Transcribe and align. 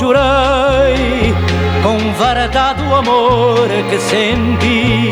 jurei 0.00 1.34
com 1.82 1.98
verdade 2.14 2.82
o 2.82 2.94
amor 2.94 3.68
que 3.90 3.98
senti. 3.98 5.10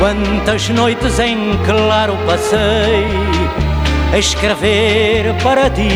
Quantas 0.00 0.68
noites 0.70 1.20
em 1.20 1.56
claro 1.64 2.18
passei 2.26 3.06
a 4.12 4.18
escrever 4.18 5.32
para 5.44 5.70
ti. 5.70 5.88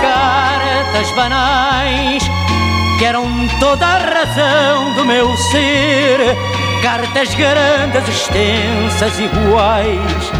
Cartas 0.00 1.10
banais 1.16 2.22
que 2.98 3.04
eram 3.04 3.26
toda 3.58 3.84
a 3.84 3.98
razão 3.98 4.94
do 4.94 5.04
meu 5.04 5.36
ser. 5.50 6.20
Cartas 6.80 7.34
grandes, 7.34 8.08
extensas, 8.08 9.18
iguais 9.18 10.32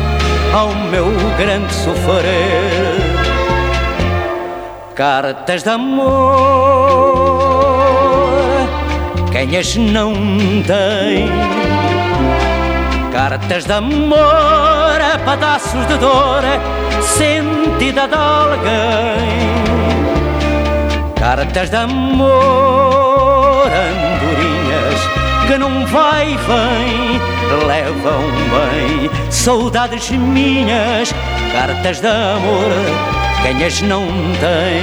ao 0.53 0.69
meu 0.69 1.11
grande 1.37 1.73
sofrer. 1.75 3.14
Cartas 4.95 5.65
de 5.65 5.71
amor, 5.71 6.07
quem 9.33 9.59
as 9.59 9.75
não 9.75 10.15
tem? 10.63 11.29
Cartas 13.13 13.65
de 13.65 13.73
amor, 13.73 15.01
pedaços 15.25 15.85
de 15.89 15.99
dor, 15.99 16.45
sentida 17.03 18.07
de 18.07 18.15
alguém. 18.15 19.35
Cartas 21.19 21.71
de 21.71 21.77
amor, 21.77 23.67
andorinhas, 23.67 25.01
que 25.49 25.59
não 25.59 25.85
vai 25.87 26.31
e 26.31 26.37
vem, 26.37 27.21
levam 27.67 28.23
bem. 28.53 29.11
Saudades 29.29 30.09
minhas, 30.11 31.13
cartas 31.53 32.01
de 32.01 32.07
amor, 32.07 33.14
quem 33.45 33.63
as 33.63 33.83
não 33.83 34.07
tem. 34.41 34.83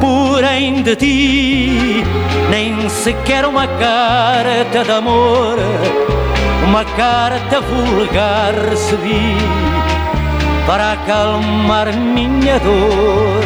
Porém 0.00 0.82
de 0.82 0.96
ti, 0.96 2.04
nem 2.50 2.88
sequer 2.88 3.46
uma 3.46 3.68
carta 3.68 4.82
de 4.84 4.90
amor, 4.90 5.58
uma 6.66 6.84
carta 6.84 7.60
vulgar 7.60 8.52
recebi 8.68 9.36
para 10.66 10.92
acalmar 10.94 11.94
minha 11.96 12.58
dor. 12.58 13.44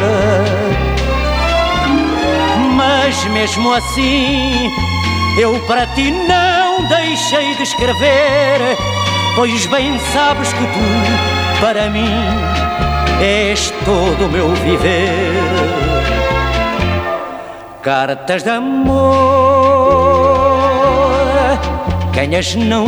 Mas 2.75 3.23
mesmo 3.25 3.71
assim, 3.73 4.71
eu 5.39 5.59
para 5.67 5.85
ti 5.87 6.09
não 6.09 6.87
deixei 6.87 7.53
de 7.55 7.61
escrever, 7.61 8.77
pois 9.35 9.67
bem 9.67 9.99
sabes 10.11 10.51
que 10.53 10.63
tu 10.63 11.36
para 11.59 11.89
mim 11.89 12.07
és 13.21 13.73
todo 13.83 14.25
o 14.25 14.29
meu 14.29 14.49
viver. 14.55 15.33
Cartas 17.81 18.43
de 18.43 18.49
amor, 18.49 19.07
quem 22.13 22.35
as 22.35 22.55
não 22.55 22.85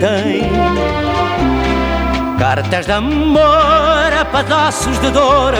tem? 0.00 0.50
Cartas 2.38 2.86
de 2.86 2.92
amor 2.92 4.12
a 4.20 4.24
pedaços 4.24 4.98
de 5.00 5.10
dor, 5.10 5.54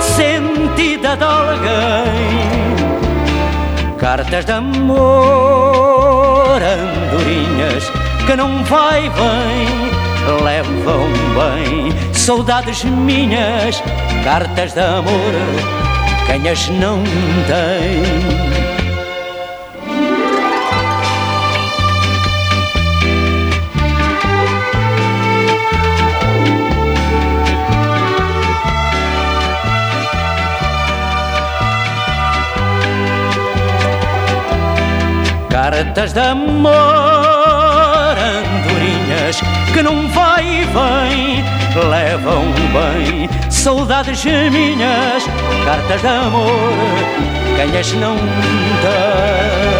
sentida 0.00 1.16
de 1.16 1.24
alguém. 1.24 2.72
Cartas 3.98 4.44
de 4.44 4.52
amor, 4.52 5.80
andorinhas 6.62 7.90
que 8.26 8.36
não 8.36 8.62
vai 8.64 9.10
bem 9.10 10.01
levam 10.42 11.06
bem 11.34 12.12
saudades 12.12 12.84
minhas, 12.84 13.82
cartas 14.24 14.72
de 14.72 14.80
amor, 14.80 15.32
quem 16.26 16.48
as 16.48 16.68
não 16.68 17.02
tem. 17.46 18.62
Cartas 35.50 36.12
de 36.12 36.20
amor 36.20 37.31
que 39.72 39.82
não 39.82 40.06
vai 40.08 40.44
e 40.44 40.64
vem, 40.64 41.44
levam 41.88 42.44
bem 42.72 43.28
saudades 43.50 44.24
minhas, 44.24 45.24
cartas 45.64 46.00
de 46.00 46.06
amor, 46.06 46.72
quem 47.56 47.78
as 47.78 47.92
não 47.94 48.16
tem. 48.16 49.72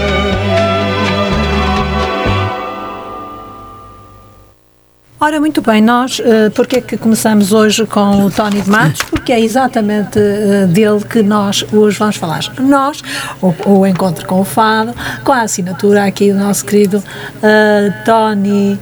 Ora, 5.20 5.38
muito 5.38 5.62
bem, 5.62 5.80
nós, 5.80 6.18
uh, 6.18 6.50
porque 6.52 6.78
é 6.78 6.80
que 6.80 6.96
começamos 6.96 7.52
hoje 7.52 7.86
com 7.86 8.24
o 8.24 8.30
Tony 8.30 8.60
de 8.60 8.68
Matos? 8.68 9.02
Porque 9.02 9.32
é 9.32 9.40
exatamente 9.40 10.18
uh, 10.18 10.66
dele 10.66 11.04
que 11.08 11.22
nós 11.22 11.64
hoje 11.72 11.96
vamos 11.96 12.16
falar. 12.16 12.40
Nós, 12.58 13.02
o, 13.40 13.54
o 13.66 13.86
encontro 13.86 14.26
com 14.26 14.40
o 14.40 14.44
Fado, 14.44 14.92
com 15.22 15.30
a 15.30 15.42
assinatura 15.42 16.06
aqui 16.06 16.32
do 16.32 16.38
nosso 16.40 16.64
querido 16.64 16.98
uh, 16.98 18.04
Tony 18.04 18.80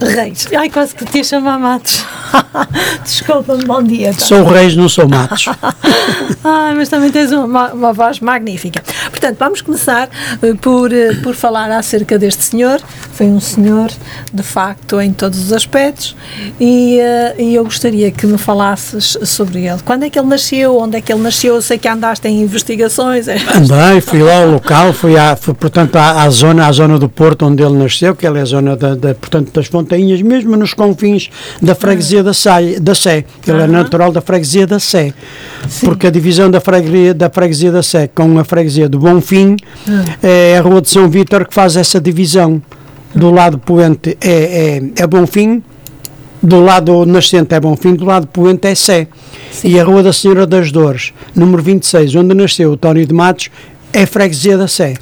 Reis. 0.00 0.46
Ai, 0.54 0.68
quase 0.68 0.94
que 0.94 1.04
te 1.04 1.18
ia 1.18 1.24
chamar 1.24 1.58
Matos. 1.58 2.04
Desculpa-me, 3.02 3.64
bom 3.64 3.82
dia. 3.82 4.12
Tá? 4.12 4.20
Sou 4.24 4.44
Reis, 4.44 4.76
não 4.76 4.88
sou 4.88 5.08
Matos. 5.08 5.46
Ai, 6.44 6.74
mas 6.76 6.88
também 6.88 7.10
tens 7.10 7.32
uma, 7.32 7.72
uma, 7.72 7.92
voz 7.92 8.20
magnífica. 8.20 8.82
Portanto, 9.16 9.38
vamos 9.38 9.62
começar 9.62 10.10
uh, 10.42 10.56
por, 10.58 10.92
uh, 10.92 11.22
por 11.22 11.34
falar 11.34 11.70
acerca 11.70 12.18
deste 12.18 12.44
senhor. 12.44 12.80
Foi 13.12 13.26
um 13.26 13.40
senhor, 13.40 13.90
de 14.30 14.42
facto, 14.42 15.00
em 15.00 15.10
todos 15.10 15.38
os 15.38 15.52
aspectos. 15.54 16.14
E, 16.60 16.98
uh, 17.00 17.40
e 17.40 17.54
eu 17.54 17.64
gostaria 17.64 18.10
que 18.10 18.26
me 18.26 18.36
falasses 18.36 19.16
sobre 19.24 19.66
ele. 19.66 19.78
Quando 19.86 20.04
é 20.04 20.10
que 20.10 20.18
ele 20.18 20.28
nasceu? 20.28 20.76
Onde 20.76 20.98
é 20.98 21.00
que 21.00 21.10
ele 21.10 21.22
nasceu? 21.22 21.54
Eu 21.54 21.62
sei 21.62 21.78
que 21.78 21.88
andaste 21.88 22.28
em 22.28 22.42
investigações. 22.42 23.26
Andei, 23.26 24.02
fui 24.02 24.22
lá 24.22 24.42
ao 24.42 24.50
local, 24.50 24.92
fui, 24.92 25.16
à, 25.16 25.34
fui 25.34 25.54
portanto, 25.54 25.96
à, 25.96 26.22
à, 26.22 26.30
zona, 26.30 26.66
à 26.66 26.72
zona 26.72 26.98
do 26.98 27.08
Porto 27.08 27.46
onde 27.46 27.62
ele 27.62 27.74
nasceu, 27.74 28.14
que 28.14 28.26
ele 28.26 28.38
é 28.38 28.42
a 28.42 28.44
zona 28.44 28.76
da, 28.76 28.94
da 28.94 29.14
portanto, 29.14 29.50
das 29.52 29.66
fontes 29.66 29.86
montanhas, 29.86 30.20
mesmo 30.20 30.56
nos 30.56 30.74
confins 30.74 31.30
da 31.62 31.74
freguesia 31.74 32.22
da, 32.22 32.34
Sé, 32.34 32.78
da 32.80 32.94
Sé. 32.94 33.24
Ele 33.46 33.62
é 33.62 33.66
natural 33.66 34.12
da 34.12 34.20
freguesia 34.20 34.66
da 34.66 34.78
Sé. 34.78 35.14
Sim. 35.68 35.86
Porque 35.86 36.06
a 36.06 36.10
divisão 36.10 36.50
da 36.50 36.60
freguesia, 36.60 37.14
da 37.14 37.30
freguesia 37.30 37.72
da 37.72 37.82
Sé 37.82 38.08
com 38.08 38.38
a 38.38 38.44
freguesia 38.44 38.88
do 38.88 39.05
Bonfim 39.06 39.56
hum. 39.88 40.04
é 40.20 40.58
a 40.58 40.60
Rua 40.60 40.82
de 40.82 40.88
São 40.88 41.08
Vítor 41.08 41.46
que 41.46 41.54
faz 41.54 41.76
essa 41.76 42.00
divisão. 42.00 42.60
Do 43.14 43.30
lado 43.30 43.56
poente 43.56 44.18
é, 44.20 44.80
é, 44.98 45.02
é 45.02 45.06
Bonfim, 45.06 45.62
do 46.42 46.60
lado 46.60 47.06
nascente 47.06 47.54
é 47.54 47.60
Bonfim, 47.60 47.94
do 47.94 48.04
lado 48.04 48.26
poente 48.26 48.66
é 48.66 48.74
Sé. 48.74 49.06
Sim. 49.52 49.68
E 49.68 49.80
a 49.80 49.84
Rua 49.84 50.02
da 50.02 50.12
Senhora 50.12 50.44
das 50.44 50.72
Dores, 50.72 51.12
número 51.34 51.62
26, 51.62 52.16
onde 52.16 52.34
nasceu 52.34 52.72
o 52.72 52.76
Tónio 52.76 53.06
de 53.06 53.14
Matos, 53.14 53.48
é 53.92 54.04
freguesia 54.04 54.58
da 54.58 54.66
Sé. 54.66 54.94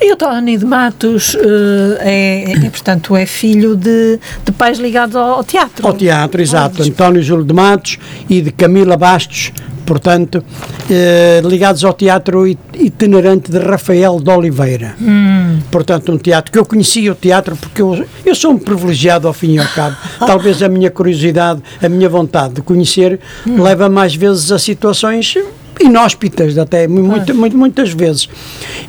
E 0.00 0.12
o 0.12 0.16
Tony 0.16 0.58
de 0.58 0.64
Matos 0.64 1.34
uh, 1.34 1.96
é, 2.00 2.54
é, 2.54 2.70
portanto, 2.70 3.14
é 3.14 3.24
filho 3.24 3.76
de, 3.76 4.18
de 4.44 4.50
pais 4.50 4.80
ligados 4.80 5.14
ao, 5.14 5.44
teatro. 5.44 5.86
Ao 5.86 5.92
teatro, 5.92 6.42
exato. 6.42 6.82
António 6.82 7.22
Júlio 7.22 7.44
de 7.44 7.54
Matos 7.54 8.00
e 8.28 8.40
de 8.40 8.50
Camila 8.50 8.96
Bastos, 8.96 9.52
portanto, 9.84 10.42
eh, 10.90 11.40
ligados 11.44 11.84
ao 11.84 11.92
teatro 11.92 12.46
itinerante 12.46 13.50
de 13.50 13.58
Rafael 13.58 14.20
de 14.20 14.30
Oliveira. 14.30 14.94
Hum. 15.00 15.58
Portanto, 15.70 16.12
um 16.12 16.18
teatro 16.18 16.52
que 16.52 16.58
eu 16.58 16.64
conhecia 16.64 17.12
o 17.12 17.14
teatro 17.14 17.56
porque 17.56 17.82
eu, 17.82 18.04
eu 18.24 18.34
sou 18.34 18.52
um 18.52 18.58
privilegiado 18.58 19.26
ao 19.26 19.32
fim 19.32 19.54
e 19.54 19.58
ao 19.58 19.66
cabo. 19.68 19.96
Talvez 20.18 20.62
a 20.62 20.68
minha 20.68 20.90
curiosidade, 20.90 21.62
a 21.82 21.88
minha 21.88 22.08
vontade 22.08 22.54
de 22.54 22.62
conhecer 22.62 23.20
hum. 23.46 23.62
leva 23.62 23.88
mais 23.88 24.14
vezes 24.14 24.50
a 24.52 24.58
situações 24.58 25.36
inóspitas 25.82 26.56
até, 26.58 26.86
muito, 26.86 27.34
muito, 27.34 27.56
muitas 27.56 27.92
vezes. 27.92 28.28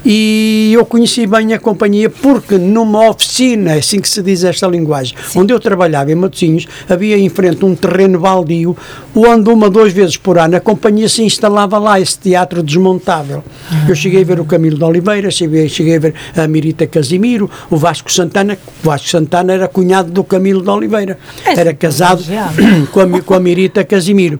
E 0.05 0.71
eu 0.73 0.85
conheci 0.85 1.25
bem 1.25 1.53
a 1.53 1.59
companhia 1.59 2.09
porque 2.09 2.57
numa 2.57 3.09
oficina, 3.09 3.73
é 3.73 3.79
assim 3.79 3.99
que 3.99 4.09
se 4.09 4.21
diz 4.21 4.43
esta 4.43 4.67
linguagem, 4.67 5.15
Sim. 5.27 5.39
onde 5.39 5.53
eu 5.53 5.59
trabalhava 5.59 6.11
em 6.11 6.15
Matosinhos, 6.15 6.67
havia 6.89 7.17
em 7.17 7.29
frente 7.29 7.63
um 7.63 7.75
terreno 7.75 8.19
baldio, 8.19 8.75
onde 9.15 9.49
uma, 9.49 9.69
duas 9.69 9.93
vezes 9.93 10.17
por 10.17 10.37
ano 10.37 10.55
a 10.55 10.59
companhia 10.59 11.07
se 11.07 11.23
instalava 11.23 11.77
lá, 11.77 11.99
esse 11.99 12.17
teatro 12.17 12.61
desmontável. 12.61 13.43
Ah. 13.71 13.85
Eu 13.87 13.95
cheguei 13.95 14.21
a 14.21 14.25
ver 14.25 14.39
o 14.39 14.45
Camilo 14.45 14.77
de 14.77 14.83
Oliveira, 14.83 15.31
cheguei, 15.31 15.69
cheguei 15.69 15.95
a 15.95 15.99
ver 15.99 16.13
a 16.35 16.47
Mirita 16.47 16.85
Casimiro, 16.87 17.49
o 17.69 17.77
Vasco 17.77 18.11
Santana, 18.11 18.57
o 18.83 18.87
Vasco 18.87 19.07
Santana 19.07 19.53
era 19.53 19.67
cunhado 19.67 20.11
do 20.11 20.23
Camilo 20.23 20.61
de 20.61 20.69
Oliveira, 20.69 21.17
é 21.45 21.59
era 21.59 21.73
casado 21.73 22.23
com 22.91 22.99
a, 22.99 23.21
com 23.21 23.33
a 23.33 23.39
Mirita 23.39 23.83
Casimiro. 23.83 24.39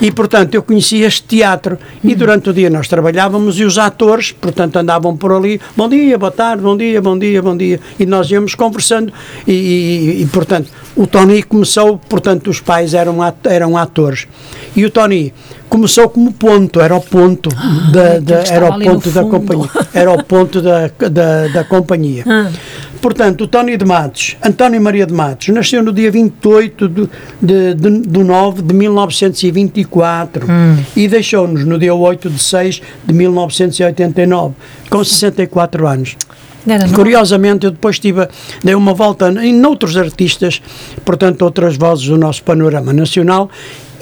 E, 0.00 0.10
portanto, 0.10 0.54
eu 0.54 0.62
conheci 0.62 1.02
este 1.02 1.22
teatro 1.22 1.78
E 2.02 2.14
durante 2.14 2.50
o 2.50 2.52
dia 2.52 2.68
nós 2.68 2.88
trabalhávamos 2.88 3.58
e 3.58 3.64
os 3.64 3.78
atores, 3.78 4.32
portanto, 4.32 4.76
andavam 4.76 5.16
por 5.16 5.32
ali, 5.32 5.60
bom 5.76 5.88
dia, 5.88 6.18
boa 6.18 6.32
tarde, 6.32 6.62
bom 6.62 6.76
dia, 6.76 7.00
bom 7.00 7.18
dia, 7.18 7.42
bom 7.42 7.56
dia, 7.56 7.80
e 7.98 8.06
nós 8.06 8.30
íamos 8.30 8.54
conversando 8.54 9.12
e, 9.46 9.52
e, 9.52 10.22
e 10.22 10.26
portanto, 10.26 10.70
o 10.96 11.06
Tony 11.06 11.42
começou, 11.42 11.98
portanto, 11.98 12.50
os 12.50 12.60
pais 12.60 12.94
eram, 12.94 13.18
eram 13.44 13.76
atores. 13.76 14.26
E 14.76 14.84
o 14.84 14.90
Tony 14.90 15.32
começou 15.74 16.08
como 16.08 16.32
ponto, 16.32 16.80
era 16.80 16.94
o 16.94 17.00
ponto, 17.00 17.48
ah, 17.56 17.90
da, 17.90 18.20
da 18.20 18.44
era 18.44 18.68
o 18.68 18.78
ponto 18.78 19.10
da 19.10 19.24
companhia. 19.24 19.70
Era 19.92 20.12
o 20.12 20.22
ponto 20.22 20.62
da, 20.62 20.88
da, 21.10 21.48
da 21.48 21.64
companhia. 21.64 22.22
Ah. 22.28 22.48
Portanto, 23.02 23.42
o 23.42 23.48
Tony 23.48 23.76
de 23.76 23.84
Matos, 23.84 24.36
António 24.40 24.80
Maria 24.80 25.04
de 25.04 25.12
Matos, 25.12 25.48
nasceu 25.48 25.82
no 25.82 25.92
dia 25.92 26.12
28 26.12 26.88
de, 26.88 27.08
de, 27.42 27.74
de, 27.74 28.00
de 28.02 28.22
9 28.22 28.62
de 28.62 28.72
1924 28.72 30.46
hum. 30.48 30.76
e 30.94 31.08
deixou-nos 31.08 31.64
no 31.64 31.76
dia 31.76 31.92
8 31.92 32.30
de 32.30 32.38
6 32.38 32.80
de 33.04 33.12
1989, 33.12 34.54
com 34.88 35.02
64 35.02 35.88
anos. 35.88 36.16
Curiosamente, 36.94 37.66
eu 37.66 37.72
depois 37.72 37.98
tive, 37.98 38.26
dei 38.62 38.74
uma 38.74 38.94
volta 38.94 39.28
em 39.44 39.64
outros 39.66 39.96
artistas, 39.96 40.62
portanto, 41.04 41.42
outras 41.42 41.76
vozes 41.76 42.06
do 42.06 42.16
nosso 42.16 42.42
panorama 42.42 42.92
nacional, 42.92 43.50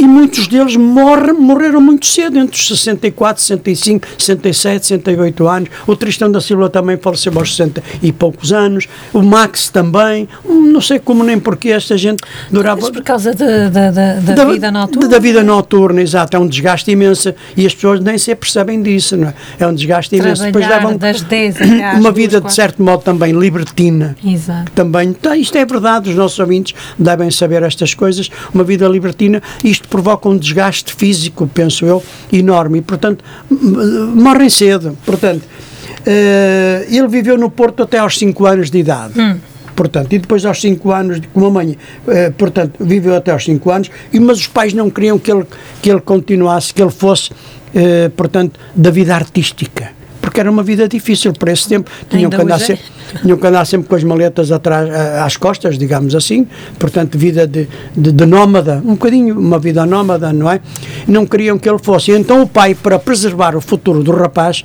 e 0.02 0.06
muitos 0.08 0.48
deles 0.48 0.74
morre, 0.74 1.32
morreram 1.32 1.80
muito 1.80 2.06
cedo, 2.06 2.36
entre 2.36 2.58
os 2.58 2.66
64, 2.66 3.40
65, 3.40 4.08
67, 4.18 4.86
68 4.86 5.46
anos. 5.46 5.68
O 5.86 5.94
Tristão 5.94 6.28
da 6.28 6.40
Silva 6.40 6.68
também 6.68 6.96
faleceu 6.96 7.32
aos 7.36 7.54
60 7.54 7.80
e 8.02 8.10
poucos 8.10 8.52
anos. 8.52 8.88
O 9.12 9.22
Max 9.22 9.68
também. 9.68 10.28
Não 10.44 10.80
sei 10.80 10.98
como 10.98 11.22
nem 11.22 11.38
porque 11.38 11.68
esta 11.68 11.96
gente 11.96 12.24
durava. 12.50 12.80
Mas 12.80 12.90
por 12.90 13.04
causa 13.04 13.32
de, 13.32 13.46
de, 13.46 14.24
de, 14.24 14.34
da, 14.34 14.44
vida 14.44 14.72
noturna. 14.72 15.08
Da 15.08 15.18
vida 15.20 15.44
noturna, 15.44 16.02
exato. 16.02 16.36
É 16.36 16.40
um 16.40 16.48
desgaste 16.48 16.90
imenso 16.90 17.32
e 17.56 17.64
as 17.64 17.72
pessoas 17.72 18.00
nem 18.00 18.18
se 18.18 18.34
percebem 18.34 18.82
disso, 18.82 19.16
não 19.16 19.28
é? 19.28 19.34
É 19.60 19.66
um 19.68 19.74
desgaste 19.74 20.16
imenso. 20.16 20.42
Depois 20.42 20.66
levam 20.66 20.96
das 20.96 21.22
10 21.22 21.56
uma 22.00 22.10
vida, 22.10 22.40
de 22.40 22.52
certo 22.52 22.82
modo, 22.82 23.04
também 23.04 23.30
libertina. 23.30 24.16
Exato. 24.24 24.72
Também, 24.72 25.12
tá, 25.12 25.36
isto 25.36 25.56
é 25.56 25.64
verdade, 25.64 26.10
os 26.10 26.16
nossos 26.16 26.40
ouvintes 26.40 26.74
devem 26.98 27.30
saber 27.30 27.62
estas 27.62 27.94
coisas. 27.94 28.28
Uma 28.52 28.64
vida 28.64 28.88
libertina, 28.88 29.40
isto 29.62 29.86
provoca 29.92 30.26
um 30.26 30.38
desgaste 30.38 30.94
físico, 30.94 31.46
penso 31.46 31.84
eu, 31.84 32.02
enorme. 32.32 32.78
E, 32.78 32.82
portanto, 32.82 33.22
morrem 33.50 34.48
cedo. 34.48 34.96
Portanto, 35.04 35.42
uh, 35.42 36.86
ele 36.88 37.08
viveu 37.08 37.36
no 37.36 37.50
Porto 37.50 37.82
até 37.82 37.98
aos 37.98 38.18
5 38.18 38.46
anos 38.46 38.70
de 38.70 38.78
idade. 38.78 39.20
Hum. 39.20 39.38
Portanto, 39.76 40.10
e 40.14 40.18
depois 40.18 40.46
aos 40.46 40.60
5 40.62 40.90
anos, 40.90 41.20
como 41.34 41.46
a 41.46 41.50
mãe, 41.50 41.76
uh, 42.06 42.32
portanto, 42.38 42.82
viveu 42.82 43.14
até 43.14 43.32
aos 43.32 43.44
5 43.44 43.70
anos, 43.70 43.90
e, 44.10 44.18
mas 44.18 44.38
os 44.38 44.46
pais 44.46 44.72
não 44.72 44.88
queriam 44.88 45.18
que 45.18 45.30
ele, 45.30 45.44
que 45.82 45.90
ele 45.90 46.00
continuasse, 46.00 46.72
que 46.72 46.80
ele 46.80 46.90
fosse, 46.90 47.30
uh, 47.30 48.08
portanto, 48.16 48.58
da 48.74 48.90
vida 48.90 49.14
artística 49.14 49.90
porque 50.32 50.40
era 50.40 50.50
uma 50.50 50.62
vida 50.62 50.88
difícil 50.88 51.34
para 51.34 51.52
esse 51.52 51.68
tempo. 51.68 51.90
Tinham 52.08 52.30
que, 52.30 52.40
andar 52.40 52.58
sempre, 52.58 52.84
tinham 53.20 53.36
que 53.36 53.46
andar 53.46 53.66
sempre 53.66 53.86
com 53.86 53.94
as 53.94 54.02
maletas 54.02 54.50
atrás, 54.50 54.88
às 55.22 55.36
costas, 55.36 55.76
digamos 55.76 56.14
assim, 56.14 56.48
portanto, 56.78 57.18
vida 57.18 57.46
de, 57.46 57.68
de, 57.94 58.10
de 58.10 58.24
nómada, 58.24 58.80
um 58.82 58.92
bocadinho, 58.92 59.38
uma 59.38 59.58
vida 59.58 59.84
nómada, 59.84 60.32
não 60.32 60.50
é? 60.50 60.58
Não 61.06 61.26
queriam 61.26 61.58
que 61.58 61.68
ele 61.68 61.78
fosse. 61.78 62.12
Então 62.12 62.40
o 62.40 62.48
pai, 62.48 62.74
para 62.74 62.98
preservar 62.98 63.54
o 63.54 63.60
futuro 63.60 64.02
do 64.02 64.10
rapaz, 64.10 64.64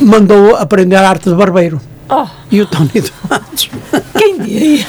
mandou 0.00 0.56
aprender 0.56 0.96
a 0.96 1.08
arte 1.08 1.30
de 1.30 1.36
barbeiro. 1.36 1.80
Oh. 2.08 2.26
E 2.50 2.60
o 2.60 2.66
Tony 2.66 2.90
Matos. 3.30 3.70
Quem 4.18 4.40
diria? 4.40 4.84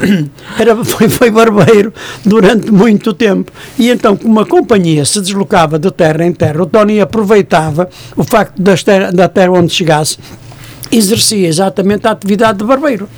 era, 0.58 0.84
foi, 0.84 1.08
foi 1.08 1.30
barbeiro 1.30 1.92
durante 2.24 2.70
muito 2.70 3.12
tempo. 3.12 3.52
E 3.78 3.90
então, 3.90 4.16
como 4.16 4.40
a 4.40 4.46
companhia 4.46 5.04
se 5.04 5.20
deslocava 5.20 5.78
de 5.78 5.90
terra 5.90 6.24
em 6.24 6.32
terra, 6.32 6.62
o 6.62 6.66
Tony 6.66 7.00
aproveitava 7.00 7.88
o 8.16 8.24
facto 8.24 8.60
terra, 8.84 9.10
da 9.12 9.28
terra 9.28 9.52
onde 9.52 9.72
chegasse 9.72 10.18
exercia 10.90 11.48
exatamente 11.48 12.06
a 12.06 12.12
atividade 12.12 12.58
de 12.58 12.64
barbeiro. 12.64 13.08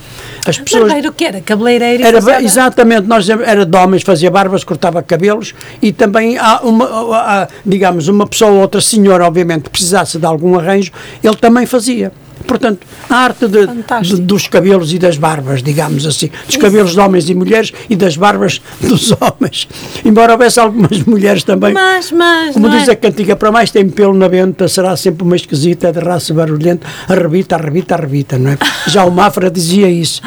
As 0.46 0.58
pessoas, 0.58 0.84
barbeiro 0.84 1.12
que 1.12 1.24
era? 1.24 1.40
Cabeleireiro? 1.40 2.02
Era, 2.02 2.42
exatamente, 2.42 3.06
nós, 3.06 3.28
era 3.28 3.66
de 3.66 3.76
homens, 3.76 4.02
fazia 4.02 4.30
barbas, 4.30 4.64
cortava 4.64 5.02
cabelos 5.02 5.54
e 5.82 5.92
também 5.92 6.38
há 6.38 6.60
uma, 6.62 7.48
digamos, 7.66 8.08
uma 8.08 8.26
pessoa 8.26 8.52
ou 8.52 8.60
outra 8.60 8.80
senhora, 8.80 9.26
obviamente, 9.26 9.68
precisasse 9.68 10.18
de 10.18 10.24
algum 10.24 10.58
arranjo, 10.58 10.90
ele 11.22 11.36
também 11.36 11.66
fazia. 11.66 12.10
Portanto, 12.48 12.86
a 13.10 13.14
arte 13.14 13.46
de, 13.46 13.66
de, 13.66 14.22
dos 14.22 14.48
cabelos 14.48 14.92
e 14.94 14.98
das 14.98 15.18
barbas, 15.18 15.62
digamos 15.62 16.06
assim, 16.06 16.30
dos 16.46 16.56
cabelos 16.56 16.92
de 16.92 17.00
homens 17.00 17.28
e 17.28 17.34
mulheres 17.34 17.74
e 17.90 17.94
das 17.94 18.16
barbas 18.16 18.62
dos 18.80 19.12
homens. 19.20 19.68
Embora 20.02 20.32
houvesse 20.32 20.58
algumas 20.58 21.02
mulheres 21.02 21.44
também. 21.44 21.74
Mas, 21.74 22.10
mas. 22.10 22.54
Como 22.54 22.70
diz 22.70 22.88
é? 22.88 22.92
a 22.92 22.96
cantiga, 22.96 23.36
para 23.36 23.52
mais 23.52 23.70
tem 23.70 23.86
pelo 23.88 24.14
na 24.14 24.28
venta, 24.28 24.66
será 24.66 24.96
sempre 24.96 25.24
uma 25.24 25.36
esquisita, 25.36 25.92
de 25.92 25.98
raça 25.98 26.32
barulhenta, 26.32 26.86
arrebita, 27.06 27.54
arrebita, 27.56 27.94
arrebita, 27.94 28.38
não 28.38 28.52
é? 28.52 28.58
Já 28.86 29.04
o 29.04 29.10
Mafra 29.10 29.50
dizia 29.50 29.90
isso. 29.90 30.22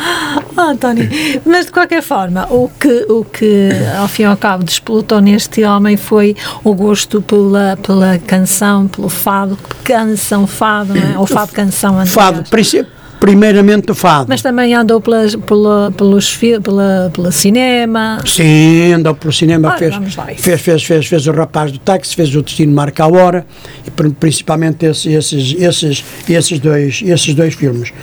Oh, 0.56 0.62
António, 0.62 1.10
mas 1.46 1.66
de 1.66 1.72
qualquer 1.72 2.02
forma, 2.02 2.48
o 2.50 2.70
que, 2.70 3.06
o 3.10 3.26
que 3.26 3.70
ao 3.98 4.08
fim 4.08 4.24
e 4.24 4.26
ao 4.26 4.38
cabo 4.38 4.64
despolutou 4.64 5.20
neste 5.20 5.64
homem 5.64 5.98
foi 5.98 6.36
o 6.64 6.74
gosto 6.74 7.22
pela, 7.22 7.78
pela 7.82 8.20
canção, 8.20 8.88
pelo 8.88 9.10
fado, 9.10 9.58
canção 9.84 10.46
fado, 10.46 10.94
não 10.94 11.14
é? 11.16 11.18
ou 11.18 11.26
fado 11.26 11.52
canção 11.52 12.00
fado, 12.12 12.44
primeiramente 13.22 13.92
o 13.92 13.96
fado. 13.96 14.26
Mas 14.28 14.42
também 14.42 14.74
andou 14.74 15.00
pelas, 15.00 15.36
pela, 15.36 15.94
pelos, 15.96 16.36
pela, 16.36 17.12
pela 17.14 17.32
cinema. 17.32 18.20
Sim, 18.26 18.94
andou 18.94 19.14
pelo 19.14 19.32
cinema, 19.32 19.78
fez, 19.78 19.96
fez, 20.40 20.62
fez, 20.62 20.84
fez, 20.84 21.06
fez 21.06 21.28
o 21.28 21.32
Rapaz 21.32 21.72
do 21.72 21.78
Táxi, 21.78 22.16
fez 22.16 22.36
o 22.36 22.42
Destino 22.42 22.74
Marca 22.74 23.04
a 23.04 23.08
Hora, 23.08 23.46
e 23.86 23.92
principalmente 24.12 24.88
esses, 24.88 25.06
esses, 25.06 25.56
esses, 25.62 26.04
esses, 26.28 26.60
dois, 26.60 27.02
esses 27.06 27.36
dois 27.36 27.54
filmes. 27.54 27.94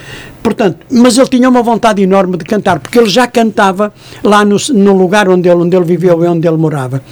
Portanto, 0.40 0.86
mas 0.88 1.18
ele 1.18 1.28
tinha 1.28 1.48
uma 1.48 1.64
vontade 1.64 2.00
enorme 2.00 2.36
de 2.36 2.44
cantar, 2.44 2.78
porque 2.78 2.96
ele 2.96 3.08
já 3.08 3.26
cantava 3.26 3.92
lá 4.22 4.44
no, 4.44 4.56
no 4.72 4.96
lugar 4.96 5.28
onde 5.28 5.48
ele, 5.48 5.62
onde 5.62 5.76
ele 5.76 5.84
viveu 5.84 6.24
e 6.24 6.28
onde 6.28 6.46
ele 6.46 6.56
morava. 6.56 7.02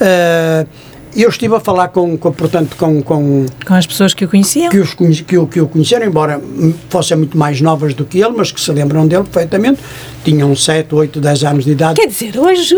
Uh, 0.00 0.66
eu 1.16 1.28
estive 1.28 1.54
a 1.54 1.60
falar 1.60 1.88
com, 1.88 2.16
com 2.16 2.32
portanto, 2.32 2.76
com, 2.76 3.02
com, 3.02 3.46
com 3.66 3.74
as 3.74 3.86
pessoas 3.86 4.14
que 4.14 4.24
o 4.24 4.28
conheciam? 4.28 4.70
Que, 4.70 4.78
os, 4.78 4.94
que, 4.94 5.38
o, 5.38 5.46
que 5.46 5.60
o 5.60 5.66
conheceram, 5.66 6.06
embora 6.06 6.40
fossem 6.88 7.16
muito 7.16 7.36
mais 7.36 7.60
novas 7.60 7.94
do 7.94 8.04
que 8.04 8.18
ele, 8.20 8.34
mas 8.36 8.52
que 8.52 8.60
se 8.60 8.70
lembram 8.70 9.06
dele 9.06 9.24
perfeitamente. 9.24 9.80
Tinham 10.24 10.54
7, 10.54 10.94
8, 10.94 11.20
10 11.20 11.44
anos 11.44 11.64
de 11.64 11.72
idade. 11.72 12.00
Quer 12.00 12.06
dizer, 12.06 12.38
hoje, 12.38 12.76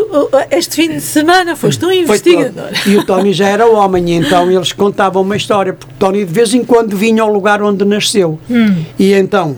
este 0.50 0.76
fim 0.76 0.88
de 0.88 1.00
semana, 1.00 1.56
foste 1.56 1.84
um 1.84 1.92
investigador. 1.92 2.70
e 2.86 2.96
o 2.96 3.04
Tony 3.06 3.32
já 3.32 3.48
era 3.48 3.66
homem, 3.66 4.10
e 4.10 4.12
então 4.14 4.50
eles 4.50 4.72
contavam 4.72 5.22
uma 5.22 5.36
história, 5.36 5.72
porque 5.72 5.94
Tony 5.98 6.24
de 6.24 6.32
vez 6.32 6.54
em 6.54 6.64
quando 6.64 6.96
vinha 6.96 7.22
ao 7.22 7.32
lugar 7.32 7.62
onde 7.62 7.84
nasceu. 7.84 8.38
Hum. 8.50 8.84
E 8.98 9.12
então, 9.12 9.56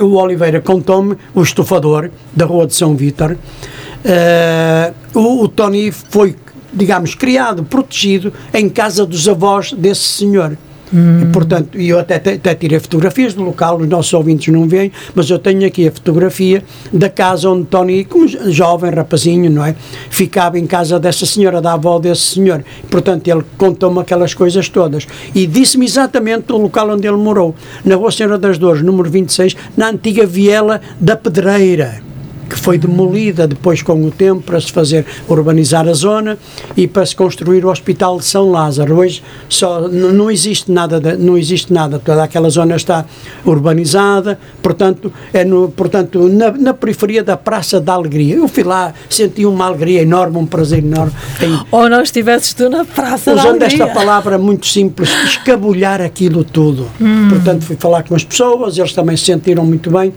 o 0.00 0.16
Oliveira 0.16 0.60
contou-me, 0.60 1.16
o 1.34 1.42
estufador 1.42 2.10
da 2.34 2.44
Rua 2.44 2.66
de 2.66 2.74
São 2.74 2.96
Vítor, 2.96 3.32
uh, 3.32 5.18
o, 5.18 5.44
o 5.44 5.48
Tony 5.48 5.92
foi 5.92 6.36
digamos, 6.72 7.14
criado, 7.14 7.64
protegido 7.64 8.32
em 8.52 8.68
casa 8.68 9.04
dos 9.04 9.28
avós 9.28 9.72
desse 9.72 10.02
senhor. 10.02 10.56
Hum. 10.94 11.22
E, 11.22 11.26
portanto, 11.32 11.78
eu 11.78 11.98
até, 11.98 12.16
até 12.16 12.54
tirei 12.54 12.78
fotografias 12.78 13.32
do 13.32 13.42
local, 13.42 13.78
os 13.78 13.88
nossos 13.88 14.12
ouvintes 14.12 14.52
não 14.52 14.68
veem, 14.68 14.92
mas 15.14 15.30
eu 15.30 15.38
tenho 15.38 15.66
aqui 15.66 15.88
a 15.88 15.92
fotografia 15.92 16.62
da 16.92 17.08
casa 17.08 17.48
onde 17.48 17.64
Tony, 17.64 18.04
como 18.04 18.28
jovem 18.28 18.90
rapazinho, 18.90 19.50
não 19.50 19.64
é? 19.64 19.74
Ficava 20.10 20.58
em 20.58 20.66
casa 20.66 21.00
dessa 21.00 21.24
senhora, 21.24 21.62
da 21.62 21.72
avó 21.72 21.98
desse 21.98 22.34
senhor. 22.34 22.62
Portanto, 22.90 23.26
ele 23.26 23.42
contou-me 23.56 24.00
aquelas 24.00 24.34
coisas 24.34 24.68
todas. 24.68 25.06
E 25.34 25.46
disse-me 25.46 25.86
exatamente 25.86 26.52
o 26.52 26.58
local 26.58 26.90
onde 26.90 27.08
ele 27.08 27.16
morou, 27.16 27.54
na 27.84 27.96
Rua 27.96 28.12
Senhora 28.12 28.38
das 28.38 28.58
Dores, 28.58 28.82
número 28.82 29.08
26, 29.08 29.56
na 29.76 29.88
antiga 29.88 30.26
Viela 30.26 30.80
da 31.00 31.16
Pedreira 31.16 32.11
que 32.52 32.58
foi 32.58 32.76
demolida 32.76 33.48
depois 33.48 33.80
com 33.80 34.04
o 34.04 34.10
tempo 34.10 34.42
para 34.42 34.60
se 34.60 34.70
fazer 34.70 35.06
urbanizar 35.26 35.88
a 35.88 35.94
zona 35.94 36.36
e 36.76 36.86
para 36.86 37.06
se 37.06 37.16
construir 37.16 37.64
o 37.64 37.70
Hospital 37.70 38.18
de 38.18 38.26
São 38.26 38.50
Lázaro. 38.50 38.98
Hoje 38.98 39.22
só 39.48 39.88
não 39.88 40.30
existe 40.30 40.70
nada, 40.70 41.00
de, 41.00 41.16
não 41.16 41.38
existe 41.38 41.72
nada, 41.72 41.98
toda 41.98 42.22
aquela 42.22 42.50
zona 42.50 42.76
está 42.76 43.06
urbanizada, 43.42 44.38
portanto, 44.60 45.10
é 45.32 45.44
no, 45.44 45.70
portanto 45.70 46.28
na, 46.28 46.50
na 46.50 46.74
periferia 46.74 47.24
da 47.24 47.38
Praça 47.38 47.80
da 47.80 47.94
Alegria. 47.94 48.34
Eu 48.36 48.46
fui 48.46 48.64
lá, 48.64 48.92
senti 49.08 49.46
uma 49.46 49.64
alegria 49.64 50.02
enorme, 50.02 50.36
um 50.36 50.46
prazer 50.46 50.80
enorme. 50.84 51.12
Em, 51.40 51.58
Ou 51.70 51.88
não 51.88 52.02
estivesses 52.02 52.52
tu 52.52 52.68
na 52.68 52.84
Praça 52.84 53.34
da 53.34 53.42
Alegria. 53.44 53.68
Usando 53.68 53.82
esta 53.82 53.86
palavra 53.94 54.36
muito 54.36 54.66
simples, 54.66 55.08
escabulhar 55.24 56.02
aquilo 56.02 56.44
tudo. 56.44 56.86
Hum. 57.00 57.30
Portanto, 57.30 57.62
fui 57.62 57.76
falar 57.76 58.02
com 58.02 58.14
as 58.14 58.24
pessoas, 58.24 58.76
eles 58.76 58.92
também 58.92 59.16
se 59.16 59.24
sentiram 59.24 59.64
muito 59.64 59.90
bem 59.90 60.12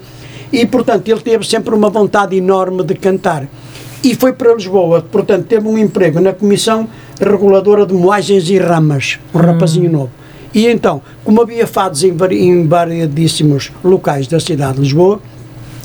e, 0.51 0.65
portanto, 0.65 1.07
ele 1.07 1.21
teve 1.21 1.45
sempre 1.45 1.73
uma 1.73 1.89
vontade 1.89 2.35
enorme 2.35 2.83
de 2.83 2.95
cantar. 2.95 3.47
E 4.03 4.13
foi 4.13 4.33
para 4.33 4.53
Lisboa, 4.53 5.01
portanto, 5.01 5.45
teve 5.45 5.67
um 5.67 5.77
emprego 5.77 6.19
na 6.19 6.33
Comissão 6.33 6.87
Reguladora 7.19 7.85
de 7.85 7.93
Moagens 7.93 8.49
e 8.49 8.57
Ramas, 8.57 9.19
um 9.33 9.39
hum. 9.39 9.41
rapazinho 9.41 9.91
novo. 9.91 10.11
E 10.53 10.67
então, 10.67 11.01
como 11.23 11.41
havia 11.41 11.67
fados 11.67 12.03
em, 12.03 12.15
em 12.31 12.67
variadíssimos 12.67 13.71
locais 13.83 14.27
da 14.27 14.39
cidade 14.39 14.75
de 14.75 14.81
Lisboa, 14.81 15.19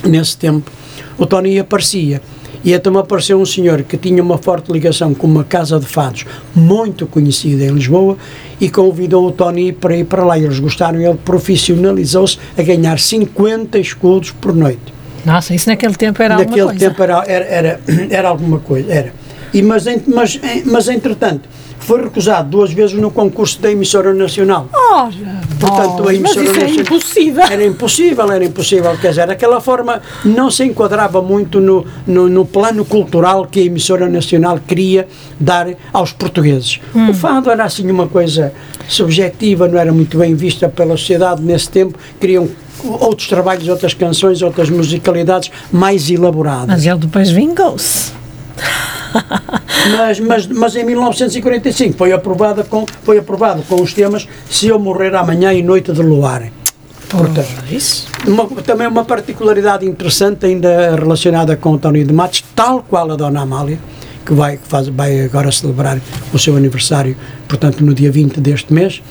nesse 0.05 0.37
tempo, 0.37 0.71
o 1.19 1.27
Tony 1.27 1.59
aparecia. 1.59 2.23
E 2.63 2.73
então 2.73 2.97
apareceu 2.99 3.41
um 3.41 3.47
senhor 3.47 3.83
que 3.83 3.97
tinha 3.97 4.23
uma 4.23 4.37
forte 4.37 4.71
ligação 4.71 5.15
com 5.15 5.27
uma 5.27 5.45
casa 5.45 5.81
de 5.81 5.87
fados 5.87 6.27
muito 6.55 7.07
conhecida 7.07 7.65
em 7.65 7.71
Lisboa 7.71 8.17
e 8.61 8.69
convidou 8.69 9.27
o 9.27 9.33
Tony 9.33 9.73
para 9.73 9.97
ir 9.97 10.05
para 10.05 10.25
lá. 10.25 10.39
Eles 10.39 10.59
gostaram, 10.59 11.01
ele 11.01 11.19
profissionalizou-se 11.25 12.39
a 12.59 12.63
ganhar 12.63 12.99
50 12.99 13.79
escudos 13.79 14.31
por 14.31 14.55
noite. 14.55 14.93
Nossa, 15.25 15.55
isso 15.55 15.69
naquele 15.69 15.95
tempo 15.95 16.23
era 16.23 16.37
Naquele 16.37 16.61
alguma 16.61 16.79
coisa. 16.79 16.91
tempo 16.91 17.03
era, 17.03 17.25
era, 17.27 17.45
era, 17.45 17.81
era 18.11 18.29
alguma 18.29 18.59
coisa, 18.59 18.93
era. 18.93 19.13
E, 19.53 19.63
mas, 19.63 19.85
mas, 20.07 20.41
mas, 20.65 20.89
entretanto, 20.89 21.49
foi 21.79 22.03
recusado 22.03 22.49
duas 22.49 22.73
vezes 22.73 22.93
no 22.95 23.11
concurso 23.11 23.61
da 23.61 23.71
emissora 23.71 24.13
nacional. 24.15 24.69
Ora, 24.73 25.11
Portanto, 25.59 25.81
a 25.81 25.87
bolas, 25.89 26.19
mas 26.19 26.37
emissora 26.37 26.43
isso 26.45 26.51
é 26.51 26.63
nacional- 26.63 26.81
impossível. 26.81 27.43
Era 27.45 27.67
impossível, 27.67 28.33
era 28.33 28.45
impossível. 28.45 28.99
Quer 28.99 29.09
dizer, 29.09 29.31
aquela 29.31 29.61
forma 29.61 30.01
não 30.25 30.51
se 30.51 30.65
enquadrava 30.65 31.21
muito 31.23 31.59
no, 31.61 31.85
no, 32.07 32.29
no 32.29 32.45
plano 32.47 32.85
cultural 32.85 33.47
que 33.47 33.61
a 33.61 33.65
emissora 33.65 34.09
nacional 34.09 34.59
queria 34.67 35.09
dar 35.39 35.69
aos 35.93 36.13
portugueses. 36.13 36.81
Hum. 36.95 37.11
O 37.11 37.15
fado 37.15 37.51
era 37.51 37.65
assim 37.65 37.91
uma 37.91 38.07
coisa 38.07 38.53
subjetiva, 38.89 39.67
não 39.67 39.79
era 39.79 39.93
muito 39.93 40.19
bem 40.19 40.35
vista 40.35 40.69
pela 40.69 40.97
sociedade 40.97 41.43
nesse 41.43 41.69
tempo. 41.71 41.99
Queriam 42.21 42.49
outros 42.85 43.29
trabalhos, 43.29 43.69
outras 43.69 43.95
canções, 43.95 44.43
outras 44.43 44.71
musicalidades 44.71 45.51
mais 45.73 46.09
elaboradas. 46.11 46.67
Mas 46.69 46.87
ele 46.87 46.99
depois 46.99 47.31
vingou-se. 47.31 48.13
Mas, 49.97 50.21
mas, 50.21 50.47
mas 50.47 50.77
em 50.77 50.85
1945 50.85 51.97
foi, 51.97 52.13
aprovada 52.13 52.63
com, 52.65 52.85
foi 53.03 53.19
aprovado 53.19 53.63
com 53.63 53.81
os 53.81 53.93
temas 53.95 54.29
Se 54.49 54.69
Eu 54.69 54.79
Morrer 54.79 55.15
Amanhã 55.15 55.53
e 55.53 55.63
Noite 55.63 55.93
de 55.93 56.03
Luar. 56.03 56.45
Portanto, 57.09 57.49
Isso. 57.71 58.07
Uma- 58.27 58.47
também 58.63 58.87
uma 58.87 59.05
particularidade 59.05 59.85
interessante 59.87 60.47
ainda 60.47 60.95
relacionada 60.95 61.57
com 61.57 61.73
o 61.73 61.79
Tony 61.79 62.05
de 62.05 62.13
Matos, 62.13 62.45
tal 62.55 62.83
qual 62.83 63.11
a 63.11 63.17
Dona 63.17 63.41
Amália, 63.41 63.79
que 64.25 64.33
vai, 64.33 64.57
que 64.57 64.67
faz, 64.67 64.89
vai 64.89 65.25
agora 65.25 65.51
celebrar 65.51 66.01
o 66.33 66.39
seu 66.39 66.57
aniversário, 66.57 67.17
portanto 67.49 67.85
no 67.85 67.95
dia 67.95 68.11
20 68.11 68.41
deste 68.41 68.73
mês, 68.73 69.03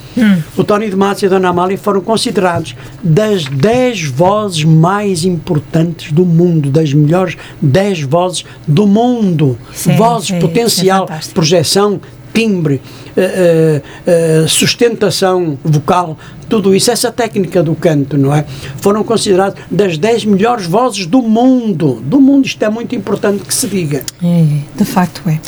o 0.55 0.63
Tony 0.63 0.89
de 0.89 0.95
Matos 0.95 1.23
e 1.23 1.25
a 1.25 1.29
Dona 1.29 1.49
Amália 1.49 1.77
foram 1.77 2.01
considerados 2.01 2.75
das 3.03 3.45
10 3.45 4.05
vozes 4.05 4.63
mais 4.63 5.25
importantes 5.25 6.11
do 6.11 6.25
mundo, 6.25 6.69
das 6.69 6.93
melhores 6.93 7.37
10 7.61 8.03
vozes 8.03 8.45
do 8.67 8.85
mundo. 8.85 9.57
Sim, 9.73 9.95
vozes, 9.95 10.27
sim, 10.29 10.39
potencial, 10.39 11.03
é 11.03 11.07
fantástico. 11.07 11.35
projeção, 11.35 12.01
timbre, 12.39 12.81
eh, 13.17 13.81
eh, 14.07 14.45
sustentação 14.47 15.57
vocal, 15.61 16.17
tudo 16.47 16.73
isso, 16.73 16.89
essa 16.89 17.11
técnica 17.11 17.61
do 17.61 17.75
canto, 17.75 18.17
não 18.17 18.33
é? 18.33 18.45
Foram 18.77 19.03
consideradas 19.03 19.59
das 19.69 19.97
10 19.97 20.23
melhores 20.25 20.65
vozes 20.65 21.05
do 21.05 21.21
mundo. 21.21 22.01
Do 22.03 22.21
mundo, 22.21 22.45
isto 22.45 22.63
é 22.63 22.69
muito 22.69 22.95
importante 22.95 23.43
que 23.43 23.53
se 23.53 23.67
diga. 23.67 24.01
É, 24.23 24.45
de 24.75 24.85
facto 24.85 25.21
é. 25.27 25.39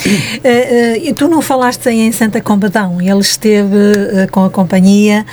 Eh, 0.44 1.08
e 1.08 1.14
tu 1.14 1.30
não 1.30 1.42
falaste 1.42 1.88
aí 1.88 2.02
em 2.02 2.12
Santa 2.12 2.42
Combadão, 2.42 3.02
ele 3.02 3.20
esteve 3.20 3.76
eh, 3.76 4.28
com 4.30 4.44
a 4.44 4.50
companhia 4.50 5.26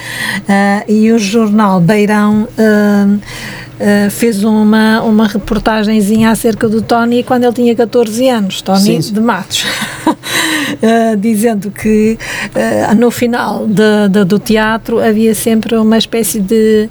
e 0.86 1.10
o 1.10 1.18
jornal 1.18 1.80
Beirão 1.80 2.46
eh, 3.80 4.10
fez 4.10 4.42
uma, 4.42 5.00
uma 5.02 5.28
reportagenzinha 5.28 6.30
acerca 6.30 6.68
do 6.68 6.82
Tony 6.82 7.22
quando 7.22 7.44
ele 7.44 7.52
tinha 7.52 7.76
14 7.76 8.28
anos, 8.28 8.60
Tony 8.60 8.80
Sim, 8.80 9.00
sim. 9.00 9.12
de 9.12 9.20
Matos, 9.20 9.64
Eh, 10.80 11.16
dizendo 11.16 11.72
que 11.72 12.16
eh, 12.54 12.94
no 12.94 13.10
final 13.10 13.66
de- 13.66 14.08
de- 14.10 14.24
do 14.24 14.38
teatro 14.38 15.00
havia 15.00 15.34
sempre 15.34 15.74
uma 15.76 15.98
espécie 15.98 16.40
de 16.40 16.88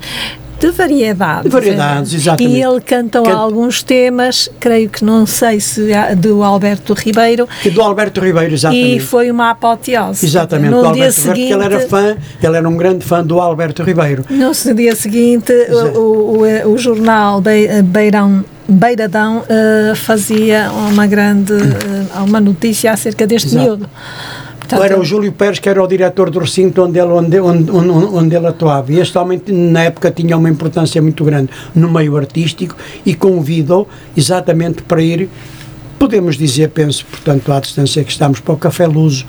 de 0.60 0.72
variedade. 0.72 1.44
De 1.44 1.50
variedades, 1.50 2.14
exatamente. 2.14 2.56
E 2.58 2.62
ele 2.64 2.82
canta 2.82 3.22
Canta- 3.22 3.36
alguns 3.36 3.84
temas, 3.84 4.50
creio 4.60 4.90
que 4.90 5.04
não 5.06 5.26
sei 5.26 5.60
se 5.60 5.92
é 5.92 6.16
do 6.16 6.44
Alberto 6.44 6.94
Ribeiro, 6.94 7.48
Que 7.62 7.70
do 7.70 7.82
Alberto 7.82 8.20
Ribeiro, 8.22 8.54
exatamente. 8.54 8.96
e 8.98 9.00
foi 9.00 9.30
uma 9.32 9.52
apoteose. 9.52 10.26
Exatamente, 10.26 10.72
no 10.72 10.78
do 10.78 10.94
dia 10.94 11.06
Alberto 11.06 11.22
Ribeiro, 11.22 11.36
seguinte, 11.36 11.54
porque 11.54 11.66
ele 11.66 11.76
era 11.76 11.88
fã, 11.88 12.18
ele 12.44 12.58
era 12.58 12.70
um 12.70 12.76
grande 12.78 13.06
fã 13.06 13.24
do 13.24 13.40
Alberto 13.40 13.84
Ribeiro. 13.84 14.26
No 14.30 14.52
dia 14.76 14.96
seguinte, 14.96 15.54
o, 15.96 16.42
o, 16.44 16.72
o 16.74 16.78
jornal 16.78 17.40
Be- 17.42 17.82
Beirão 17.84 18.44
Beiradão 18.70 19.44
eh, 19.48 19.94
fazia 19.96 20.70
uma 20.90 21.08
grande 21.08 21.54
eh, 21.54 22.20
uma 22.20 22.42
notícia 22.42 22.92
acerca 22.92 23.26
deste 23.26 23.48
Exato. 23.48 23.64
miúdo. 23.66 23.90
Portanto, 24.68 24.84
Era 24.84 25.00
o 25.00 25.04
Júlio 25.06 25.32
Pérez 25.32 25.60
que 25.60 25.70
era 25.70 25.82
o 25.82 25.88
diretor 25.88 26.30
do 26.30 26.40
recinto 26.40 26.84
onde 26.84 27.00
ele, 27.00 27.12
onde, 27.12 27.40
onde, 27.40 27.72
onde, 27.72 28.36
ele 28.36 28.48
atuava. 28.48 28.92
E 28.92 29.00
este 29.00 29.18
homem, 29.18 29.42
na 29.48 29.84
época, 29.84 30.12
tinha 30.12 30.36
uma 30.38 30.50
importância 30.50 31.02
muito 31.02 31.24
grande 31.24 31.50
no 31.74 31.90
meio 31.90 32.18
artístico 32.18 32.76
e 33.06 33.16
convidou 33.16 33.88
exatamente 34.16 34.82
para 34.84 35.02
ir, 35.02 35.30
podemos 35.98 36.38
dizer, 36.38 36.70
penso, 36.70 37.06
portanto, 37.06 37.52
à 37.54 37.62
distância 37.62 38.04
que 38.04 38.12
estamos, 38.12 38.42
para 38.42 38.54
o 38.54 38.58
Café 38.58 38.86
Luso, 38.88 39.26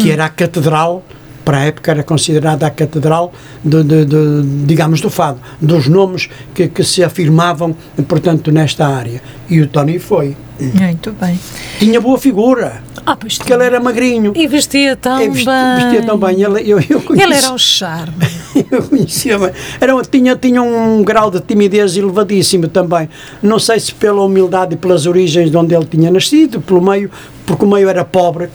que 0.00 0.10
era 0.10 0.24
a 0.24 0.28
catedral, 0.28 1.04
para 1.44 1.58
a 1.58 1.64
época 1.64 1.90
era 1.90 2.02
considerada 2.02 2.66
a 2.66 2.70
catedral, 2.70 3.32
de, 3.64 3.82
de- 3.82 4.04
de- 4.04 4.64
digamos, 4.66 5.00
do 5.00 5.10
fado, 5.10 5.40
dos 5.60 5.86
nomes 5.88 6.28
que, 6.54 6.68
que 6.68 6.84
se 6.84 7.02
afirmavam, 7.02 7.74
portanto, 8.06 8.50
nesta 8.52 8.86
área. 8.86 9.22
E 9.48 9.60
o 9.60 9.66
Tony 9.66 9.98
foi. 9.98 10.36
Muito 10.60 11.12
bem. 11.12 11.40
Tinha 11.78 11.98
boa 12.02 12.18
figura, 12.18 12.82
Ah, 13.06 13.16
pois 13.16 13.38
porque 13.38 13.50
ele 13.50 13.64
era 13.64 13.80
magrinho. 13.80 14.32
E 14.36 14.46
vestia 14.46 14.94
tão 14.94 15.18
É, 15.18 15.26
vesti- 15.28 15.46
bem. 15.46 15.84
vestia 15.86 16.02
tão 16.06 16.18
bem. 16.18 16.42
Ele, 16.42 16.70
eu, 16.70 16.78
eu 16.86 17.00
conheci, 17.00 17.24
Ele 17.26 17.34
era 17.34 17.50
um 17.52 17.56
charme. 17.58 18.26
eu 18.70 18.82
conhecia 18.82 19.38
bem. 19.38 19.50
Era, 19.80 19.94
tinha, 20.02 20.36
tinha 20.36 20.62
um 20.62 21.02
grau 21.02 21.30
de 21.30 21.40
timidez 21.40 21.96
elevadíssimo 21.96 22.68
também. 22.68 23.08
Não 23.42 23.58
sei 23.58 23.80
se 23.80 23.94
pela 23.94 24.20
humildade 24.22 24.74
e 24.74 24.76
pelas 24.76 25.06
origens 25.06 25.50
de 25.50 25.56
onde 25.56 25.74
ele 25.74 25.86
tinha 25.86 26.10
nascido, 26.10 26.60
pelo 26.60 26.82
meio, 26.82 27.10
porque 27.46 27.64
o 27.64 27.68
meio 27.68 27.88
era 27.88 28.04
pobre. 28.04 28.50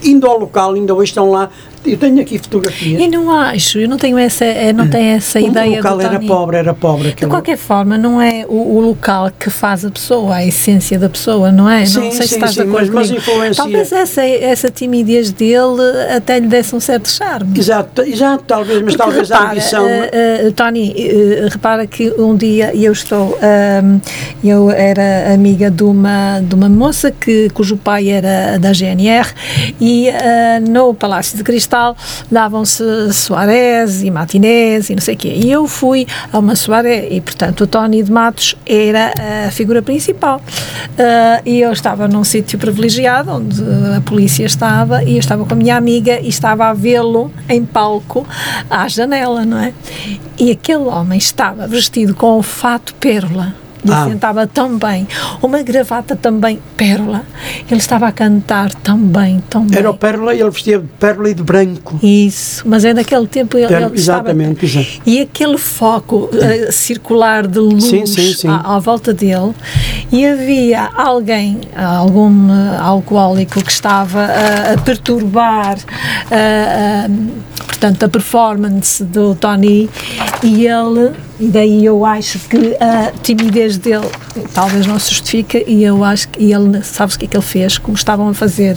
Indo 0.00 0.28
ao 0.28 0.38
local, 0.38 0.74
ainda 0.74 0.94
hoje 0.94 1.10
estão 1.10 1.28
lá. 1.28 1.50
Eu 1.84 1.96
tenho 1.96 2.20
aqui 2.20 2.38
fotografias. 2.38 3.00
E 3.00 3.08
não 3.08 3.30
acho, 3.32 3.78
eu 3.78 3.88
não 3.88 3.96
tenho 3.96 4.18
essa, 4.18 4.44
não 4.74 4.88
tenho 4.88 5.16
essa 5.16 5.38
o 5.38 5.46
ideia 5.46 5.76
local 5.76 5.96
do 5.96 6.02
era 6.02 6.20
pobre, 6.20 6.56
era 6.56 6.74
pobre. 6.74 7.02
De 7.04 7.08
aquele- 7.10 7.30
qualquer 7.30 7.56
forma, 7.56 7.96
não 7.96 8.20
é 8.20 8.44
o, 8.48 8.76
o 8.76 8.80
local 8.80 9.30
que 9.38 9.48
faz 9.50 9.84
a 9.84 9.90
pessoa, 9.90 10.34
a 10.36 10.44
essência 10.46 10.98
da 10.98 11.08
pessoa, 11.08 11.50
não 11.52 11.68
é? 11.68 11.86
Sim, 11.86 12.00
não 12.00 12.10
sei 12.10 12.22
se 12.22 12.28
sim, 12.28 12.34
estás 12.34 12.54
sim, 12.54 12.62
de 12.62 12.68
acordo 12.68 12.92
mas- 12.92 13.10
mas 13.10 13.24
comigo. 13.24 13.54
Talvez 13.56 13.92
essa, 13.92 14.22
essa 14.24 14.70
timidez 14.70 15.30
dele 15.32 15.82
até 16.14 16.38
lhe 16.38 16.46
desse 16.46 16.74
um 16.74 16.80
certo 16.80 17.08
charme. 17.10 17.58
Exato, 17.58 18.02
exato, 18.02 18.44
talvez, 18.46 18.82
mas 18.82 18.94
Porque 18.96 19.02
talvez 19.10 19.30
a 19.32 19.34
repara, 19.36 19.52
ambição. 19.52 19.86
eh, 19.86 20.10
eh, 20.12 20.50
Tony, 20.54 20.94
eh, 20.96 21.48
repara 21.50 21.86
que 21.86 22.10
um 22.18 22.36
dia 22.36 22.74
eu 22.74 22.92
estou, 22.92 23.38
eu 24.44 24.70
era 24.70 25.32
amiga 25.34 25.70
de 25.70 25.82
uma, 25.82 26.40
de 26.40 26.54
uma 26.54 26.68
moça 26.68 27.10
que, 27.10 27.48
cujo 27.50 27.76
pai 27.76 28.08
era 28.08 28.58
da 28.58 28.72
GNR 28.72 29.28
e 29.80 30.08
ah, 30.10 30.60
no 30.60 30.94
Palácio 30.94 31.36
de 31.36 31.42
Cristal 31.44 31.77
davam-se 32.30 33.12
soarés 33.12 34.02
e 34.02 34.10
matinés 34.10 34.90
e 34.90 34.94
não 34.94 35.02
sei 35.02 35.14
o 35.14 35.18
quê. 35.18 35.32
E 35.34 35.50
eu 35.50 35.66
fui 35.66 36.06
a 36.32 36.38
uma 36.38 36.56
soaré 36.56 37.08
e, 37.10 37.20
portanto, 37.20 37.62
o 37.62 37.66
Tony 37.66 38.02
de 38.02 38.10
Matos 38.10 38.56
era 38.66 39.12
a 39.46 39.50
figura 39.50 39.82
principal. 39.82 40.40
Ah, 40.98 41.40
e 41.44 41.60
eu 41.60 41.72
estava 41.72 42.08
num 42.08 42.24
sítio 42.24 42.58
privilegiado 42.58 43.30
onde 43.30 43.62
a 43.96 44.00
polícia 44.00 44.44
estava 44.44 45.02
e 45.04 45.12
eu 45.12 45.18
estava 45.18 45.44
com 45.44 45.54
a 45.54 45.56
minha 45.56 45.76
amiga 45.76 46.20
e 46.20 46.28
estava 46.28 46.66
a 46.66 46.74
vê-lo 46.74 47.32
em 47.48 47.64
palco 47.64 48.26
à 48.68 48.88
janela, 48.88 49.44
não 49.44 49.58
é? 49.58 49.72
E 50.38 50.50
aquele 50.50 50.84
homem 50.84 51.18
estava 51.18 51.66
vestido 51.66 52.14
com 52.14 52.38
um 52.38 52.42
fato 52.42 52.94
pérola. 52.94 53.54
E 53.84 53.90
Ah. 53.92 54.06
sentava 54.08 54.46
tão 54.46 54.76
bem, 54.76 55.06
uma 55.40 55.62
gravata 55.62 56.16
também 56.16 56.58
pérola. 56.76 57.22
Ele 57.70 57.78
estava 57.80 58.08
a 58.08 58.12
cantar 58.12 58.72
tão 58.74 58.98
bem, 58.98 59.42
tão 59.48 59.64
bem. 59.64 59.78
Era 59.78 59.90
o 59.90 59.94
Pérola 59.94 60.34
e 60.34 60.40
ele 60.40 60.50
vestia 60.50 60.78
de 60.80 60.86
pérola 60.98 61.30
e 61.30 61.34
de 61.34 61.42
branco. 61.42 61.98
Isso, 62.02 62.62
mas 62.66 62.84
é 62.84 62.92
naquele 62.92 63.26
tempo 63.26 63.56
ele, 63.56 63.66
Era- 63.72 63.86
ele 63.86 63.94
estava- 63.96 64.30
exatamente. 64.30 64.98
E 65.06 65.20
aquele 65.20 65.56
foco 65.58 66.28
eh, 66.34 66.70
circular 66.72 67.46
de 67.46 67.58
luz 67.60 67.84
Sim, 67.84 68.04
sim, 68.06 68.32
sim. 68.34 68.48
À, 68.48 68.76
à 68.76 68.78
volta 68.78 69.14
dele 69.14 69.54
e 70.10 70.26
havia 70.26 70.88
alguém, 70.96 71.60
algum 71.76 72.50
eh, 72.50 72.76
alcoólico 72.80 73.62
que 73.62 73.70
estava 73.70 74.20
a- 74.24 74.72
a 74.74 74.78
perturbar 74.78 75.76
eh, 76.30 77.06
eh, 77.06 77.10
portanto 77.66 78.02
a 78.04 78.08
performance 78.08 79.04
do 79.04 79.34
Tony 79.34 79.88
e 80.42 80.66
ele 80.66 81.12
e 81.40 81.46
daí 81.46 81.84
eu 81.84 82.04
acho 82.04 82.38
que 82.48 82.76
a 82.80 83.12
timidez 83.22 83.76
dele 83.76 84.06
talvez 84.54 84.86
não 84.86 84.98
se 84.98 85.10
justifica 85.10 85.58
e 85.70 85.84
eu 85.84 86.02
acho 86.04 86.28
que 86.28 86.52
ele, 86.52 86.82
sabes 86.82 87.14
o 87.14 87.18
que 87.18 87.24
é 87.26 87.28
que 87.28 87.36
ele 87.36 87.44
fez? 87.44 87.78
Como 87.78 87.96
estavam 87.96 88.28
a 88.28 88.34
fazer 88.34 88.76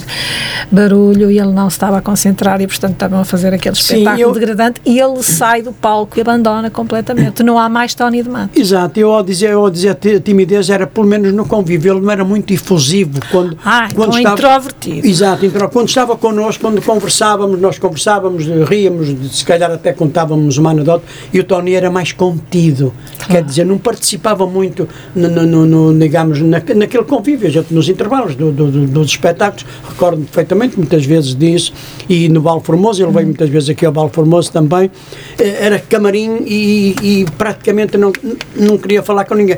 barulho 0.70 1.30
e 1.30 1.38
ele 1.38 1.52
não 1.52 1.68
se 1.68 1.76
estava 1.76 1.98
a 1.98 2.02
concentrar 2.02 2.60
e 2.60 2.66
portanto 2.66 2.92
estavam 2.92 3.20
a 3.20 3.24
fazer 3.24 3.52
aquele 3.54 3.74
Sim, 3.76 3.94
espetáculo 3.98 4.22
eu- 4.22 4.32
degradante 4.32 4.80
e 4.84 4.98
ele 4.98 5.22
sai 5.22 5.62
do 5.62 5.72
palco 5.72 6.18
e 6.18 6.20
abandona 6.20 6.70
completamente. 6.70 7.42
Não 7.42 7.58
há 7.58 7.68
mais 7.68 7.94
Tony 7.94 8.22
de 8.22 8.28
Matos. 8.28 8.60
Exato, 8.60 8.98
eu 8.98 9.12
ao 9.12 9.22
dizer, 9.22 9.50
eu 9.50 9.60
ao 9.60 9.70
dizer 9.70 9.94
ti- 9.96 10.20
timidez 10.20 10.70
era 10.70 10.86
pelo 10.86 11.06
menos 11.06 11.32
no 11.32 11.44
convívio, 11.44 11.92
ele 11.94 12.00
não 12.00 12.10
era 12.10 12.24
muito 12.24 12.52
efusivo 12.52 13.20
quando, 13.30 13.56
Ah, 13.64 13.88
quando 13.94 14.18
então 14.18 14.32
introvertido. 14.34 15.06
Exato, 15.06 15.44
intro- 15.46 15.68
quando 15.68 15.88
estava 15.88 16.16
connosco, 16.16 16.62
quando 16.62 16.80
conversávamos, 16.82 17.60
nós 17.60 17.78
conversávamos, 17.78 18.44
ríamos, 18.68 19.36
se 19.36 19.44
calhar 19.44 19.70
até 19.70 19.92
contávamos 19.92 20.58
uma 20.58 20.70
anedota, 20.70 21.04
e 21.32 21.40
o 21.40 21.44
Tony 21.44 21.74
era 21.74 21.90
mais 21.90 22.12
contido, 22.12 22.51
metido, 22.52 22.92
quer 23.28 23.42
dizer, 23.42 23.64
não 23.64 23.78
participava 23.78 24.46
muito, 24.46 24.88
no, 25.14 25.28
no, 25.28 25.66
no, 25.66 25.98
digamos, 25.98 26.40
na, 26.40 26.62
naquele 26.74 27.04
convívio, 27.04 27.48
a 27.48 27.50
gente, 27.50 27.72
nos 27.72 27.88
intervalos 27.88 28.34
do, 28.34 28.52
do, 28.52 28.70
do, 28.70 28.86
dos 28.86 29.08
espetáculos, 29.08 29.64
recordo 29.88 30.22
perfeitamente 30.22 30.76
muitas 30.76 31.04
vezes 31.04 31.34
disso, 31.34 31.72
e 32.08 32.28
no 32.28 32.42
Val 32.42 32.60
Formoso, 32.60 33.02
ele 33.02 33.12
veio 33.12 33.26
muitas 33.26 33.48
vezes 33.48 33.70
aqui 33.70 33.86
ao 33.86 33.92
Val 33.92 34.10
Formoso 34.10 34.52
também, 34.52 34.90
eh, 35.38 35.58
era 35.60 35.78
camarim 35.78 36.42
e, 36.44 36.94
e 37.02 37.26
praticamente 37.38 37.96
não, 37.96 38.12
não 38.54 38.76
queria 38.76 39.02
falar 39.02 39.24
com 39.24 39.34
ninguém. 39.34 39.56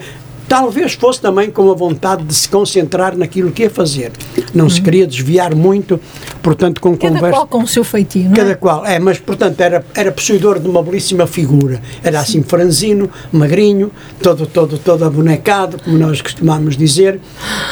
Talvez 0.54 0.92
fosse 0.94 1.20
também 1.20 1.50
com 1.50 1.68
a 1.68 1.74
vontade 1.74 2.22
de 2.22 2.32
se 2.32 2.48
concentrar 2.48 3.16
naquilo 3.16 3.50
que 3.50 3.64
ia 3.64 3.70
fazer. 3.70 4.12
Não 4.54 4.70
se 4.70 4.80
queria 4.80 5.04
desviar 5.04 5.52
muito, 5.52 5.98
portanto, 6.40 6.80
com 6.80 6.96
Cada 6.96 7.14
conversa. 7.16 7.36
qual 7.36 7.46
com 7.48 7.62
o 7.64 7.66
seu 7.66 7.82
feitio, 7.82 8.24
não 8.26 8.34
Cada 8.34 8.52
é? 8.52 8.54
qual, 8.54 8.86
é, 8.86 9.00
mas 9.00 9.18
portanto 9.18 9.60
era, 9.60 9.84
era 9.96 10.12
possuidor 10.12 10.60
de 10.60 10.68
uma 10.68 10.80
belíssima 10.80 11.26
figura. 11.26 11.82
Era 12.04 12.20
assim 12.20 12.40
franzino, 12.42 13.10
magrinho, 13.32 13.90
todo, 14.22 14.46
todo, 14.46 14.78
todo 14.78 15.04
abonecado, 15.04 15.76
como 15.82 15.98
nós 15.98 16.22
costumamos 16.22 16.76
dizer, 16.76 17.18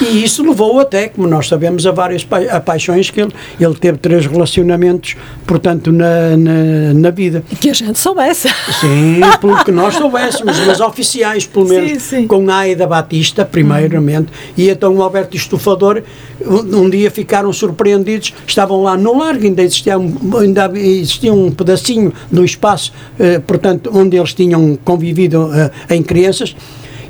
e 0.00 0.24
isso 0.24 0.42
levou 0.42 0.80
até, 0.80 1.06
como 1.08 1.28
nós 1.28 1.46
sabemos, 1.46 1.86
a 1.86 1.92
várias 1.92 2.24
pa- 2.24 2.40
a 2.50 2.58
paixões 2.60 3.10
que 3.10 3.20
ele, 3.20 3.32
ele 3.60 3.74
teve 3.74 3.96
três 3.98 4.26
relacionamentos, 4.26 5.14
portanto, 5.46 5.92
na, 5.92 6.36
na, 6.36 6.94
na 6.94 7.10
vida. 7.10 7.44
Que 7.60 7.70
a 7.70 7.74
gente 7.74 7.98
soubesse. 8.00 8.48
Sim, 8.80 9.20
pelo 9.40 9.62
que 9.64 9.70
nós 9.70 9.94
soubéssemos, 10.02 10.58
mas 10.66 10.80
oficiais, 10.80 11.46
pelo 11.46 11.68
menos, 11.68 11.92
Sim, 11.92 11.98
sim. 12.22 12.26
com 12.26 12.50
a 12.50 12.68
Aida 12.72 12.86
Batista, 12.86 13.44
primeiramente, 13.44 14.28
e 14.56 14.68
então 14.68 14.94
o 14.96 15.02
Alberto 15.02 15.36
Estufador, 15.36 16.02
um, 16.44 16.82
um 16.82 16.90
dia 16.90 17.10
ficaram 17.10 17.52
surpreendidos, 17.52 18.34
estavam 18.46 18.82
lá 18.82 18.96
no 18.96 19.18
largo, 19.18 19.44
ainda 19.44 19.62
existia 19.62 19.98
um, 19.98 20.36
ainda 20.36 20.70
existia 20.74 21.32
um 21.32 21.50
pedacinho 21.50 22.12
do 22.30 22.44
espaço, 22.44 22.92
eh, 23.18 23.38
portanto, 23.38 23.90
onde 23.94 24.16
eles 24.16 24.34
tinham 24.34 24.76
convivido 24.84 25.50
eh, 25.54 25.70
em 25.94 26.02
crianças, 26.02 26.56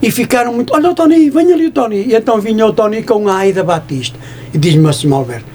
e 0.03 0.11
ficaram 0.11 0.53
muito, 0.53 0.75
olha 0.75 0.91
o 0.91 0.95
Tony, 0.95 1.31
venha 1.31 1.55
ali 1.55 1.67
o 1.69 1.71
Tony, 1.71 2.05
e 2.09 2.15
então 2.15 2.41
vinha 2.41 2.67
o 2.67 2.73
Tony 2.73 3.03
com 3.03 3.29
a 3.29 3.37
Aida 3.39 3.63
Batista, 3.63 4.19
e 4.53 4.59
diz-me 4.59 4.89
assim, 4.89 5.11
Alberto, 5.13 5.47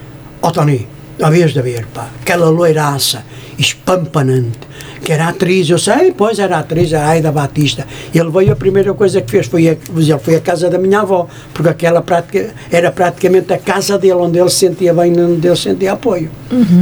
ó 0.42 0.52
Tony, 0.52 0.88
havias 1.22 1.52
de 1.52 1.62
ver, 1.62 1.86
pá, 1.88 2.10
aquela 2.22 2.50
loiraça, 2.50 3.26
espampanante, 3.58 4.67
que 5.04 5.12
era 5.12 5.28
atriz, 5.28 5.70
eu 5.70 5.78
sei, 5.78 6.14
pois 6.16 6.40
era 6.40 6.58
atriz, 6.58 6.94
a 6.94 7.08
Aida 7.08 7.32
Batista. 7.32 7.86
Ele 8.14 8.30
veio, 8.30 8.54
a 8.54 8.56
primeira 8.56 8.94
coisa 8.94 9.22
que 9.22 9.32
fez 9.32 9.48
foi 9.48 9.68
a, 9.70 9.72
ele 9.72 10.20
foi 10.20 10.36
à 10.36 10.42
casa 10.42 10.70
da 10.70 10.78
minha 10.78 11.02
avó, 11.02 11.28
porque 11.54 11.70
aquela 11.70 12.02
prática, 12.02 12.54
era 12.72 12.92
praticamente 12.92 13.54
a 13.54 13.58
casa 13.58 13.98
dele, 13.98 14.14
onde 14.14 14.40
ele 14.40 14.50
se 14.50 14.68
sentia 14.68 14.94
bem, 14.94 15.12
onde 15.20 15.48
ele 15.48 15.56
sentia 15.56 15.94
apoio. 15.94 16.30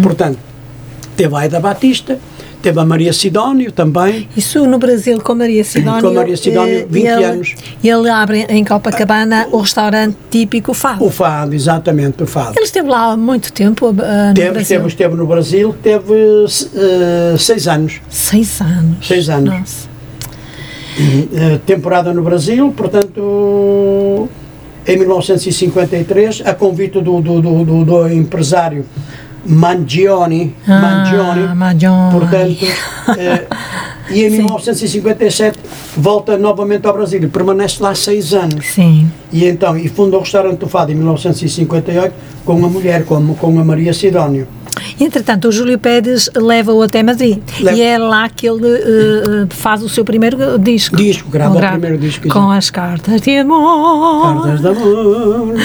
Portanto, 0.01 0.39
teve 1.15 1.35
a 1.35 1.39
Aida 1.39 1.59
Batista, 1.59 2.19
teve 2.65 2.79
a 2.79 2.85
Maria 2.85 3.13
Sidónio 3.13 3.71
também, 3.71 4.27
Isso 4.35 4.65
no 4.65 4.79
Brasil 4.79 5.21
com 5.21 5.35
Maria 5.35 5.63
Sidónio. 5.63 6.01
Com 6.01 6.15
Maria 6.15 6.35
Sidónio, 6.35 6.79
eh, 6.79 6.85
20 6.89 7.05
ele, 7.05 7.23
anos. 7.23 7.55
Ele 7.83 8.09
abre 8.09 8.39
em 8.49 8.65
Copacabana 8.65 9.47
o 9.51 9.59
restaurante 9.59 10.17
típico 10.31 10.73
Fado. 10.73 11.05
o 11.05 11.11
Fado, 11.11 11.53
exatamente, 11.53 12.23
o 12.23 12.25
Fado. 12.25 12.53
Ele 12.57 12.65
esteve 12.65 12.89
lá 12.89 13.11
há 13.11 13.17
muito 13.17 13.53
tempo 13.53 13.89
eh, 13.89 14.29
no 14.29 14.33
Teve, 14.33 14.49
Brasil. 14.49 14.61
esteve, 14.61 14.87
esteve 14.87 15.15
no 15.15 15.27
Brasil, 15.27 15.75
teve 15.83 16.13
eh, 16.75 17.35
seis 17.37 17.67
anos. 17.67 18.01
Seis 18.09 18.59
anos. 18.59 19.07
Seis 19.07 19.29
anos. 19.29 19.53
Nossa. 19.59 19.87
Eh, 20.97 21.59
temporada 21.67 22.11
no 22.15 22.23
Brasil, 22.23 22.73
portanto, 22.75 24.27
em 24.87 24.97
1953, 24.97 26.41
a 26.43 26.53
convite 26.55 26.93
do, 26.99 27.21
do, 27.21 27.39
do, 27.41 27.63
do- 27.63 27.85
do 27.85 28.07
empresário 28.11 28.85
Mangione, 29.45 30.55
Ah, 30.67 30.79
Mangione, 30.81 31.55
Mangione. 31.55 32.11
portanto, 32.11 32.65
eh, 33.17 33.45
e 34.09 34.23
em 34.23 34.29
1957 34.29 35.57
volta 35.97 36.37
novamente 36.37 36.85
ao 36.87 36.93
Brasil 36.93 37.21
e 37.23 37.27
permanece 37.27 37.81
lá 37.81 37.93
seis 37.95 38.33
anos. 38.33 38.65
Sim. 38.67 39.11
E 39.31 39.45
então, 39.45 39.77
e 39.77 39.87
funda 39.87 40.17
o 40.17 40.19
restaurante 40.19 40.59
do 40.59 40.67
Fado 40.67 40.91
em 40.91 40.95
1958 40.95 42.13
com 42.43 42.53
a 42.65 42.69
mulher, 42.69 43.05
com, 43.05 43.33
com 43.35 43.59
a 43.59 43.63
Maria 43.63 43.93
Sidónio. 43.93 44.47
Entretanto, 44.99 45.47
o 45.47 45.51
Júlio 45.51 45.77
Pérez 45.79 46.29
leva-o 46.35 46.81
até 46.81 47.01
Madrid. 47.03 47.39
Leva- 47.59 47.77
E 47.77 47.81
é 47.81 47.97
lá 47.97 48.29
que 48.29 48.47
ele 48.47 48.67
eh, 48.67 49.45
faz 49.49 49.81
o 49.83 49.89
seu 49.89 50.03
primeiro 50.05 50.57
disco. 50.59 50.95
Disco, 50.95 51.29
grava 51.29 51.57
Ele 51.57 51.65
o 51.65 51.69
primeiro 51.71 51.97
disco, 51.97 52.27
Com 52.29 52.49
as 52.51 52.69
cartas 52.69 53.21
de 53.21 53.37
amor. 53.37 54.43
Cartas 54.43 54.61
de 54.61 54.67
amor. 54.67 55.55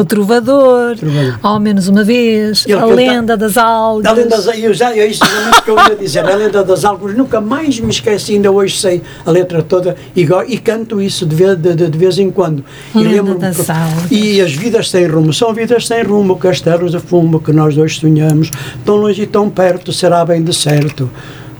O. 0.00 0.04
Trovador, 0.04 0.96
Trovador. 0.96 1.38
ao 1.42 1.58
menos 1.60 1.88
uma 1.88 2.04
vez, 2.04 2.64
Ele 2.66 2.74
a 2.74 2.80
canta- 2.80 2.94
lenda 2.94 3.36
das 3.36 3.56
algas. 3.56 4.06
A 4.10 4.14
lenda 4.14 4.36
das, 4.40 4.58
eu 4.58 4.72
já, 4.74 4.94
é 4.96 5.06
isso 5.06 5.22
exatamente 5.24 5.62
que 5.62 5.70
eu 5.70 5.76
ia 5.76 5.96
dizer. 5.96 6.24
A 6.24 6.34
lenda 6.34 6.62
das 6.64 6.84
álbuns, 6.84 7.14
nunca 7.16 7.40
mais 7.40 7.78
me 7.80 7.90
esqueci, 7.90 8.34
ainda 8.34 8.50
hoje 8.50 8.76
sei 8.76 9.02
a 9.24 9.30
letra 9.30 9.62
toda 9.62 9.96
e, 10.14 10.26
e 10.48 10.58
canto 10.58 11.00
isso 11.00 11.24
de 11.26 11.34
vez, 11.34 11.56
de, 11.56 11.74
de- 11.74 11.88
de 11.90 11.98
vez 11.98 12.18
em 12.18 12.30
quando. 12.30 12.64
E 12.94 12.98
Lenda 12.98 13.10
lembro-me 13.10 13.40
das 13.40 13.56
porque- 13.56 13.72
algas. 13.72 14.10
E 14.10 14.40
as 14.40 14.52
vidas 14.52 14.90
sem 14.90 15.06
rumo, 15.06 15.32
são 15.32 15.52
vidas 15.52 15.86
sem 15.86 16.02
rumo, 16.02 16.36
castelos 16.36 16.92
de 16.92 16.98
fumo 16.98 17.40
que 17.40 17.52
nós 17.52 17.74
dois 17.74 17.96
sonhamos, 17.96 18.39
tão 18.84 18.96
longe 18.96 19.22
e 19.22 19.26
tão 19.26 19.50
perto, 19.50 19.92
será 19.92 20.24
bem 20.24 20.42
de 20.42 20.54
certo 20.54 21.10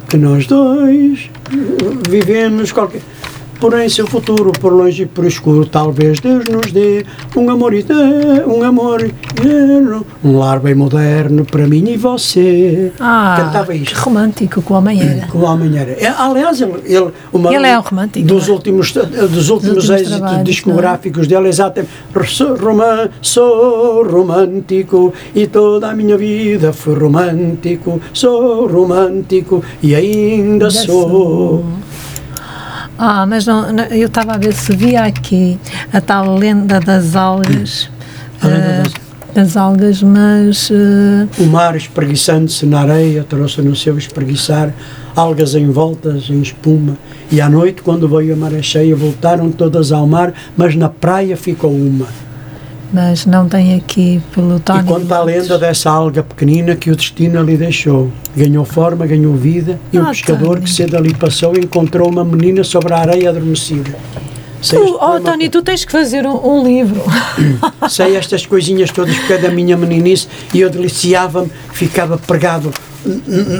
que 0.08 0.16
nós 0.16 0.46
dois 0.46 1.30
vivemos 2.08 2.72
qualquer. 2.72 3.02
Porém, 3.60 3.88
se 3.90 4.00
o 4.00 4.06
futuro 4.06 4.52
por 4.52 4.72
longe 4.72 5.02
e 5.02 5.06
por 5.06 5.26
escuro, 5.26 5.66
talvez 5.66 6.18
Deus 6.18 6.46
nos 6.46 6.72
dê 6.72 7.04
um 7.36 7.50
amor 7.50 7.74
eterno, 7.74 8.54
um 8.56 8.62
amor 8.62 9.02
eterno, 9.04 10.06
um 10.24 10.38
lar 10.38 10.58
bem 10.60 10.74
moderno 10.74 11.44
para 11.44 11.66
mim 11.66 11.84
e 11.90 11.96
você. 11.96 12.90
Ah, 12.98 13.36
Cantava 13.38 13.72
que 13.72 13.78
isto. 13.82 13.94
romântico 13.98 14.62
que 14.62 14.72
o 14.72 14.76
homem 14.76 15.00
era. 15.02 15.26
Que 15.30 15.36
o 15.36 15.42
homem 15.42 15.76
era. 15.76 15.90
É, 15.92 16.06
aliás, 16.08 16.60
ele, 16.60 16.74
ele, 16.86 17.10
uma- 17.32 17.54
Ele 17.54 17.66
é 17.66 17.78
um 17.78 17.82
romântico, 17.82 18.26
Dos 18.26 18.46
não 18.48 18.54
é? 18.54 18.56
últimos, 18.56 18.92
dos 18.92 19.50
últimos, 19.50 19.50
últimos 19.50 19.90
êxitos 19.90 20.44
discográficos 20.44 21.26
dele, 21.26 21.48
exatamente. 21.48 21.90
Sou, 22.28 22.56
romã- 22.56 23.08
sou 23.20 24.04
romântico 24.08 25.12
e 25.34 25.46
toda 25.46 25.90
a 25.90 25.94
minha 25.94 26.16
vida 26.16 26.72
foi 26.72 26.94
romântico. 26.94 28.00
Sou 28.14 28.66
romântico 28.66 29.62
e 29.82 29.94
ainda 29.94 30.66
Ainda 30.66 30.70
sou. 30.70 31.08
sou. 31.08 31.64
Ah, 33.02 33.24
mas 33.26 33.46
não, 33.46 33.72
não- 33.72 33.84
eu 33.84 34.08
estava 34.08 34.34
a 34.34 34.36
ver 34.38 34.52
se 34.52 34.76
via 34.76 35.04
aqui 35.04 35.58
a 35.90 36.00
tal 36.02 36.36
lenda 36.36 36.78
das 36.78 37.16
algas. 37.16 37.88
A 38.42 38.46
lenda 38.46 38.58
eh, 38.66 38.82
das- 38.82 38.92
das 39.34 39.56
algas, 39.56 40.02
mas 40.02 40.70
eh, 40.70 41.26
O 41.42 41.46
mar 41.46 41.74
espreguiçando-se 41.76 42.66
na 42.66 42.80
areia 42.80 43.24
trouxe 43.26 43.62
no 43.62 43.74
seu 43.74 43.96
espreguiçar 43.96 44.74
algas 45.16 45.54
envoltas 45.54 46.28
em 46.28 46.42
espuma. 46.42 46.98
E 47.32 47.40
à 47.40 47.48
noite, 47.48 47.80
quando 47.80 48.06
veio 48.08 48.34
a 48.34 48.36
maré 48.36 48.60
cheia, 48.60 48.94
voltaram 48.94 49.50
todas 49.50 49.92
ao 49.92 50.06
mar, 50.06 50.34
mas 50.56 50.74
na 50.76 50.88
praia 50.90 51.36
ficou 51.38 51.70
uma. 51.72 52.06
Mas 52.92 53.26
não 53.26 53.48
tem 53.48 53.74
aqui 53.74 54.20
pelo 54.34 54.58
Tony. 54.60 54.80
E 54.80 54.82
conta 54.84 55.16
a 55.16 55.22
lenda 55.22 55.58
dessa 55.58 55.90
alga 55.90 56.22
pequenina 56.22 56.74
que 56.76 56.90
o 56.90 56.96
destino 56.96 57.38
ali 57.38 57.56
deixou. 57.56 58.10
Ganhou 58.36 58.64
forma, 58.64 59.06
ganhou 59.06 59.34
vida, 59.34 59.78
e 59.92 59.98
um 59.98 60.02
Ah, 60.02 60.10
pescador 60.10 60.54
Tony. 60.56 60.60
que 60.62 60.70
cedo 60.70 60.96
ali 60.96 61.14
passou 61.14 61.56
encontrou 61.56 62.08
uma 62.08 62.24
menina 62.24 62.64
sobre 62.64 62.92
a 62.92 62.98
areia 62.98 63.30
adormecida. 63.30 63.90
Sei, 64.62 64.78
Tu, 64.78 64.98
oh, 65.00 65.18
Tony, 65.20 65.48
tu 65.48 65.62
tens 65.62 65.84
que 65.86 65.90
fazer 65.92 66.26
um, 66.26 66.36
um 66.58 66.62
livro. 66.62 67.00
sei 67.88 68.16
estas 68.16 68.44
coisinhas 68.44 68.90
todas 68.90 69.16
porque 69.16 69.32
é 69.32 69.38
da 69.38 69.50
minha 69.50 69.74
meninice 69.76 70.28
e 70.52 70.60
eu 70.60 70.68
deliciava-me, 70.68 71.50
ficava 71.72 72.18
pregado 72.18 72.70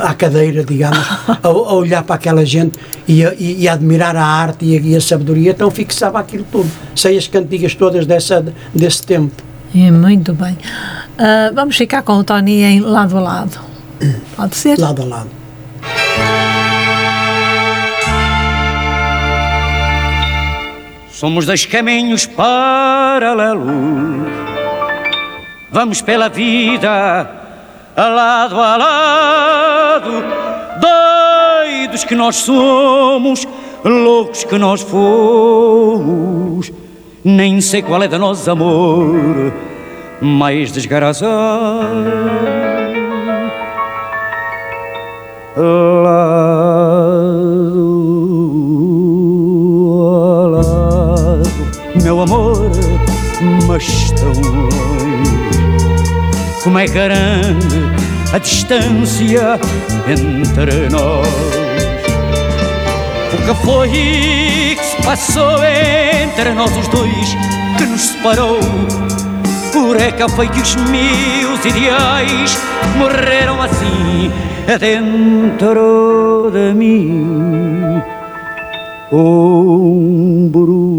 à 0.03 0.15
cadeira, 0.15 0.65
digamos, 0.65 0.99
a, 1.29 1.39
a 1.43 1.51
olhar 1.75 2.03
para 2.03 2.17
aquela 2.17 2.45
gente 2.45 2.79
e 3.09 3.25
a, 3.25 3.35
e- 3.39 3.69
a 3.69 3.73
admirar 3.73 4.17
a 4.17 4.25
arte 4.25 4.65
e 4.65 4.77
a, 4.77 4.81
e 4.81 4.97
a 4.97 5.01
sabedoria, 5.01 5.51
então 5.53 5.71
fixava 5.71 6.19
aquilo 6.21 6.45
tudo. 6.51 6.71
Sei 6.95 7.17
as 7.17 7.27
cantigas 7.27 7.75
todas 7.75 8.07
dessa, 8.07 8.45
desse 8.75 9.03
tempo. 9.05 9.43
É, 9.75 9.91
muito 9.91 10.33
bem. 10.35 10.57
Ah, 11.19 11.51
vamos 11.55 11.77
ficar 11.77 12.03
com 12.03 12.15
o 12.15 12.25
Tony 12.25 12.63
em 12.63 12.81
lado 12.81 13.17
a 13.17 13.21
lado. 13.21 13.59
Pode 14.37 14.57
ser? 14.57 14.79
lado 14.79 15.03
a 15.03 15.05
lado. 15.05 15.31
Somos 21.13 21.45
dois 21.45 21.67
caminhos 21.67 22.25
paralelos. 22.27 23.67
Vamos 25.71 26.01
pela 26.01 26.29
vida, 26.29 27.40
lado 27.97 28.61
a 28.61 28.77
lado. 28.77 30.11
Doidos 30.81 32.05
que 32.05 32.15
nós 32.15 32.37
somos, 32.37 33.47
loucos 33.85 34.45
que 34.45 34.59
nós 34.59 34.83
fomos. 34.83 36.73
Nem 37.25 37.61
sei 37.61 37.83
qual 37.83 38.03
é 38.03 38.09
de 38.09 38.19
nós 38.19 38.49
amor 38.49 39.53
mais 40.21 40.71
desgraçado. 40.71 41.29
Lado 45.57 46.61
a 50.05 50.47
lado, 50.47 51.51
meu 52.03 52.21
amor, 52.21 52.71
mas 53.67 54.13
tão 54.13 54.33
longe. 54.33 55.40
Como 56.63 56.79
é 56.79 56.87
grande 56.87 57.79
a 58.33 58.39
distância 58.39 59.59
entre 60.07 60.89
nós. 60.91 61.27
que 63.47 63.55
foi 63.65 63.89
que 63.89 64.85
se 64.85 65.03
passou 65.03 65.59
entre 65.65 66.53
nós 66.53 66.71
os 66.77 66.89
dois 66.89 67.37
que 67.79 67.85
nos 67.87 68.03
separou? 68.03 68.59
Por 69.73 69.99
é 69.99 70.13
que 70.13 70.29
foi 70.29 70.49
que 70.49 70.61
os 70.61 70.77
meus 70.77 71.65
ideais 71.65 72.59
morreram 72.99 73.63
assim 73.63 74.31
dentro 74.79 76.51
de 76.53 76.75
mim? 76.75 78.03
Ombro 79.13 80.91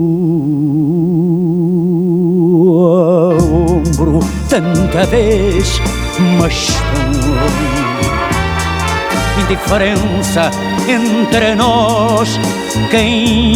a 2.84 3.36
ombro, 3.44 4.20
tanta 4.52 5.06
vez, 5.06 5.82
mas 6.38 6.68
tão 9.36 9.42
indiferença 9.42 10.52
entre 10.90 11.56
nós. 11.56 12.38
Quem 12.90 13.54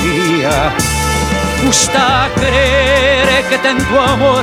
diria? 0.00 0.72
Está 1.68 2.24
a 2.24 2.30
querer 2.30 3.46
que 3.50 3.58
tanto 3.58 3.98
amor, 3.98 4.42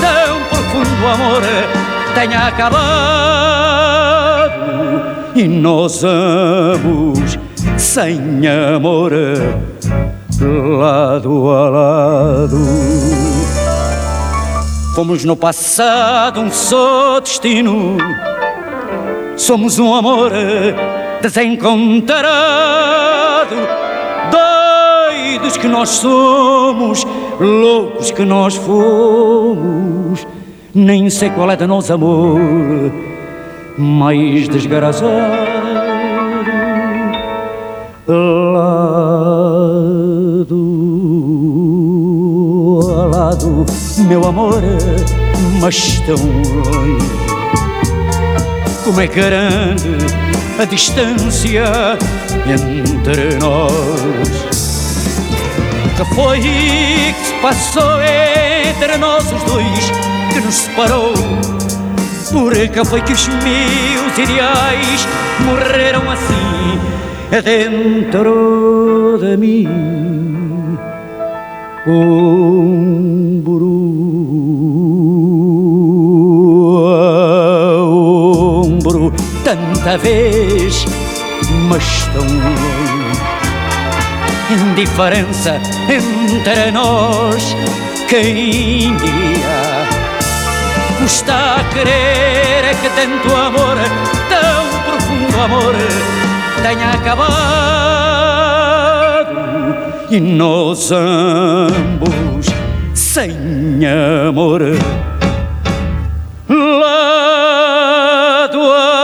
tão 0.00 0.42
profundo 0.50 1.06
amor, 1.06 1.42
tenha 2.16 2.48
acabado 2.48 3.06
e 5.36 5.46
nós 5.46 6.02
ambos 6.02 7.38
sem 7.76 8.18
amor, 8.48 9.12
lado 10.40 11.50
a 11.50 11.70
lado. 11.70 13.25
Fomos 14.96 15.24
no 15.26 15.36
passado 15.36 16.40
um 16.40 16.50
só 16.50 17.20
destino 17.20 17.98
Somos 19.36 19.78
um 19.78 19.94
amor 19.94 20.32
desencontrado, 21.20 22.16
doidos 24.30 25.58
que 25.58 25.68
nós 25.68 25.90
somos, 25.90 27.04
loucos 27.38 28.10
que 28.10 28.24
nós 28.24 28.56
fomos. 28.56 30.26
Nem 30.74 31.10
sei 31.10 31.28
qual 31.28 31.50
é 31.50 31.56
de 31.56 31.66
nós 31.66 31.90
amor 31.90 32.90
mais 33.76 34.48
desgraçado. 34.48 35.10
Lado 38.08 39.26
lado, 43.36 43.66
meu 44.08 44.24
amor, 44.24 44.62
mas 45.60 46.00
tão 46.00 46.16
longe 46.16 47.06
como 48.84 49.00
é 49.00 49.06
grande 49.06 49.96
a 50.58 50.64
distância 50.64 51.64
entre 52.46 53.36
nós. 53.40 54.46
Que 55.96 56.14
foi 56.14 56.40
que 56.40 57.14
se 57.24 57.32
passou 57.42 58.00
entre 58.00 58.96
nós 58.98 59.24
os 59.32 59.42
dois 59.42 59.90
que 60.32 60.40
nos 60.40 60.54
separou? 60.54 61.14
Por 62.30 62.54
que 62.54 62.84
foi 62.84 63.00
que 63.02 63.12
os 63.12 63.28
meus 63.28 64.18
ideais 64.18 65.08
morreram 65.44 66.10
assim 66.10 66.78
dentro 67.42 69.18
de 69.20 69.36
mim? 69.36 70.45
Tanta 79.44 79.96
vez, 79.98 80.84
mas 81.68 82.08
tão. 82.12 82.26
Indiferença 84.48 85.60
entre 85.88 86.70
nós, 86.72 87.56
quem 88.08 88.96
diria? 88.96 89.86
Está 91.04 91.56
a 91.56 91.64
querer 91.72 92.74
que 92.80 92.88
tanto 92.90 93.34
amor, 93.34 93.76
tão 94.28 94.82
profundo 94.82 95.40
amor, 95.40 95.74
tenha 96.62 96.90
acabado 96.90 97.95
e 100.10 100.20
nós 100.20 100.90
ambos 100.92 102.46
sem 102.94 103.30
amor. 104.28 104.62
Lado 106.48 107.12
a 108.62 108.96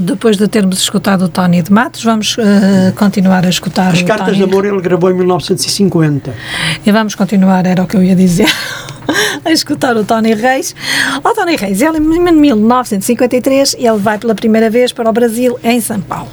depois 0.00 0.36
de 0.36 0.48
termos 0.48 0.80
escutado 0.80 1.24
o 1.24 1.28
Tony 1.28 1.62
de 1.62 1.72
Matos, 1.72 2.02
vamos 2.04 2.36
uh, 2.36 2.92
continuar 2.96 3.44
a 3.44 3.48
escutar 3.48 3.92
As 3.92 4.02
Cartas 4.02 4.26
Tony... 4.26 4.38
de 4.38 4.44
Amor 4.44 4.64
ele 4.64 4.80
gravou 4.80 5.10
em 5.10 5.14
1950. 5.14 6.34
E 6.84 6.92
vamos 6.92 7.14
continuar, 7.14 7.66
era 7.66 7.82
o 7.82 7.86
que 7.86 7.96
eu 7.96 8.02
ia 8.02 8.14
dizer. 8.16 8.48
a 9.44 9.52
escutar 9.52 9.96
o 9.96 10.04
Tony 10.04 10.34
Reis. 10.34 10.74
O 11.22 11.34
Tony 11.34 11.56
Reis, 11.56 11.80
ele 11.80 11.98
em 11.98 12.32
1953, 12.32 13.76
ele 13.78 13.98
vai 13.98 14.18
pela 14.18 14.34
primeira 14.34 14.70
vez 14.70 14.92
para 14.92 15.08
o 15.08 15.12
Brasil, 15.12 15.58
em 15.62 15.80
São 15.80 16.00
Paulo, 16.00 16.30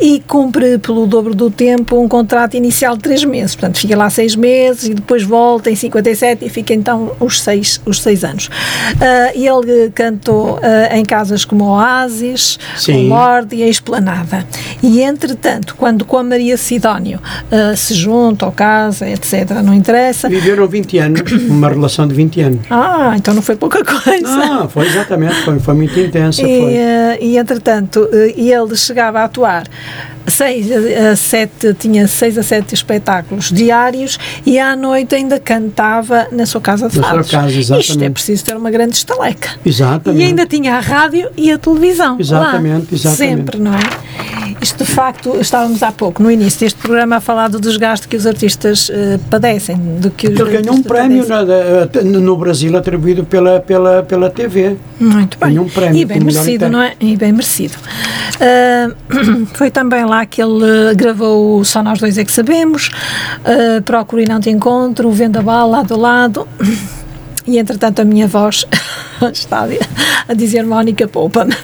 e 0.00 0.22
cumpre 0.26 0.78
pelo 0.78 1.06
dobro 1.06 1.34
do 1.34 1.50
tempo 1.50 2.00
um 2.00 2.08
contrato 2.08 2.56
inicial 2.56 2.96
de 2.96 3.02
três 3.02 3.24
meses, 3.24 3.54
portanto 3.54 3.78
fica 3.78 3.96
lá 3.96 4.10
seis 4.10 4.36
meses 4.36 4.84
e 4.84 4.94
depois 4.94 5.22
volta 5.22 5.70
em 5.70 5.74
57 5.74 6.44
e 6.44 6.48
fica 6.48 6.74
então 6.74 7.12
os 7.20 7.40
seis, 7.40 7.80
os 7.84 8.00
seis 8.00 8.24
anos. 8.24 8.46
Uh, 8.46 9.30
ele 9.34 9.90
cantou 9.90 10.56
uh, 10.56 10.94
em 10.94 11.04
casas 11.04 11.44
como 11.44 11.64
Oasis, 11.64 12.58
Sim. 12.76 13.06
o 13.06 13.08
Lorde 13.08 13.56
e 13.56 13.62
a 13.62 13.68
Esplanada. 13.68 14.46
E 14.82 15.02
entretanto, 15.02 15.74
quando 15.76 16.04
com 16.04 16.16
a 16.16 16.22
Maria 16.22 16.56
Sidónio 16.56 17.20
uh, 17.50 17.76
se 17.76 17.94
junta 17.94 18.46
ou 18.46 18.52
casa, 18.52 19.08
etc., 19.08 19.50
não 19.64 19.74
interessa. 19.74 20.28
Viveram 20.28 20.66
20 20.66 20.98
anos, 20.98 21.32
uma 21.48 21.68
relação 21.68 22.06
de 22.06 22.14
20 22.14 22.40
anos. 22.40 22.60
Ah, 22.70 23.14
então 23.16 23.34
não 23.34 23.42
foi 23.42 23.56
pouca 23.56 23.84
coisa. 23.84 24.28
Ah, 24.28 24.68
foi 24.68 24.86
exatamente, 24.86 25.34
foi, 25.42 25.58
foi 25.58 25.74
muito 25.74 25.98
intensa. 25.98 26.42
E, 26.42 26.44
foi. 26.44 26.74
Uh, 26.74 27.24
e 27.24 27.36
entretanto, 27.36 28.00
uh, 28.00 28.14
ele 28.14 28.76
chegava 28.76 29.20
a 29.20 29.24
atuar 29.24 29.64
seis 30.26 30.66
a 30.70 31.16
sete, 31.16 31.74
tinha 31.74 32.06
seis 32.06 32.36
a 32.38 32.42
sete 32.42 32.74
espetáculos 32.74 33.50
diários 33.50 34.18
e 34.44 34.58
à 34.58 34.76
noite 34.76 35.14
ainda 35.14 35.38
cantava 35.38 36.28
na 36.32 36.46
sua 36.46 36.60
casa 36.60 36.88
de 36.88 36.98
na 36.98 37.08
fados. 37.08 37.28
Sua 37.28 37.40
casa, 37.40 37.58
exatamente. 37.58 37.90
Isto 37.90 38.04
é 38.04 38.10
preciso 38.10 38.44
ter 38.44 38.56
uma 38.56 38.70
grande 38.70 38.96
estaleca. 38.96 39.50
Exatamente. 39.64 40.22
E 40.22 40.26
ainda 40.26 40.46
tinha 40.46 40.76
a 40.76 40.80
rádio 40.80 41.30
e 41.36 41.50
a 41.50 41.58
televisão. 41.58 42.18
Exatamente, 42.18 42.86
lá, 42.92 42.98
exatamente. 42.98 43.16
Sempre, 43.16 43.58
não 43.58 43.74
é? 43.74 43.80
Isto 44.62 44.84
de 44.84 44.90
facto, 44.90 45.36
estávamos 45.40 45.82
há 45.82 45.90
pouco, 45.90 46.22
no 46.22 46.30
início 46.30 46.60
deste 46.60 46.78
programa, 46.78 47.16
a 47.16 47.20
falar 47.20 47.48
do 47.48 47.58
desgaste 47.58 48.06
que 48.06 48.16
os 48.16 48.26
artistas 48.26 48.90
uh, 48.90 49.18
padecem. 49.30 49.76
Do 49.76 50.10
que 50.10 50.26
Ele 50.26 50.44
ganhou 50.44 50.74
um 50.74 50.82
prémio 50.82 51.24
no, 52.04 52.20
no 52.20 52.36
Brasil 52.36 52.76
atribuído 52.76 53.24
pela, 53.24 53.60
pela, 53.60 54.02
pela 54.02 54.28
TV. 54.28 54.76
Muito 54.98 55.38
bem. 55.38 55.50
Ganhou 55.50 55.64
um 55.64 55.68
prémio. 55.68 55.96
E 55.96 56.04
bem 56.04 56.20
merecido, 56.20 56.68
não 56.68 56.82
é? 56.82 56.94
E 57.00 57.16
bem 57.16 57.32
merecido. 57.32 57.74
Uh, 58.36 59.46
foi 59.54 59.70
também 59.70 60.04
lá 60.10 60.26
que 60.26 60.42
ele 60.42 60.94
gravou 60.94 61.64
Só 61.64 61.82
Nós 61.82 62.00
Dois 62.00 62.18
É 62.18 62.24
Que 62.24 62.32
Sabemos, 62.32 62.90
uh, 63.40 63.80
Procuro 63.82 64.20
e 64.20 64.26
Não 64.26 64.40
Te 64.40 64.50
Encontro, 64.50 65.08
O 65.08 65.12
Vendaval, 65.12 65.70
Lado 65.70 65.94
a 65.94 65.96
Lado. 65.96 66.48
E 67.46 67.58
entretanto 67.58 68.00
a 68.00 68.04
minha 68.04 68.26
voz 68.26 68.66
está 69.32 69.66
a 70.28 70.34
dizer 70.34 70.64
Mónica 70.64 71.08
Poupa-me. 71.08 71.54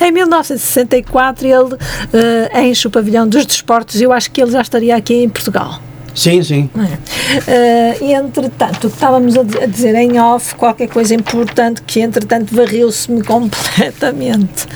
Em 0.00 0.10
1964 0.10 1.46
ele 1.46 1.74
uh, 1.74 2.58
enche 2.58 2.88
o 2.88 2.90
pavilhão 2.90 3.28
dos 3.28 3.46
desportos 3.46 4.00
eu 4.00 4.12
acho 4.12 4.30
que 4.30 4.42
ele 4.42 4.50
já 4.50 4.62
estaria 4.62 4.96
aqui 4.96 5.14
em 5.14 5.28
Portugal. 5.28 5.80
Sim, 6.14 6.42
sim. 6.42 6.70
É. 6.76 8.00
Uh, 8.00 8.04
entretanto, 8.12 8.86
estávamos 8.86 9.36
a, 9.36 9.42
dizer 9.66 9.94
em 9.94 10.18
off, 10.20 10.54
qualquer 10.54 10.88
coisa 10.88 11.14
importante 11.14 11.82
que 11.82 12.00
entretanto 12.00 12.54
varreu-se-me 12.54 13.22
completamente. 13.24 14.66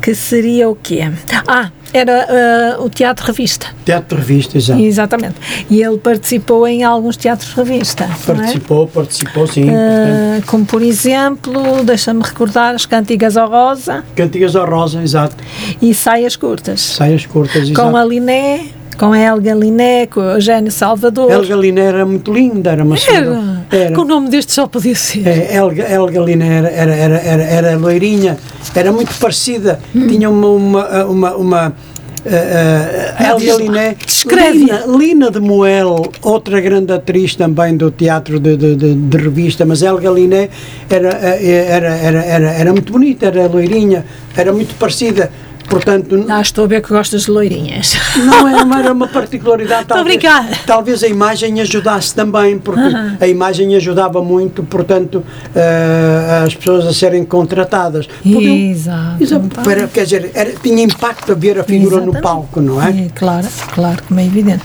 Que 0.00 0.14
seria 0.14 0.68
o 0.68 0.74
quê? 0.74 1.10
Ah, 1.46 1.70
era 1.92 2.76
uh, 2.78 2.84
o 2.84 2.88
Teatro 2.88 3.26
Revista. 3.26 3.66
Teatro 3.84 4.16
Revista, 4.16 4.56
exato. 4.56 4.80
Exatamente. 4.80 5.34
E 5.68 5.82
ele 5.82 5.98
participou 5.98 6.66
em 6.66 6.84
alguns 6.84 7.16
teatros 7.16 7.52
revista. 7.52 8.08
Participou, 8.24 8.84
é? 8.84 8.86
participou, 8.86 9.46
sim. 9.46 9.68
Uh, 9.68 10.46
como 10.46 10.64
por 10.64 10.82
exemplo, 10.82 11.84
deixa-me 11.84 12.22
recordar 12.22 12.74
as 12.74 12.86
Cantigas 12.86 13.36
ao 13.36 13.50
Rosa. 13.50 14.04
Cantigas 14.14 14.54
ao 14.54 14.68
Rosa, 14.68 15.02
exato. 15.02 15.36
E 15.82 15.92
Saias 15.92 16.36
Curtas. 16.36 16.80
Saias 16.80 17.26
Curtas, 17.26 17.68
exato. 17.68 17.90
Com 17.90 17.96
a 17.96 18.04
Liné 18.04 18.79
com 19.00 19.14
a 19.14 19.18
Helga 19.18 19.54
Liné, 19.54 20.06
com 20.06 20.20
o 20.20 20.32
Eugênio 20.32 20.70
Salvador. 20.70 21.30
Helga 21.32 21.56
Liné 21.56 21.80
era 21.80 22.04
muito 22.04 22.30
linda, 22.30 22.72
era 22.72 22.84
uma 22.84 22.98
senhora. 22.98 23.64
Era. 23.70 23.94
Com 23.94 24.02
o 24.02 24.04
nome 24.04 24.28
deste 24.28 24.52
só 24.52 24.66
podia 24.66 24.94
ser. 24.94 25.26
É, 25.26 25.56
Helga, 25.56 25.90
Helga 25.90 26.20
Liné 26.20 26.58
era, 26.58 26.68
era, 26.68 26.94
era, 27.18 27.42
era, 27.42 27.78
loirinha, 27.78 28.36
era 28.74 28.92
muito 28.92 29.18
parecida, 29.18 29.80
hum. 29.94 30.06
tinha 30.06 30.28
uma, 30.28 30.48
uma, 30.48 31.04
uma, 31.06 31.36
uma 31.36 31.68
uh, 31.68 33.24
Helga 33.24 33.56
Liné, 33.56 33.96
Descreve. 34.04 34.58
Lina, 34.58 34.84
Lina 34.86 35.30
de 35.30 35.40
Moel, 35.40 36.02
outra 36.20 36.60
grande 36.60 36.92
atriz 36.92 37.34
também 37.34 37.78
do 37.78 37.90
teatro 37.90 38.38
de, 38.38 38.54
de, 38.54 38.76
de, 38.76 39.16
revista, 39.16 39.64
mas 39.64 39.80
Helga 39.80 40.10
Liné 40.10 40.50
era, 40.90 41.08
eh, 41.22 41.66
era, 41.70 41.96
era, 41.96 42.22
era, 42.22 42.50
era 42.50 42.70
muito 42.70 42.92
bonita, 42.92 43.24
era 43.24 43.46
loirinha, 43.46 44.04
era 44.36 44.52
muito 44.52 44.74
parecida. 44.74 45.30
Portanto, 45.70 46.26
Ah, 46.28 46.40
estou 46.40 46.64
a 46.64 46.66
ver 46.66 46.82
que 46.82 46.88
gostas 46.88 47.22
de 47.22 47.30
loirinhas. 47.30 47.96
não 48.18 48.48
era, 48.48 48.64
não 48.64 48.76
era 48.78 48.92
uma 48.92 49.06
particularidade. 49.08 49.86
Talvez, 49.86 50.20
talvez 50.66 51.02
a 51.04 51.06
imagem 51.08 51.60
ajudasse 51.60 52.12
também, 52.14 52.58
porque 52.58 52.80
Aham. 52.80 53.16
a 53.20 53.26
imagem 53.28 53.74
ajudava 53.76 54.20
muito, 54.22 54.64
portanto, 54.64 55.24
eh, 55.54 56.42
as 56.44 56.54
pessoas 56.56 56.86
a 56.86 56.92
serem 56.92 57.24
contratadas. 57.24 58.06
Podiam- 58.22 58.56
Exato. 58.70 59.22
Exato, 59.22 59.48
para- 59.62 59.86
quer 59.86 60.04
dizer, 60.04 60.30
era- 60.34 60.50
tinha 60.60 60.82
impacto 60.82 61.30
a 61.32 61.34
ver 61.36 61.58
a 61.60 61.64
figura 61.64 61.96
no 61.98 62.02
Exatamente. 62.12 62.22
palco, 62.22 62.60
não 62.60 62.82
é? 62.82 62.90
É, 62.90 63.08
claro, 63.14 63.46
claro, 63.72 64.02
como 64.08 64.18
é 64.18 64.26
evidente. 64.26 64.64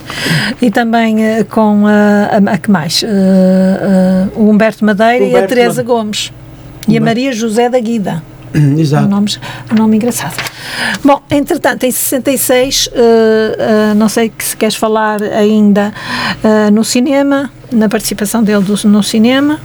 E 0.61 0.71
também 0.71 1.23
eh, 1.23 1.43
com 1.43 1.85
a, 1.85 2.49
a, 2.51 2.53
a 2.53 2.57
que 2.57 2.71
mais? 2.71 3.03
Eh, 3.03 3.07
eh, 3.07 4.27
o 4.35 4.49
Humberto 4.49 4.83
Madeira 4.83 5.23
e 5.23 5.27
a 5.27 5.29
Humberto 5.29 5.47
Teresa 5.49 5.83
Gomes. 5.83 6.31
E 6.87 6.97
a 6.97 6.99
Humberto. 6.99 7.05
Maria 7.05 7.31
José 7.31 7.69
da 7.69 7.79
Guida. 7.79 8.23
Um 8.55 8.77
Exato. 8.79 9.07
nome, 9.07 9.27
um 9.71 9.75
nome 9.75 9.97
engraçado. 9.97 10.35
Bom, 11.03 11.21
entretanto, 11.29 11.83
em 11.85 11.91
66, 11.91 12.89
eh, 12.93 12.99
eh, 13.59 13.93
não 13.95 14.07
sei 14.09 14.29
que 14.29 14.43
se 14.43 14.55
queres 14.57 14.75
falar 14.75 15.21
ainda 15.21 15.93
eh, 16.43 16.71
no 16.71 16.83
cinema, 16.83 17.51
na 17.71 17.89
participação 17.89 18.41
dele 18.43 18.63
do- 18.63 18.87
no 18.87 19.03
cinema. 19.03 19.59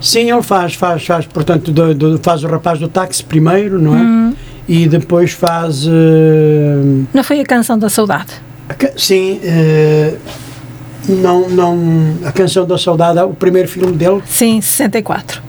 Sim, 0.00 0.30
ele 0.30 0.42
faz, 0.42 0.74
faz, 0.74 1.04
faz, 1.06 1.26
portanto, 1.26 1.72
do- 1.72 1.94
do- 1.94 2.18
faz 2.22 2.44
o 2.44 2.46
rapaz 2.48 2.78
do 2.78 2.88
táxi 2.88 3.24
primeiro, 3.24 3.80
não 3.80 3.94
é? 3.96 4.00
Hum. 4.00 4.34
E 4.68 4.86
depois 4.88 5.32
faz. 5.32 5.86
eh, 5.86 7.02
Não 7.12 7.24
foi 7.24 7.40
a 7.40 7.44
canção 7.44 7.78
da 7.78 7.88
saudade? 7.88 8.28
sim, 8.96 9.40
eh, 9.42 10.14
não, 11.08 11.48
não. 11.50 11.78
A 12.24 12.32
Canção 12.32 12.64
da 12.66 12.78
Saudade, 12.78 13.18
o 13.20 13.34
primeiro 13.34 13.68
filme 13.68 13.92
dele. 13.92 14.22
Sim, 14.26 14.60
64. 14.60 15.42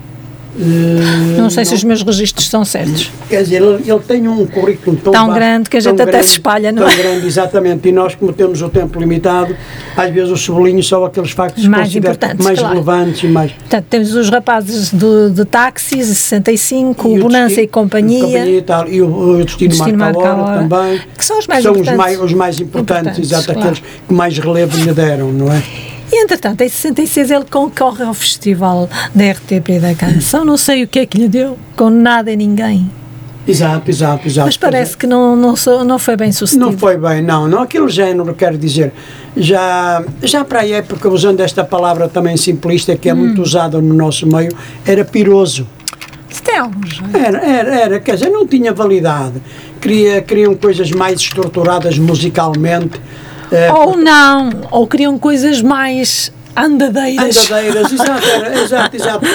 Eh, 0.59 1.37
Não 1.39 1.49
sei 1.49 1.65
se 1.65 1.73
os 1.73 1.83
meus 1.83 2.01
registros 2.01 2.45
estão 2.45 2.63
certos. 2.63 3.11
Quer 3.29 3.43
dizer, 3.43 3.61
ele, 3.61 3.83
ele 3.89 3.99
tem 3.99 4.27
um 4.27 4.45
currículo 4.45 4.95
tão, 4.97 5.11
Tão 5.13 5.33
grande 5.33 5.69
que 5.69 5.77
a 5.77 5.81
tão 5.81 5.91
gente 5.91 6.01
até 6.01 6.11
grande, 6.11 6.25
se 6.27 6.31
espalha, 6.33 6.71
não 6.71 6.83
tão 6.83 6.91
é? 6.91 6.95
grande, 6.95 7.27
exatamente. 7.27 7.87
E 7.89 7.91
nós, 7.91 8.15
como 8.15 8.31
temos 8.33 8.61
o 8.61 8.69
tempo 8.69 8.99
limitado, 8.99 9.55
às 9.95 10.11
vezes 10.13 10.29
o 10.31 10.37
sublinho 10.37 10.81
só 10.83 11.03
aqueles 11.05 11.31
factos 11.31 11.65
Mais 11.67 11.93
importantes, 11.95 12.43
mais 12.45 12.57
claro. 12.59 12.73
relevantes 12.73 13.23
e 13.23 13.27
mais. 13.27 13.51
Portanto, 13.51 13.85
temos 13.89 14.13
os 14.15 14.29
rapazes 14.29 14.91
do, 14.93 15.29
de 15.29 15.45
táxis, 15.45 16.07
65, 16.07 17.07
o 17.07 17.17
Bonança 17.19 17.47
Destino- 17.47 17.63
e 17.63 17.67
Companhia, 17.67 18.45
e, 18.47 18.61
tal, 18.61 18.87
e 18.87 19.01
o, 19.01 19.07
o 19.39 19.43
Destino, 19.43 19.69
Destino 19.71 19.97
Marca, 19.97 20.19
Hora, 20.19 20.67
também. 20.67 21.01
que 21.17 21.25
são 21.25 21.39
os 21.39 21.47
mais 21.47 21.63
são 21.63 21.71
os 21.73 21.79
importantes. 21.79 21.97
mais, 21.97 22.21
os 22.21 22.33
mais 22.33 22.59
importantes, 22.59 23.01
Importantes, 23.19 23.31
exato, 23.31 23.45
claro. 23.53 23.59
aqueles 23.59 23.83
que 24.07 24.13
mais 24.13 24.37
relevo 24.37 24.77
lhe 24.77 24.93
deram, 24.93 25.31
não 25.31 25.51
é? 25.51 25.61
E, 26.11 26.23
entretanto, 26.23 26.61
em 26.61 26.69
66 26.69 27.31
ele 27.31 27.45
concorre 27.45 28.03
ao 28.03 28.13
Festival 28.13 28.89
da 29.13 29.31
RTP 29.31 29.79
da 29.81 29.93
Canção. 29.95 30.45
Não 30.45 30.57
sei 30.57 30.83
o 30.83 30.87
que 30.87 30.99
é 30.99 31.05
que 31.05 31.17
lhe 31.17 31.27
deu, 31.27 31.57
com 31.75 31.89
nada 31.89 32.31
e 32.31 32.35
ninguém. 32.35 32.89
Exato, 33.47 33.91
exato, 33.91 34.27
exato. 34.27 34.47
Mas 34.47 34.57
parece 34.57 34.97
que 34.97 35.05
não, 35.05 35.35
não, 35.35 35.53
não 35.83 35.99
foi 35.99 36.15
bem 36.15 36.31
sucedido. 36.31 36.65
Não 36.71 36.77
foi 36.77 36.97
bem, 36.97 37.21
não, 37.21 37.47
não. 37.47 37.61
Aquele 37.61 37.89
género, 37.89 38.33
quero 38.33 38.57
dizer, 38.57 38.91
já, 39.37 40.03
já 40.23 40.43
para 40.43 40.61
a 40.61 40.67
época, 40.67 41.07
usando 41.09 41.41
esta 41.41 41.63
palavra 41.63 42.07
também 42.09 42.37
simplista, 42.37 42.95
que 42.95 43.07
é 43.09 43.13
Hum. 43.13 43.17
muito 43.17 43.41
usada 43.41 43.79
no 43.79 43.93
nosso 43.93 44.25
meio, 44.27 44.51
era 44.85 45.05
piroso. 45.05 45.67
Alguns. 46.57 47.01
Era, 47.13 47.39
era, 47.45 47.75
era, 47.81 47.99
quer 47.99 48.13
dizer, 48.13 48.29
não 48.29 48.47
tinha 48.47 48.71
validade. 48.71 49.41
Queria, 49.81 50.21
queriam 50.21 50.55
coisas 50.55 50.89
mais 50.91 51.19
estruturadas 51.19 51.97
musicalmente. 51.97 53.01
Eh, 53.51 53.71
Ou 53.71 53.97
não, 53.97 54.49
ou 54.71 54.87
queriam 54.87 55.17
coisas 55.17 55.61
mais 55.61 56.31
andadeiras. 56.55 57.49
Andadeiras, 57.49 57.91
exato, 57.93 58.27
exato, 58.63 58.95
exato. 58.95 59.25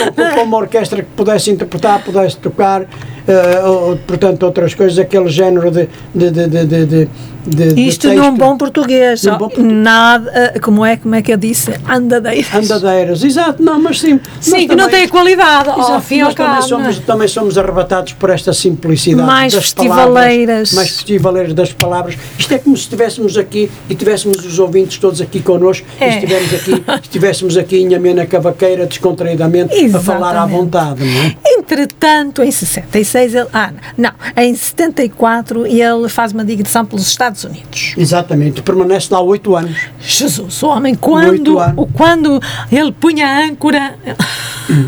Uma 0.43 0.57
orquestra 0.57 1.03
que 1.03 1.09
pudesse 1.17 1.51
interpretar, 1.51 2.03
pudesse 2.03 2.37
tocar, 2.39 2.83
eh, 3.29 3.63
ou, 3.65 3.97
portanto, 3.97 4.43
outras 4.45 4.75
coisas, 4.75 4.99
aquele 4.99 5.29
género 5.29 5.71
de. 5.71 5.89
de, 6.15 6.31
de, 6.31 6.87
de, 6.87 7.09
de, 7.47 7.73
de- 7.75 7.81
Isto 7.89 8.09
texto. 8.09 8.23
num 8.23 8.35
bom 8.37 8.57
português. 8.57 9.23
Num 9.25 9.33
bom 9.39 9.49
português. 9.49 9.73
Nada, 9.73 10.53
ah, 10.55 10.61
como 10.61 10.85
é, 10.85 10.97
como 10.97 11.15
é 11.15 11.23
que 11.23 11.33
eu 11.33 11.37
disse? 11.37 11.73
Andadeiras. 11.89 12.53
Andadeiras, 12.55 13.25
exato, 13.25 13.63
não, 13.63 13.81
mas 13.81 14.01
sim. 14.01 14.21
Sim, 14.41 14.69
que 14.69 14.75
não 14.77 14.89
tem 14.89 15.09
qualidade. 15.09 15.69
Exato, 15.71 15.93
ao 15.93 16.01
fim 16.01 16.21
nós 16.23 16.35
também 16.35 16.53
cabo. 16.55 16.67
somos, 16.69 16.97
é? 16.99 17.01
também 17.01 17.29
somos 17.29 17.59
arrebatados 17.59 18.13
por 18.15 18.31
esta 18.31 18.53
simplicidade 18.53 19.27
Mais 19.27 19.53
das 19.53 19.65
festivaleiras. 19.65 20.71
palavras, 20.71 20.73
mais 20.73 20.89
festivaleiras 20.91 21.55
das 21.55 21.73
palavras. 21.73 22.17
Isto 22.39 22.55
é 22.55 22.59
como 22.59 22.77
se 22.77 22.83
estivéssemos 22.85 23.37
aqui 23.37 23.71
e 23.89 23.95
tivéssemos 23.95 24.45
os 24.45 24.59
ouvintes 24.59 24.99
todos 24.99 25.21
aqui 25.21 25.41
connosco 25.41 25.87
É. 26.01 26.07
e 26.07 26.15
estivéssemos 26.15 26.55
aqui, 26.55 26.85
estivéssemos 27.03 27.57
aqui 27.57 27.77
em 27.79 27.95
amena 27.95 28.27
cavaqueira, 28.27 28.87
descontraídamente, 28.87 29.75
a 29.95 30.01
falar 30.01 30.29
à 30.31 30.31
Exatamente. 30.33 30.57
vontade, 30.59 31.05
não 31.05 31.21
é? 31.23 31.37
Entretanto, 31.45 32.43
em 32.43 32.51
66, 32.51 33.35
ele, 33.35 33.49
ah, 33.53 33.71
não, 33.97 34.11
em 34.37 34.55
74, 34.55 35.67
ele 35.67 36.09
faz 36.09 36.33
uma 36.33 36.45
digressão 36.45 36.85
pelos 36.85 37.07
Estados 37.07 37.30
Unidos. 37.45 37.95
Exatamente, 37.97 38.63
permanece 38.63 39.09
lá 39.13 39.21
oito 39.21 39.55
anos. 39.57 39.77
Jesus, 40.01 40.63
o 40.63 40.69
homem, 40.69 40.95
quando, 40.95 41.57
o- 41.77 41.87
quando 41.87 42.41
ele 42.71 42.93
punha 42.93 43.27
a 43.27 43.45
âncora, 43.47 43.95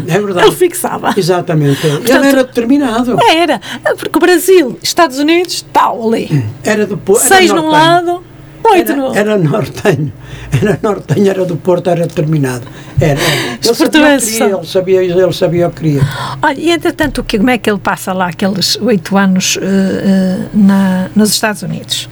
É 0.08 0.18
verdade. 0.20 0.46
ele 0.48 0.56
fixava. 0.56 1.14
Exatamente. 1.16 1.86
Ele 1.86 2.10
era 2.12 2.44
determinado. 2.44 3.18
Era, 3.22 3.60
porque 3.98 4.16
o 4.16 4.20
Brasil, 4.20 4.78
Estados 4.82 5.18
Unidos, 5.18 5.64
tal 5.72 6.08
ali. 6.08 6.44
Era 6.64 6.86
Porto. 6.96 7.22
Seis 7.22 7.50
num 7.50 7.68
lado, 7.68 8.22
no 8.62 8.74
era, 9.14 9.18
era 9.18 9.38
nortenho. 9.38 10.12
Era 10.60 10.78
nortenho, 10.82 11.28
era 11.30 11.44
do 11.44 11.56
Porto, 11.56 11.90
era 11.90 12.06
determinado. 12.06 12.66
Era. 13.00 13.18
Ele 13.20 13.58
sabia, 13.62 13.70
o 13.70 13.74
que 13.74 13.78
portugueses 13.78 14.30
queria, 14.38 14.56
ele, 14.56 14.66
sabia, 14.66 15.02
ele 15.02 15.32
sabia 15.32 15.68
o 15.68 15.70
que 15.70 15.76
queria. 15.80 16.02
Olha, 16.42 16.60
e 16.60 16.70
entretanto, 16.70 17.24
como 17.28 17.50
é 17.50 17.58
que 17.58 17.70
ele 17.70 17.78
passa 17.78 18.12
lá 18.12 18.28
aqueles 18.28 18.76
oito 18.76 19.16
anos 19.16 19.58
eh, 19.60 19.64
eh, 19.64 20.38
na, 20.54 21.10
nos 21.14 21.30
Estados 21.30 21.62
Unidos? 21.62 22.08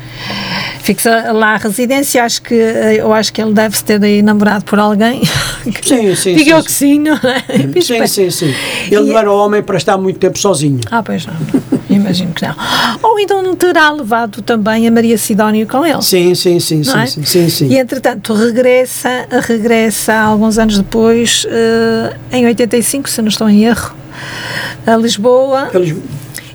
Fixa 0.82 1.32
lá 1.32 1.54
a 1.54 1.56
residência, 1.58 2.24
acho 2.24 2.42
que, 2.42 2.54
eh, 2.54 2.96
eu 3.00 3.12
acho 3.12 3.32
que 3.32 3.40
ele 3.40 3.52
deve 3.52 3.76
se 3.76 3.84
ter 3.84 4.02
aí 4.02 4.22
namorado 4.22 4.64
por 4.64 4.78
alguém. 4.78 5.22
Sim, 5.82 6.14
sim. 6.16 6.34
Diga 6.34 6.50
eu 6.52 6.64
que 6.64 6.72
sim, 6.72 6.98
não 6.98 7.14
é? 7.14 7.40
Sim, 7.80 8.06
sim, 8.06 8.30
sim. 8.30 8.54
Ele 8.90 8.96
E- 9.08 9.12
não 9.12 9.18
era 9.18 9.30
homem 9.32 9.62
para 9.62 9.76
estar 9.76 9.96
muito 9.98 10.18
tempo 10.18 10.38
sozinho. 10.38 10.80
Ah, 10.90 11.02
pois 11.02 11.26
não. 11.26 11.34
Imagino 11.94 12.32
que 12.32 12.46
não. 12.46 12.54
Ou 13.02 13.18
então 13.18 13.42
não 13.42 13.56
terá 13.56 13.90
levado 13.90 14.42
também 14.42 14.86
a 14.86 14.90
Maria 14.90 15.18
Sidónio 15.18 15.66
com 15.66 15.84
ele. 15.84 16.02
Sim, 16.02 16.34
sim, 16.34 16.60
sim, 16.60 16.84
sim, 16.84 16.98
é? 16.98 17.06
sim, 17.06 17.24
sim, 17.24 17.48
sim. 17.48 17.68
E 17.68 17.78
entretanto 17.78 18.32
regressa, 18.32 19.26
regressa 19.42 20.14
alguns 20.14 20.58
anos 20.58 20.78
depois, 20.78 21.46
eh, 21.48 22.16
em 22.32 22.46
85, 22.46 23.08
se 23.08 23.20
não 23.20 23.28
estou 23.28 23.48
em 23.48 23.64
erro, 23.64 23.94
a 24.86 24.96
Lisboa 24.96 25.70
Eles, 25.72 25.96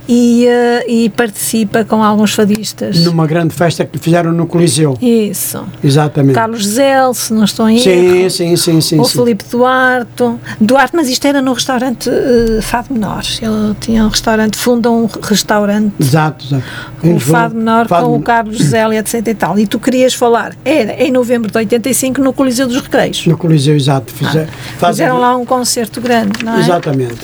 e, 0.08 0.46
eh, 0.48 0.86
e 0.88 1.10
participa 1.10 1.84
com 1.84 2.04
alguns 2.04 2.34
fadistas. 2.34 3.00
numa 3.00 3.26
grande 3.26 3.54
festa 3.54 3.86
que 3.86 3.98
fizeram 3.98 4.32
no 4.32 4.46
Coliseu. 4.46 4.98
Isso. 5.02 5.64
Exatamente. 5.84 6.36
Carlos 6.36 6.66
Zel, 6.66 7.14
se 7.14 7.34
não 7.34 7.44
estou 7.44 7.68
em 7.70 7.80
Sim, 7.80 7.90
erro. 7.90 8.30
sim, 8.30 8.56
sim, 8.56 8.82
sim. 8.82 9.00
o 9.00 9.06
sim. 9.06 9.18
Filipe 9.18 9.44
Duarte, 9.50 10.24
Duarte, 10.62 10.96
mas 10.96 11.10
isto 11.10 11.26
era 11.28 11.42
no 11.42 11.54
restaurante 11.54 12.10
eh, 12.10 12.62
Fado 12.62 12.94
Menor. 12.94 13.24
Ele 13.42 13.76
tinha 13.80 14.04
um 14.06 14.10
restaurante, 14.10 14.58
funda 14.58 14.92
um 14.92 15.08
restaurante 15.22 15.94
Exato, 16.00 16.46
exato. 16.46 16.64
O 17.04 17.20
Fado 17.20 17.56
Menor 17.56 17.88
Fado 17.88 18.06
com 18.08 18.16
o. 18.18 18.22
Carlos 18.22 18.58
Zélia, 18.58 19.00
etc 19.00 19.28
e 19.28 19.34
tal. 19.36 19.58
E 19.60 19.66
tu 19.68 19.80
querias 19.80 20.14
falar, 20.14 20.56
era 20.66 20.94
em 21.04 21.12
novembro 21.12 21.50
de 21.52 21.58
85 21.58 22.22
no 22.22 22.34
Coliseu 22.34 22.68
dos 22.68 22.78
Recreios. 22.82 23.26
No 23.28 23.38
Coliseu, 23.38 23.76
exato. 23.76 24.12
Fizer, 24.14 24.48
fazem- 24.78 25.06
Fizeram 25.06 25.20
lá 25.20 25.36
um 25.36 25.46
concerto 25.46 26.00
grande, 26.02 26.44
não 26.44 26.56
é? 26.56 26.60
Exatamente. 26.60 27.16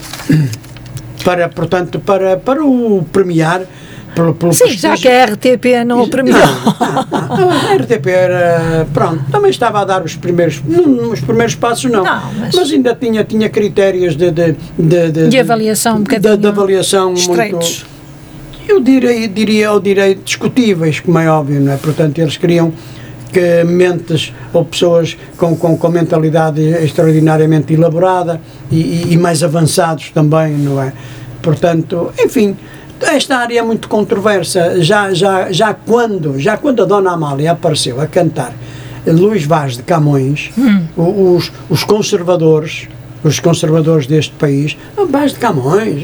Para, 1.24 1.48
portanto, 1.50 2.00
para, 2.00 2.38
para 2.38 2.64
o 2.64 3.04
premiar, 3.12 3.62
pelo, 4.16 4.34
pelo 4.34 4.54
Sim, 4.54 4.70
já 4.72 4.96
que 4.98 5.08
a 5.08 5.26
RTP 5.26 5.86
não 5.86 6.02
o 6.02 6.08
premiou. 6.10 6.38
A 6.42 7.76
RTP 7.76 8.08
era, 8.08 8.86
pronto, 8.94 9.24
também 9.32 9.50
estava 9.52 9.80
a 9.82 9.86
dar 9.86 10.04
os 10.04 10.16
primeiros, 10.16 10.62
não, 10.66 11.12
os 11.12 11.22
primeiros 11.22 11.56
passos 11.56 11.90
não, 11.90 12.04
Não, 12.04 12.22
mas- 12.54 12.72
ainda 12.72 12.94
tinha, 12.96 13.24
tinha 13.24 13.50
critérios 13.50 14.16
de, 14.16 14.32
de, 14.32 14.56
de, 14.78 15.12
de, 15.12 15.28
De 15.30 15.40
avaliação 15.40 15.94
um 15.94 15.98
de, 15.98 16.04
bocadinho 16.04 16.38
de 16.38 16.48
avaliação 16.48 17.14
estreitos. 17.14 17.86
muito, 17.86 18.72
eu 18.72 18.80
direi, 18.82 19.28
diria, 19.28 19.66
eu 19.68 19.80
direi 19.80 20.16
discutíveis, 20.16 21.00
como 21.00 21.18
é 21.20 21.30
óbvio, 21.30 21.60
não 21.62 21.72
é? 21.74 21.78
Portanto, 21.78 22.20
eles 22.20 22.36
queriam 22.38 22.74
que 23.32 23.64
mentes 23.64 24.34
ou 24.54 24.64
pessoas 24.66 25.18
com, 25.38 25.56
com, 25.56 25.78
com 25.78 25.88
mentalidade 25.90 26.62
extraordinariamente 26.62 27.74
elaborada 27.74 28.40
e, 28.72 29.14
e- 29.14 29.18
mais 29.18 29.42
avançados 29.44 30.10
também, 30.12 30.54
não 30.54 30.82
é? 30.82 30.94
Portanto, 31.42 32.12
enfim, 32.20 32.56
esta 33.02 33.38
área 33.38 33.60
é 33.60 33.62
muito 33.64 33.88
controversa. 33.88 34.82
Já, 34.84 35.14
já, 35.14 35.52
já, 35.52 35.74
quando, 35.74 36.40
já 36.40 36.58
quando 36.58 36.84
a 36.84 36.86
Dona 36.86 37.12
Amália 37.12 37.52
apareceu 37.54 38.00
a 38.00 38.06
cantar 38.08 38.54
Luís 39.08 39.44
Vaz 39.46 39.78
de 39.78 39.84
Camões, 39.84 40.52
o- 40.96 41.36
os, 41.36 41.52
os 41.70 41.84
conservadores, 41.84 42.88
os 43.24 43.40
conservadores 43.40 44.06
deste 44.06 44.34
país, 44.34 44.78
o 44.98 45.06
Vaz 45.08 45.34
de 45.34 45.40
Camões, 45.40 46.04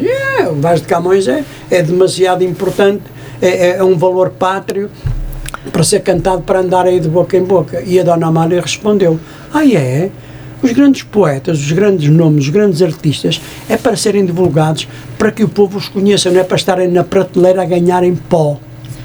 o 0.51 0.55
Vaz 0.61 0.81
de 0.81 0.87
Camões 0.87 1.27
é, 1.27 1.43
é 1.69 1.83
demasiado 1.83 2.43
importante, 2.43 3.03
é- 3.41 3.77
é 3.77 3.83
um 3.83 3.95
valor 3.97 4.31
pátrio. 4.31 4.89
Para 5.67 5.83
ser 5.83 6.01
cantado 6.01 6.41
para 6.41 6.59
andar 6.59 6.85
aí 6.85 6.99
de 6.99 7.07
boca 7.09 7.35
em 7.37 7.43
boca. 7.43 7.81
E 7.85 7.99
a 7.99 8.03
Dona 8.03 8.27
Amália 8.27 8.61
respondeu: 8.61 9.19
Ah, 9.53 9.65
é? 9.65 10.09
Os 10.61 10.71
grandes 10.71 11.03
poetas, 11.03 11.59
os 11.59 11.71
grandes 11.71 12.09
nomes, 12.09 12.45
os 12.45 12.49
grandes 12.49 12.81
artistas 12.81 13.39
é 13.69 13.77
para 13.77 13.95
serem 13.95 14.25
divulgados, 14.25 14.87
para 15.17 15.31
que 15.31 15.43
o 15.43 15.47
povo 15.47 15.77
os 15.77 15.87
conheça, 15.87 16.31
não 16.31 16.39
é 16.39 16.43
para 16.43 16.57
estarem 16.57 16.87
na 16.87 17.03
prateleira 17.03 17.61
a 17.61 17.65
ganharem 17.65 18.15
pó. 18.15 18.57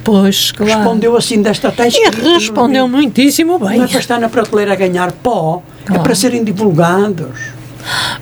Pois, 0.03 0.51
claro. 0.51 0.73
Respondeu 0.73 1.17
assim 1.17 1.43
desta 1.43 1.71
tal 1.71 1.87
E 1.87 2.33
respondeu 2.35 2.89
muitíssimo 2.89 3.59
bem. 3.59 3.79
Não 3.79 3.85
é 3.85 3.89
para 3.89 4.01
estar 4.01 4.19
na 4.19 4.29
prateleira 4.29 4.73
a 4.73 4.77
ganhar 4.77 5.13
pó, 5.13 5.63
é 5.83 5.87
Claro. 5.87 6.03
para 6.03 6.15
serem 6.15 6.43
divulgados. 6.43 7.39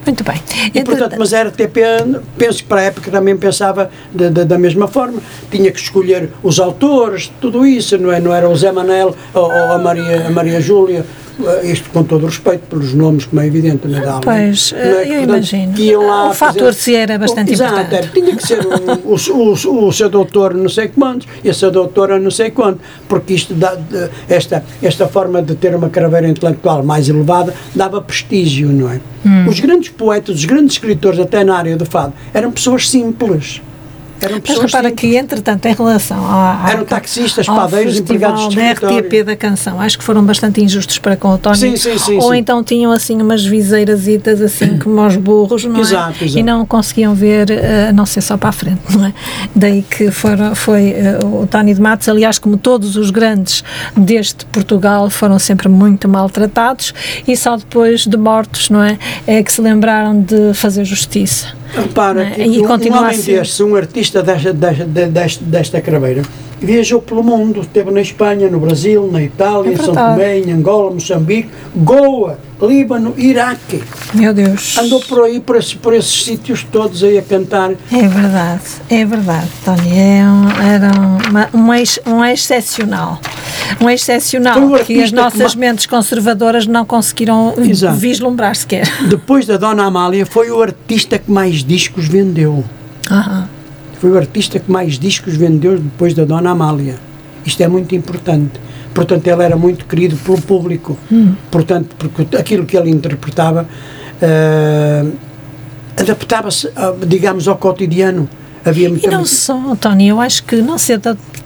Muito 0.05 0.25
bem. 0.25 0.41
E, 0.75 0.83
portanto, 0.85 1.17
mas 1.19 1.33
a 1.35 1.43
RTP, 1.43 1.79
penso 2.39 2.59
que 2.63 2.69
para 2.69 2.81
a 2.81 2.85
época 2.85 3.11
também 3.11 3.37
pensava 3.37 3.91
de- 4.13 4.31
de- 4.31 4.45
da 4.45 4.59
mesma 4.59 4.89
forma. 4.89 5.21
Tinha 5.51 5.71
que 5.71 5.79
escolher 5.81 6.31
os 6.43 6.59
autores, 6.59 7.31
tudo 7.41 7.67
isso, 7.67 7.97
não, 7.99 8.11
é? 8.13 8.21
não 8.21 8.35
era 8.35 8.49
o 8.49 8.57
Zé 8.57 8.73
Manel 8.73 9.15
ou, 9.35 9.43
ou 9.45 9.73
a, 9.73 9.79
Maria, 9.79 10.27
a 10.27 10.31
Maria 10.31 10.61
Júlia. 10.61 11.05
Eh, 11.49 11.67
Isto 11.73 11.91
com 11.91 12.03
todo 12.05 12.23
o 12.25 12.27
respeito 12.27 12.63
pelos 12.69 12.93
nomes, 12.95 13.25
como 13.27 13.41
é 13.41 13.47
evidente, 13.47 13.87
não 13.89 13.99
é? 13.99 14.01
da 14.01 14.09
Alma, 14.13 14.21
Pois, 14.23 14.73
é? 14.77 14.77
eu 14.77 14.97
Que, 15.05 15.07
portanto, 15.27 15.29
imagino. 15.29 16.07
lá 16.07 16.31
O 16.31 16.35
fator 16.35 16.59
fazer- 16.67 16.73
se 16.75 16.95
era 16.95 17.19
bastante 17.19 17.53
Exato, 17.53 17.73
importante. 17.81 17.95
era. 17.95 18.07
tinha 18.09 18.37
que 18.37 18.47
ser 18.47 18.61
o, 18.61 19.15
o, 19.15 19.15
o, 19.75 19.89
o 19.89 19.93
seu 19.93 20.09
doutor 20.09 20.55
não 20.55 20.69
sei 20.69 20.89
quantos, 20.89 21.27
e 21.45 21.49
essa 21.49 21.71
doutora 21.71 22.19
não 22.19 22.31
sei 22.31 22.51
quanto, 22.51 22.81
porque 23.09 23.35
isto 23.35 23.55
dá, 23.55 23.77
esta, 24.29 24.65
esta 24.83 25.07
forma 25.09 25.43
de 25.43 25.55
ter 25.55 25.75
uma 25.75 25.89
craveira 25.91 26.29
intelectual 26.29 26.83
mais 26.83 27.09
elevada 27.09 27.55
dava 27.75 28.01
prestígio, 28.01 28.69
não 28.69 28.91
é? 28.91 29.01
Hum. 29.27 29.47
Os 29.49 29.61
grandes 29.61 29.91
poetas, 29.91 30.37
os 30.37 30.45
grandes 30.45 30.75
escritores, 30.75 31.19
até 31.21 31.45
na 31.45 31.57
área 31.57 31.77
do 31.77 31.85
fado, 31.85 32.13
eram 32.33 32.51
pessoas 32.51 32.89
simples. 32.89 33.61
Eram 34.21 34.35
Mas 34.35 34.43
pessoas 34.43 34.67
repara 34.67 34.89
simples. 34.89 35.11
que, 35.11 35.17
entretanto, 35.17 35.67
em 35.67 35.75
relação 35.75 36.25
a, 36.25 36.65
a, 36.65 36.71
Eram 36.71 36.85
taxistas, 36.85 37.47
padeiros, 37.47 37.99
empregados 37.99 38.49
de. 38.49 38.61
RTP 38.61 39.25
da 39.25 39.35
canção, 39.37 39.81
acho 39.81 39.99
que 39.99 40.05
foram 40.05 40.23
bastante 40.23 40.63
injustos 40.63 40.99
para 40.99 41.17
com 41.17 41.29
o 41.29 41.39
Tony. 41.39 41.57
Sim, 41.57 41.77
sim, 41.77 41.99
sim, 41.99 42.19
Ou 42.19 42.35
então 42.35 42.63
tinham 42.63 42.93
assim 42.93 43.21
umas 43.21 43.45
viseirasitas 43.45 44.41
assim 44.41 44.79
como 44.79 45.05
os 45.07 45.17
burros, 45.17 45.65
não 45.65 45.77
é? 45.77 45.81
Exato, 45.81 46.25
exato. 46.25 46.39
E 46.39 46.43
não 46.43 46.67
conseguiam 46.67 47.15
ver, 47.15 47.51
eh, 47.51 47.89
a 47.89 47.93
não 47.93 48.05
ser 48.07 48.21
só 48.21 48.37
para 48.37 48.51
a 48.51 48.53
frente, 48.53 48.81
não 48.91 49.07
é? 49.07 49.15
Daí 49.55 49.83
que 49.83 50.11
foram, 50.11 50.55
foi 50.55 50.91
eh, 50.91 51.19
o 51.25 51.47
Tony 51.47 51.75
de 51.75 51.81
Matos, 51.81 52.09
aliás, 52.09 52.39
como 52.39 52.57
todos 52.57 52.97
os 52.97 53.11
grandes 53.11 53.65
deste 53.97 54.45
Portugal, 54.47 55.09
foram 55.09 55.39
sempre 55.39 55.69
muito 55.69 56.09
maltratados 56.09 56.93
e 57.27 57.37
só 57.37 57.57
depois 57.57 58.07
de 58.07 58.17
mortos, 58.17 58.71
não 58.71 58.83
é? 58.83 58.99
É 59.27 59.43
que 59.43 59.53
se 59.53 59.61
lembraram 59.61 60.21
de 60.21 60.53
fazer 60.55 60.85
justiça. 60.85 61.60
Repara 61.75 62.25
Né? 62.25 62.33
que 62.35 62.43
E 62.43 62.61
um, 62.61 62.67
homem 62.99 63.11
assim. 63.11 63.33
deste, 63.35 63.63
um 63.63 63.77
artista 63.77 64.23
desta, 64.23 64.53
desta, 64.53 64.85
desta, 64.85 65.45
desta 65.45 65.81
craveira, 65.81 66.23
viajou 66.61 67.01
pelo 67.01 67.23
mundo, 67.23 67.61
esteve 67.61 67.91
na 67.91 68.01
Espanha, 68.01 68.49
no 68.51 68.61
Brasil, 68.61 69.09
na 69.11 69.23
Itália, 69.23 69.73
É 69.75 69.77
São. 69.77 69.95
Tomé, 69.95 70.39
em 70.39 70.53
Angola, 70.53 70.91
Moçambique, 70.93 71.49
Goa, 71.75 72.39
Líbano, 72.61 73.15
Iraque. 73.17 73.83
Meu 74.13 74.35
Deus. 74.35 74.77
Andou 74.79 75.01
por 75.01 75.25
aí, 75.25 75.41
por, 75.41 75.57
esses- 75.57 75.75
por 75.75 75.95
esses 75.95 76.25
sítios 76.25 76.63
todos 76.71 77.03
aí 77.03 77.17
a 77.19 77.23
cantar. 77.23 77.71
É 77.91 78.09
verdade, 78.09 78.63
é 78.91 79.05
verdade, 79.05 79.49
Tony. 79.65 79.99
É 79.99 80.23
um, 80.25 80.51
era 80.63 80.91
uma, 81.31 81.49
um, 81.55 81.75
ex, 81.75 81.99
um 82.07 82.25
excepcional. 82.25 83.19
Um 83.81 83.89
excepcional 83.89 84.59
o 84.63 84.85
que 84.85 85.01
as 85.03 85.11
que 85.11 85.17
nossas 85.17 85.55
ma- 85.55 85.61
mentes 85.61 85.87
conservadoras 85.87 86.67
não 86.67 86.85
conseguiram 86.85 87.55
Exato. 87.57 87.97
vislumbrar 87.97 88.55
sequer. 88.55 88.87
Depois 89.09 89.47
da 89.47 89.57
Dona 89.57 89.85
Amália, 89.85 90.27
foi 90.27 90.51
o 90.51 90.61
artista 90.61 91.19
que 91.19 91.31
mais 91.31 91.65
discos 91.65 92.07
vendeu. 92.07 92.63
Aham. 93.11 93.49
Foi 94.01 94.11
o 94.11 94.17
artista 94.17 94.59
que 94.59 94.71
mais 94.71 94.99
discos 94.99 95.37
vendeu 95.37 95.79
depois 95.79 96.15
da 96.15 96.25
Dona 96.25 96.51
Amália. 96.51 96.97
Isto 97.45 97.63
é 97.63 97.69
muito 97.69 97.95
importante. 97.95 98.59
Portanto, 98.95 99.27
ele 99.27 99.43
era 99.43 99.57
muito 99.57 99.85
querido 99.85 100.17
pelo 100.17 100.41
público. 100.41 100.99
Hum. 101.13 101.35
Portanto, 101.51 101.95
porque 101.99 102.35
aquilo 102.37 102.65
que 102.65 102.77
ele 102.77 102.91
interpretava 102.91 103.69
eh, 104.21 105.05
adaptava-se, 105.99 106.71
ah, 106.75 106.95
digamos, 107.07 107.47
ao 107.47 107.57
cotidiano. 107.57 108.29
Havia 108.65 108.89
E 108.89 109.07
não 109.07 109.25
só, 109.25 109.75
Tony, 109.77 110.09
eu 110.09 110.21
acho 110.21 110.45
que 110.45 110.57
não 110.57 110.77
se 110.77 110.93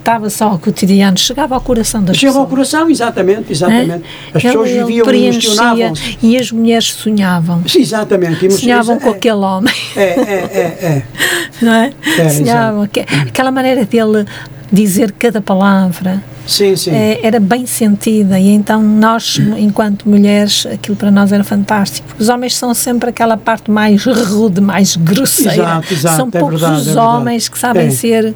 adaptava 0.05 0.29
só 0.29 0.49
ao 0.49 0.59
cotidiano, 0.59 1.17
chegava 1.17 1.55
ao 1.55 1.61
coração 1.61 2.03
das 2.03 2.17
Chegava 2.17 2.39
ao 2.39 2.45
pessoas. 2.45 2.69
coração, 2.71 2.89
exatamente, 2.89 3.45
é? 3.49 3.51
exatamente. 3.51 4.03
As 4.33 4.43
Ele- 4.43 4.53
pessoas 4.53 4.69
viviam 4.69 4.89
e 4.89 5.03
preenchia 5.03 5.49
emocionavam-se. 5.49 6.17
E 6.21 6.37
as 6.37 6.51
mulheres 6.51 6.93
sonhavam. 6.93 7.63
Sim, 7.67 7.81
Exatamente. 7.81 8.51
Sonhavam 8.51 8.99
com 8.99 9.09
é, 9.09 9.11
aquele 9.13 9.35
homem. 9.37 9.73
É, 9.95 10.01
é, 10.01 10.05
é, 10.11 10.85
é. 10.85 11.03
não 11.65 11.73
é? 11.73 11.91
É, 12.19 12.29
Sonhavam. 12.29 12.83
aque- 12.83 13.05
Aquela 13.27 13.51
maneira 13.51 13.83
dele 13.85 14.25
dizer 14.71 15.11
cada 15.13 15.41
palavra. 15.41 16.21
Sim, 16.47 16.75
sim. 16.75 16.91
é, 16.91 17.21
era 17.23 17.39
bem 17.39 17.65
sentida 17.65 18.39
e 18.39 18.49
então 18.49 18.79
nós, 18.83 19.39
enquanto 19.57 20.07
mulheres, 20.07 20.67
aquilo 20.67 20.95
para 20.95 21.09
nós 21.09 21.31
era 21.31 21.43
fantástico. 21.43 22.07
Porque 22.07 22.21
os 22.21 22.29
homens 22.29 22.55
são 22.55 22.71
sempre 22.75 23.09
aquela 23.09 23.35
parte 23.35 23.71
mais 23.71 24.05
rude, 24.05 24.61
mais 24.61 24.95
grosseira. 24.95 25.53
Exato, 25.55 25.93
exato, 25.93 26.15
são 26.17 26.27
é 26.31 26.39
poucos 26.39 26.61
verdade, 26.61 26.81
os 26.89 26.95
é 26.95 27.01
homens 27.01 27.49
que 27.49 27.57
sabem 27.57 27.87
É. 27.87 27.89
ser. 27.89 28.35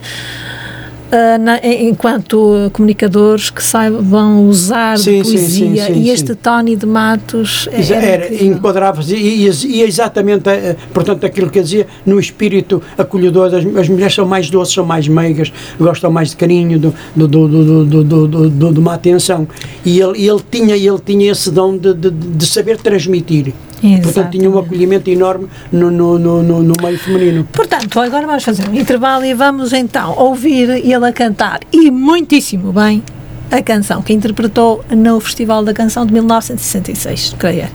Ah, 1.11 1.37
na- 1.37 1.59
enquanto 1.65 2.69
comunicadores 2.73 3.49
que 3.49 3.63
saibam 3.63 4.47
usar 4.47 4.97
Sim, 4.97 5.21
de 5.21 5.27
sim, 5.27 5.37
sim, 5.37 5.65
poesia 5.67 5.89
e 5.91 6.09
este 6.09 6.35
Tony 6.35 6.75
de 6.75 6.85
Matos 6.85 7.67
Exa- 7.71 7.95
era, 7.95 8.25
Era, 8.25 8.43
enquadrava-se 8.43 9.15
e, 9.15 9.47
e, 9.47 9.49
e 9.67 9.81
exatamente, 9.81 10.47
eh, 10.49 10.75
portanto, 10.93 11.25
aquilo 11.25 11.49
que 11.49 11.59
eu 11.59 11.63
dizia, 11.63 11.87
no 12.05 12.19
espírito 12.19 12.81
acolhedor, 12.97 13.49
das, 13.49 13.65
as 13.65 13.89
mulheres 13.89 14.13
são 14.13 14.25
mais 14.25 14.49
doces, 14.49 14.73
são 14.73 14.85
mais 14.85 15.07
meigas, 15.07 15.51
gostam 15.79 16.11
mais 16.11 16.29
de 16.29 16.35
carinho, 16.37 16.77
do, 16.79 16.93
do, 17.15 17.27
do, 17.27 17.47
do, 17.47 17.85
do, 17.85 18.03
do, 18.03 18.27
do- 18.27 18.49
do- 18.49 18.73
de 18.73 18.79
uma 18.79 18.93
atenção. 18.93 19.47
E 19.85 19.99
ele, 19.99 20.27
ele, 20.27 20.41
tinha, 20.51 20.75
ele 20.75 20.99
tinha 21.03 21.31
esse 21.31 21.49
dom 21.51 21.77
de, 21.77 21.93
de, 21.93 22.09
de 22.11 22.45
saber 22.45 22.77
transmitir. 22.77 23.53
Portanto, 23.81 24.31
tinha 24.31 24.49
um 24.49 24.53
Exatamente. 24.53 24.65
acolhimento 24.65 25.09
enorme 25.09 25.47
no, 25.71 25.89
no, 25.89 26.19
no, 26.19 26.43
no, 26.43 26.63
no 26.63 26.73
meio 26.81 26.99
feminino. 26.99 27.47
Portanto, 27.51 27.99
agora 27.99 28.27
vamos 28.27 28.43
fazer 28.43 28.67
um 28.67 28.75
intervalo 28.75 29.25
e 29.25 29.33
vamos 29.33 29.73
então 29.73 30.13
ouvir 30.17 30.69
ele 30.69 31.05
a 31.07 31.13
cantar, 31.13 31.59
e 31.71 31.89
muitíssimo 31.89 32.71
bem, 32.71 33.03
a 33.51 33.61
canção 33.61 34.01
que 34.01 34.13
interpretou 34.13 34.83
no 34.89 35.19
Festival 35.19 35.63
da 35.63 35.73
Canção 35.73 36.05
de 36.05 36.13
1966, 36.13 37.35
creio. 37.37 37.67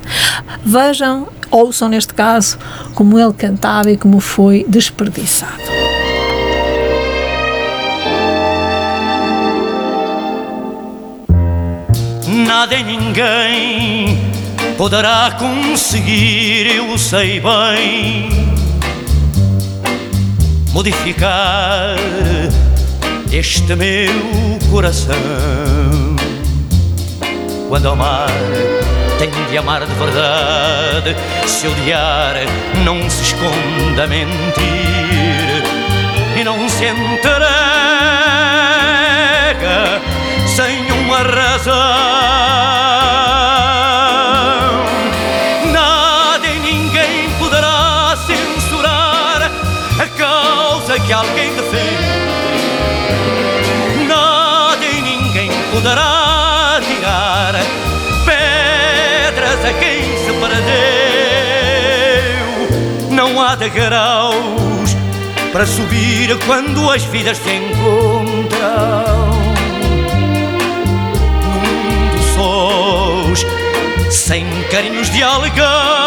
Vejam, 0.65 1.27
ouçam 1.51 1.89
neste 1.89 2.15
caso, 2.15 2.59
como 2.95 3.19
ele 3.19 3.33
cantava 3.33 3.91
e 3.91 3.97
como 3.97 4.21
foi 4.21 4.65
desperdiçado. 4.69 5.63
Nada 12.47 12.77
e 12.77 12.83
ninguém 12.83 14.44
poderá 14.77 15.37
conseguir, 15.39 16.77
eu 16.77 16.99
sei 16.99 17.41
bem, 17.41 18.29
modificar 20.73 21.97
este 23.33 23.75
meu 23.75 24.13
coração. 24.71 25.15
Quando 27.69 27.89
amar, 27.89 28.29
tem 29.19 29.31
de 29.51 29.59
amar 29.59 29.87
de 29.87 29.95
verdade. 29.95 31.17
Se 31.47 31.67
odiar, 31.67 32.35
não 32.85 33.09
se 33.09 33.23
esconde 33.23 34.01
a 34.01 34.07
mentir 34.07 35.65
e 36.37 36.45
não 36.45 36.69
se 36.69 36.85
entrega 36.87 37.35
sem 40.47 40.91
uma 40.93 41.19
razão. 41.19 42.84
para 65.53 65.65
subir 65.65 66.37
quando 66.45 66.91
as 66.91 67.03
vidas 67.05 67.39
se 67.39 67.51
encontram. 67.51 69.31
Num 71.43 72.17
dos 72.17 72.27
sós, 72.35 73.47
sem 74.11 74.45
carinhos 74.71 75.11
de 75.11 75.23
alguém. 75.23 76.04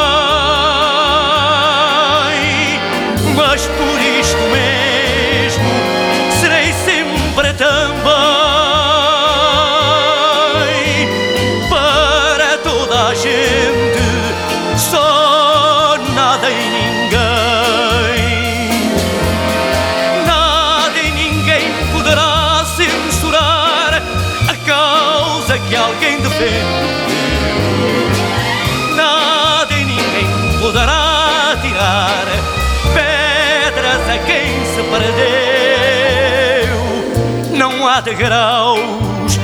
Degraus 38.18 39.40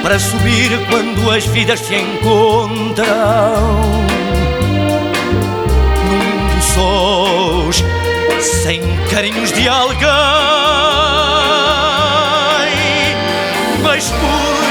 para 0.00 0.18
subir 0.18 0.70
quando 0.88 1.30
as 1.30 1.44
vidas 1.44 1.80
se 1.80 1.96
encontram. 1.96 3.06
Num 6.06 6.54
dos 6.54 6.64
sós, 6.64 7.84
sem 8.62 8.80
carinhos 9.10 9.52
de 9.52 9.68
alguém, 9.68 10.08
mas 13.82 14.08
por 14.08 14.61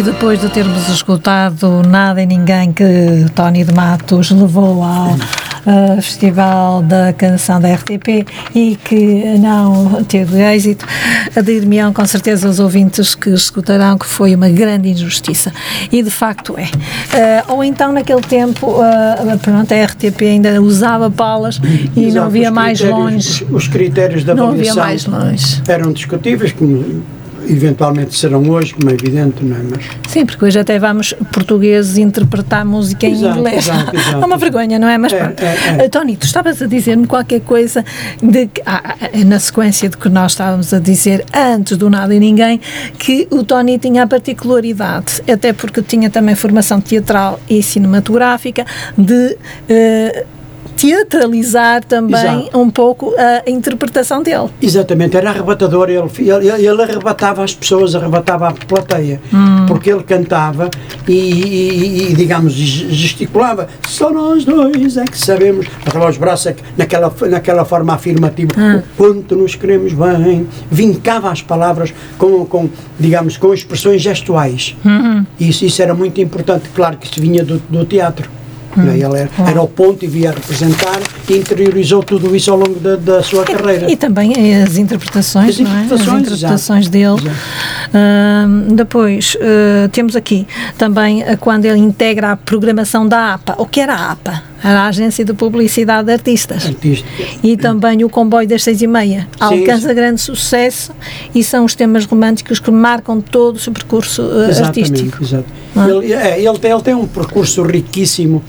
e 0.00 0.02
depois 0.02 0.40
de 0.40 0.48
termos 0.48 0.88
escutado 0.88 1.82
Nada 1.82 2.22
e 2.22 2.26
Ninguém 2.26 2.72
que 2.72 3.26
Tony 3.34 3.64
de 3.64 3.74
Matos 3.74 4.30
levou 4.30 4.82
ao 4.82 5.14
ah, 5.66 5.96
Festival 6.00 6.80
da 6.80 7.12
Canção 7.12 7.60
da 7.60 7.74
RTP 7.74 8.26
e 8.54 8.78
que 8.82 9.36
não 9.38 10.02
teve 10.04 10.40
êxito, 10.40 10.86
aderir-me-ão 11.36 11.92
com 11.92 12.06
certeza 12.06 12.48
os 12.48 12.58
ouvintes 12.58 13.14
que 13.14 13.28
escutarão 13.28 13.98
que 13.98 14.06
foi 14.06 14.34
uma 14.34 14.48
grande 14.48 14.88
injustiça. 14.88 15.52
E 15.92 16.02
de 16.02 16.10
facto 16.10 16.56
é. 16.56 16.70
Ah, 17.12 17.52
ou 17.52 17.62
então 17.62 17.92
naquele 17.92 18.22
tempo, 18.22 18.80
ah, 18.80 19.36
pronto, 19.42 19.70
a 19.70 19.84
RTP 19.84 20.22
ainda 20.22 20.62
usava 20.62 21.10
palas 21.10 21.60
e 21.94 22.04
Exato, 22.04 22.14
não 22.14 22.24
havia 22.24 22.48
os 22.48 22.54
mais 22.54 22.80
longe. 22.80 23.44
Os, 23.44 23.64
os 23.64 23.68
critérios 23.68 24.24
da 24.24 24.32
avaliação 24.32 24.82
eram 25.68 25.92
discutíveis, 25.92 26.52
como 26.52 27.02
eventualmente 27.50 28.16
serão 28.16 28.48
hoje, 28.48 28.74
como 28.74 28.90
é 28.90 28.94
evidente, 28.94 29.44
não 29.44 29.56
é? 29.56 29.60
Mas 29.70 29.84
Sim, 30.08 30.24
porque 30.26 30.44
hoje 30.44 30.58
até 30.58 30.78
vamos 30.78 31.12
portugueses 31.32 31.98
interpretar 31.98 32.64
música 32.64 33.06
em 33.06 33.12
Exato, 33.12 33.38
inglês. 33.38 33.66
exato, 33.68 33.96
exato. 33.96 34.22
é 34.22 34.26
uma 34.26 34.36
vergonha, 34.36 34.78
não 34.78 34.88
é? 34.88 34.96
Mas 34.98 35.12
É, 35.12 35.18
pronto. 35.18 35.42
é, 35.42 35.82
é. 35.82 35.86
Uh, 35.86 35.90
Tony, 35.90 36.16
tu 36.16 36.24
estavas 36.26 36.60
a 36.62 36.66
dizer-me 36.66 37.06
qualquer 37.06 37.40
coisa 37.40 37.84
de 38.22 38.48
ah, 38.66 38.94
ah, 39.00 39.24
na 39.24 39.38
sequência 39.38 39.88
de 39.88 39.96
que 39.96 40.08
nós 40.08 40.32
estávamos 40.32 40.72
a 40.72 40.78
dizer 40.78 41.24
antes 41.34 41.76
do 41.76 41.90
Nada 41.90 42.14
e 42.14 42.20
Ninguém, 42.20 42.60
que 42.98 43.26
o 43.30 43.42
Tony 43.42 43.78
tinha 43.78 44.02
a 44.02 44.06
particularidade, 44.06 45.22
até 45.30 45.52
porque 45.52 45.82
tinha 45.82 46.08
também 46.10 46.34
formação 46.34 46.80
teatral 46.80 47.40
e 47.48 47.62
cinematográfica, 47.62 48.64
de. 48.96 49.36
eh, 49.68 50.26
teatralizar 50.80 51.84
também 51.84 52.42
Exato. 52.42 52.58
um 52.58 52.70
pouco 52.70 53.14
a 53.18 53.48
interpretação 53.50 54.22
dele. 54.22 54.48
Exatamente, 54.62 55.16
era 55.16 55.30
arrebatador, 55.30 55.90
ele, 55.90 56.02
ele, 56.18 56.66
ele 56.66 56.82
arrebatava 56.82 57.44
as 57.44 57.54
pessoas, 57.54 57.94
arrebatava 57.94 58.48
a 58.48 58.52
plateia, 58.52 59.20
porque 59.68 59.90
ele 59.90 60.02
cantava 60.02 60.70
e, 61.06 61.12
e- 61.12 62.10
e, 62.10 62.14
digamos, 62.14 62.52
gesticulava, 62.54 63.68
só 63.86 64.10
nós 64.10 64.44
dois 64.44 64.96
é 64.96 65.04
que 65.04 65.18
sabemos, 65.18 65.66
atrava 65.84 66.08
os 66.08 66.16
braços 66.16 66.46
é 66.46 66.52
que- 66.54 66.62
naquela, 66.76 67.12
naquela 67.28 67.64
forma 67.64 67.92
afirmativa, 67.94 68.52
o 68.78 68.82
quanto 68.96 69.36
nos 69.36 69.54
queremos 69.54 69.92
bem, 69.92 70.46
vincava 70.70 71.30
as 71.30 71.42
palavras 71.42 71.92
com, 72.16 72.44
com 72.46 72.68
digamos, 72.98 73.36
com 73.36 73.52
expressões 73.52 74.00
gestuais. 74.00 74.74
Isso, 75.38 75.64
isso 75.64 75.82
era 75.82 75.94
muito 75.94 76.20
importante, 76.20 76.68
claro 76.74 76.96
que 76.96 77.06
isso 77.06 77.20
vinha 77.20 77.44
do, 77.44 77.58
do 77.68 77.84
teatro. 77.84 78.30
É? 78.78 78.94
Ele 78.94 79.04
era, 79.04 79.30
era 79.48 79.62
o 79.62 79.68
ponto 79.68 80.04
e 80.04 80.08
via 80.08 80.30
representar 80.30 81.00
e 81.28 81.36
interiorizou 81.36 82.02
tudo 82.02 82.34
isso 82.34 82.50
ao 82.50 82.58
longo 82.58 82.78
da, 82.78 82.96
da 82.96 83.22
sua 83.22 83.44
carreira. 83.44 83.90
E 83.90 83.96
também 83.96 84.32
as 84.62 84.76
interpretações, 84.76 85.50
As 85.50 85.60
não 85.60 85.70
é? 85.70 85.84
interpretações, 85.84 86.22
As 86.26 86.38
interpretações 86.38 86.88
dele. 86.88 87.30
Ahm, 87.92 88.74
depois, 88.74 89.36
eh, 89.40 89.88
temos 89.88 90.14
aqui 90.14 90.46
também 90.78 91.22
eh, 91.22 91.36
quando 91.36 91.64
ele 91.64 91.78
integra 91.78 92.32
a 92.32 92.36
programação 92.36 93.06
da 93.06 93.34
APA. 93.34 93.54
O 93.58 93.66
que 93.66 93.80
era 93.80 93.94
a 93.94 94.12
APA? 94.12 94.42
Era 94.62 94.80
a 94.82 94.86
Agência 94.88 95.24
de 95.24 95.32
Publicidade 95.32 96.06
de 96.06 96.12
Artistas. 96.12 96.66
Artista. 96.66 97.06
E 97.42 97.56
também 97.56 98.04
o 98.04 98.10
comboio 98.10 98.46
das 98.46 98.62
seis 98.62 98.82
e 98.82 98.86
meia. 98.86 99.26
Alcança 99.40 99.88
sim. 99.88 99.94
grande 99.94 100.20
sucesso 100.20 100.92
e 101.34 101.42
são 101.42 101.64
os 101.64 101.74
temas 101.74 102.04
românticos 102.04 102.60
que 102.60 102.70
marcam 102.70 103.20
todo 103.20 103.56
o 103.56 103.58
seu 103.58 103.72
percurso 103.72 104.22
eh, 104.22 104.62
artístico. 104.62 105.22
Exato. 105.22 105.46
Não 105.74 105.84
é? 105.84 105.90
Ele, 105.90 106.12
é, 106.12 106.42
ele, 106.42 106.58
tem, 106.58 106.70
ele 106.70 106.82
tem 106.82 106.94
um 106.94 107.06
percurso 107.06 107.62
riquíssimo, 107.62 108.42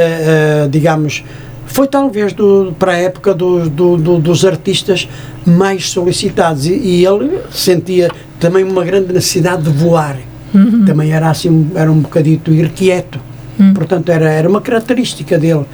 eh, 0.00 0.68
digamos, 0.70 1.24
foi 1.66 1.86
talvez 1.86 2.32
do, 2.32 2.74
para 2.78 2.92
a 2.92 2.96
época 2.96 3.34
do, 3.34 3.68
do- 3.68 3.96
do- 3.96 4.18
dos 4.18 4.44
artistas 4.44 5.08
mais 5.46 5.90
solicitados 5.90 6.66
e, 6.66 6.72
e 6.74 7.04
ele 7.04 7.38
sentia 7.50 8.10
também 8.40 8.64
uma 8.64 8.84
grande 8.84 9.12
necessidade 9.12 9.62
de 9.62 9.70
voar. 9.70 10.16
Uhum. 10.54 10.84
Também 10.86 11.12
era 11.12 11.28
assim, 11.30 11.70
era 11.74 11.90
um 11.92 12.00
bocadito 12.00 12.52
irquieto. 12.52 13.20
Hum. 13.60 13.74
Portanto, 13.74 14.08
era, 14.10 14.30
era 14.30 14.48
uma 14.48 14.60
característica 14.60 15.36
dele. 15.36 15.64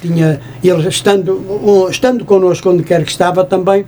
Tinha, 0.00 0.40
ele 0.62 0.88
estando, 0.88 1.88
estando 1.90 2.24
connosco 2.24 2.70
onde 2.70 2.82
quer 2.82 3.02
que 3.04 3.10
estava 3.10 3.44
também, 3.44 3.84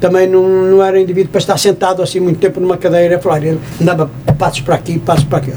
também 0.00 0.28
não, 0.28 0.42
não 0.46 0.82
era 0.82 1.00
indivíduo 1.00 1.30
para 1.30 1.38
estar 1.38 1.56
sentado 1.58 2.02
assim 2.02 2.20
muito 2.20 2.38
tempo 2.38 2.60
numa 2.60 2.76
cadeira 2.76 3.16
a 3.16 3.18
falar. 3.18 3.42
Ele 3.42 3.58
andava 3.80 4.10
passos 4.38 4.60
para 4.60 4.74
aqui, 4.74 4.98
passos 4.98 5.24
para 5.24 5.38
aqui, 5.38 5.52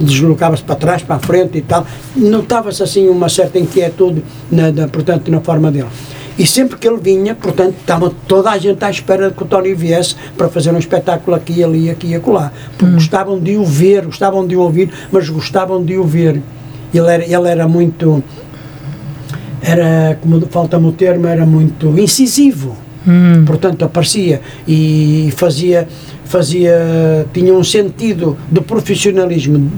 deslocava-se 0.00 0.62
para 0.62 0.76
trás, 0.76 1.02
para 1.02 1.16
a 1.16 1.18
frente 1.18 1.58
e 1.58 1.62
tal. 1.62 1.86
Notava-se 2.14 2.82
assim 2.82 3.08
uma 3.08 3.28
certa 3.28 3.58
inquietude, 3.58 4.22
na, 4.50 4.70
na- 4.70 4.88
portanto, 4.88 5.30
na 5.30 5.40
forma 5.40 5.70
dele. 5.70 5.88
E 6.38 6.46
sempre 6.46 6.78
que 6.78 6.88
ele 6.88 6.96
vinha, 6.98 7.34
portanto, 7.34 7.74
estava 7.80 8.10
toda 8.26 8.50
a 8.50 8.56
gente 8.56 8.82
à 8.82 8.90
espera 8.90 9.30
que 9.30 9.42
o 9.42 9.46
Tony 9.46 9.74
viesse 9.74 10.14
para 10.36 10.48
fazer 10.48 10.72
um 10.72 10.78
espetáculo 10.78 11.36
aqui, 11.36 11.62
ali, 11.62 11.90
aqui 11.90 12.06
e 12.08 12.14
acolá. 12.14 12.50
Porque 12.78 12.94
gostavam 12.94 13.38
de 13.38 13.56
o 13.56 13.64
ver, 13.64 14.06
gostavam 14.06 14.46
de 14.46 14.56
o 14.56 14.60
ouvir, 14.60 14.90
mas 15.10 15.28
gostavam 15.28 15.84
de 15.84 15.98
o 15.98 16.04
ver. 16.04 16.40
Ele 16.94 17.06
era, 17.06 17.22
ele 17.24 17.48
era 17.48 17.68
muito, 17.68 18.22
era, 19.60 20.16
como 20.20 20.40
falta-me 20.50 20.86
o 20.88 20.92
termo, 20.92 21.26
era 21.26 21.44
muito 21.44 21.88
incisivo. 21.98 22.76
Portanto, 23.46 23.84
aparecia 23.84 24.40
e 24.66 25.32
fazia, 25.36 25.88
fazia, 26.24 27.26
tinha 27.32 27.52
um 27.52 27.64
sentido 27.64 28.36
de 28.50 28.60
profissionalismo, 28.60 29.70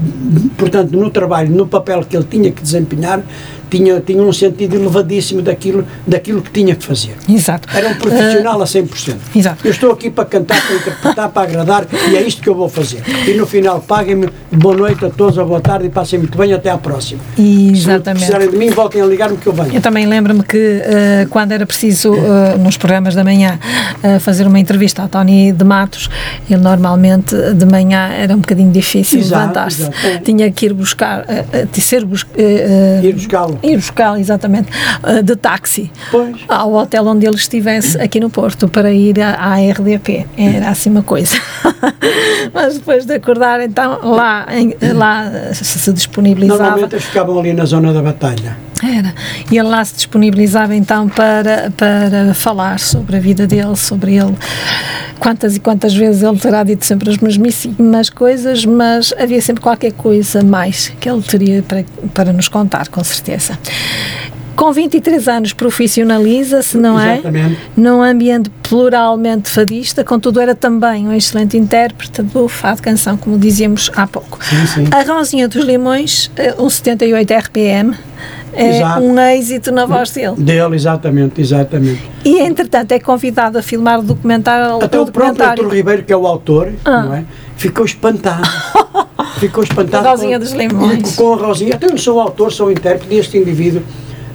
portanto, 0.57 0.91
no 0.97 1.09
trabalho, 1.09 1.49
no 1.53 1.67
papel 1.67 2.03
que 2.03 2.15
ele 2.15 2.25
tinha 2.29 2.51
que 2.51 2.61
desempenhar, 2.61 3.23
tinha, 3.69 3.99
tinha 3.99 4.21
um 4.21 4.33
sentido 4.33 4.75
elevadíssimo 4.75 5.41
daquilo, 5.41 5.85
daquilo 6.05 6.41
que 6.41 6.51
tinha 6.51 6.75
que 6.75 6.85
fazer. 6.85 7.15
Exato. 7.29 7.67
Era 7.73 7.89
um 7.89 7.95
profissional 7.95 8.61
a 8.61 8.65
100%. 8.65 9.15
Exato. 9.35 9.65
Eu 9.65 9.71
estou 9.71 9.91
aqui 9.91 10.09
para 10.09 10.25
cantar, 10.25 10.61
para 10.65 10.75
interpretar, 10.75 11.29
para 11.29 11.41
agradar 11.43 11.87
e 12.09 12.15
é 12.15 12.21
isto 12.21 12.41
que 12.41 12.49
eu 12.49 12.55
vou 12.55 12.69
fazer. 12.69 13.01
E 13.27 13.33
no 13.33 13.45
final, 13.45 13.81
paguem-me 13.81 14.29
boa 14.51 14.75
noite 14.75 15.05
a 15.05 15.09
todos, 15.09 15.37
ou 15.37 15.45
boa 15.45 15.61
tarde 15.61 15.87
e 15.87 15.89
passem 15.89 16.19
muito 16.19 16.37
bem 16.37 16.53
até 16.53 16.69
à 16.69 16.77
próxima. 16.77 17.21
Se 17.35 17.71
Exatamente. 17.71 18.25
precisarem 18.25 18.49
de 18.49 18.57
mim, 18.57 18.69
voltem 18.69 19.01
a 19.01 19.05
ligar-me 19.05 19.37
que 19.37 19.47
eu 19.47 19.53
venho. 19.53 19.73
Eu 19.73 19.81
também 19.81 20.05
lembro-me 20.05 20.43
que 20.43 20.81
eh, 20.83 21.27
quando 21.29 21.51
era 21.51 21.65
preciso, 21.65 22.13
eh, 22.15 22.57
nos 22.57 22.77
programas 22.77 23.15
da 23.15 23.23
manhã, 23.23 23.59
eh, 24.03 24.19
fazer 24.19 24.47
uma 24.47 24.59
entrevista 24.59 25.01
ao 25.01 25.07
Tony 25.07 25.51
de 25.51 25.63
Matos, 25.63 26.09
ele 26.49 26.61
normalmente 26.61 27.35
de 27.53 27.65
manhã 27.65 28.09
era 28.09 28.33
um 28.33 28.39
bocadinho 28.39 28.71
difícil 28.71 29.19
levantar-se. 29.19 29.83
é. 30.03 30.17
Tinha 30.23 30.51
que 30.51 30.65
ir 30.67 30.73
buscar, 30.73 31.25
ser 31.85 32.03
Ir 33.03 33.13
buscá-lo. 33.13 33.59
Ir 33.65 33.77
buscá-lo, 33.77 34.17
exatamente, 34.17 34.69
eh, 35.03 35.21
de 35.23 35.35
táxi. 35.35 35.91
Pois. 36.11 36.35
Ao 36.47 36.71
hotel 36.73 37.05
onde 37.07 37.25
ele 37.25 37.35
estivesse, 37.35 37.99
aqui 37.99 38.19
no 38.19 38.29
Porto, 38.29 38.67
para 38.67 38.91
ir 38.91 39.19
à, 39.21 39.35
à 39.35 39.55
RDP. 39.55 40.25
Era 40.37 40.69
assim 40.69 40.89
uma 40.89 41.01
coisa. 41.03 41.35
Mas 42.53 42.75
depois 42.75 43.05
de 43.05 43.13
acordar, 43.15 43.61
então, 43.61 43.99
lá, 44.03 44.45
em- 44.51 44.75
lá 44.93 45.31
se 45.53 45.91
disponibilizava. 45.93 46.63
Normalmente 46.63 46.93
eles 46.95 47.05
ficavam 47.05 47.39
ali 47.39 47.53
na 47.53 47.65
zona 47.65 47.91
da 47.93 48.01
batalha. 48.01 48.57
Era. 48.83 49.13
E 49.51 49.57
ele 49.57 49.67
lá 49.67 49.83
se 49.85 49.95
disponibilizava 49.95 50.75
então 50.75 51.07
para, 51.07 51.71
para 51.75 52.33
falar 52.33 52.79
sobre 52.79 53.17
a 53.17 53.19
vida 53.19 53.47
dele, 53.47 53.75
sobre 53.75 54.15
ele. 54.15 54.35
Quantas 55.19 55.55
e 55.55 55.59
quantas 55.59 55.93
vezes 55.93 56.23
ele 56.23 56.37
terá 56.37 56.63
dito 56.63 56.85
sempre 56.85 57.09
as 57.09 57.17
mesmíssimas 57.17 58.09
coisas, 58.09 58.65
mas 58.65 59.13
havia 59.17 59.41
sempre 59.41 59.61
qualquer 59.61 59.93
coisa 59.93 60.43
mais 60.43 60.89
que 60.99 61.09
ele 61.09 61.21
teria 61.21 61.63
para, 61.63 61.85
para 62.13 62.33
nos 62.33 62.49
contar, 62.49 62.89
com 62.89 63.03
certeza. 63.03 63.57
Com 64.55 64.71
23 64.71 65.27
anos 65.27 65.53
profissionaliza-se, 65.53 66.77
não 66.77 66.99
é? 66.99 67.15
Exatamente. 67.15 67.59
Num 67.75 68.01
ambiente 68.01 68.49
pluralmente 68.63 69.49
fadista, 69.49 70.03
contudo 70.03 70.39
era 70.39 70.55
também 70.55 71.07
um 71.07 71.13
excelente 71.13 71.57
intérprete 71.57 72.21
do 72.23 72.47
fado 72.47 72.81
canção, 72.81 73.17
como 73.17 73.37
dizíamos 73.37 73.91
há 73.95 74.07
pouco. 74.07 74.39
Sim, 74.43 74.65
sim. 74.65 74.83
A 74.91 75.01
Rosinha 75.01 75.47
dos 75.47 75.63
Limões, 75.65 76.31
eh, 76.37 76.55
um 76.57 76.69
78 76.69 77.33
RPM, 77.33 77.95
é 78.55 78.77
Exato. 78.77 79.01
um 79.01 79.19
êxito 79.19 79.71
na 79.71 79.85
voz 79.85 80.11
dele. 80.11 80.35
Dele, 80.37 80.75
exatamente, 80.75 81.41
exatamente. 81.41 82.01
E, 82.23 82.39
entretanto, 82.39 82.91
é 82.91 82.99
convidado 82.99 83.57
a 83.57 83.61
filmar 83.61 83.99
o 83.99 84.03
documentário. 84.03 84.83
Até 84.83 84.99
o 84.99 85.05
próprio. 85.07 85.45
Artur 85.45 85.67
Ribeiro, 85.69 86.03
que 86.03 86.13
é 86.13 86.17
o 86.17 86.25
autor, 86.25 86.73
Ah. 86.85 87.03
não 87.03 87.13
é? 87.15 87.25
ficou 87.57 87.85
espantado. 87.85 88.47
ficou 89.39 89.63
espantado. 89.63 90.07
A 90.07 90.11
Rosinha 90.11 90.39
dos 90.39 90.51
Limões. 90.51 91.15
Com 91.15 91.33
a 91.33 91.37
Rosinha. 91.37 91.75
Até 91.75 91.87
eu 91.91 91.97
sou 91.97 92.19
autor, 92.19 92.51
sou 92.51 92.71
intérprete 92.71 93.07
deste 93.15 93.37
indivíduo. 93.37 93.81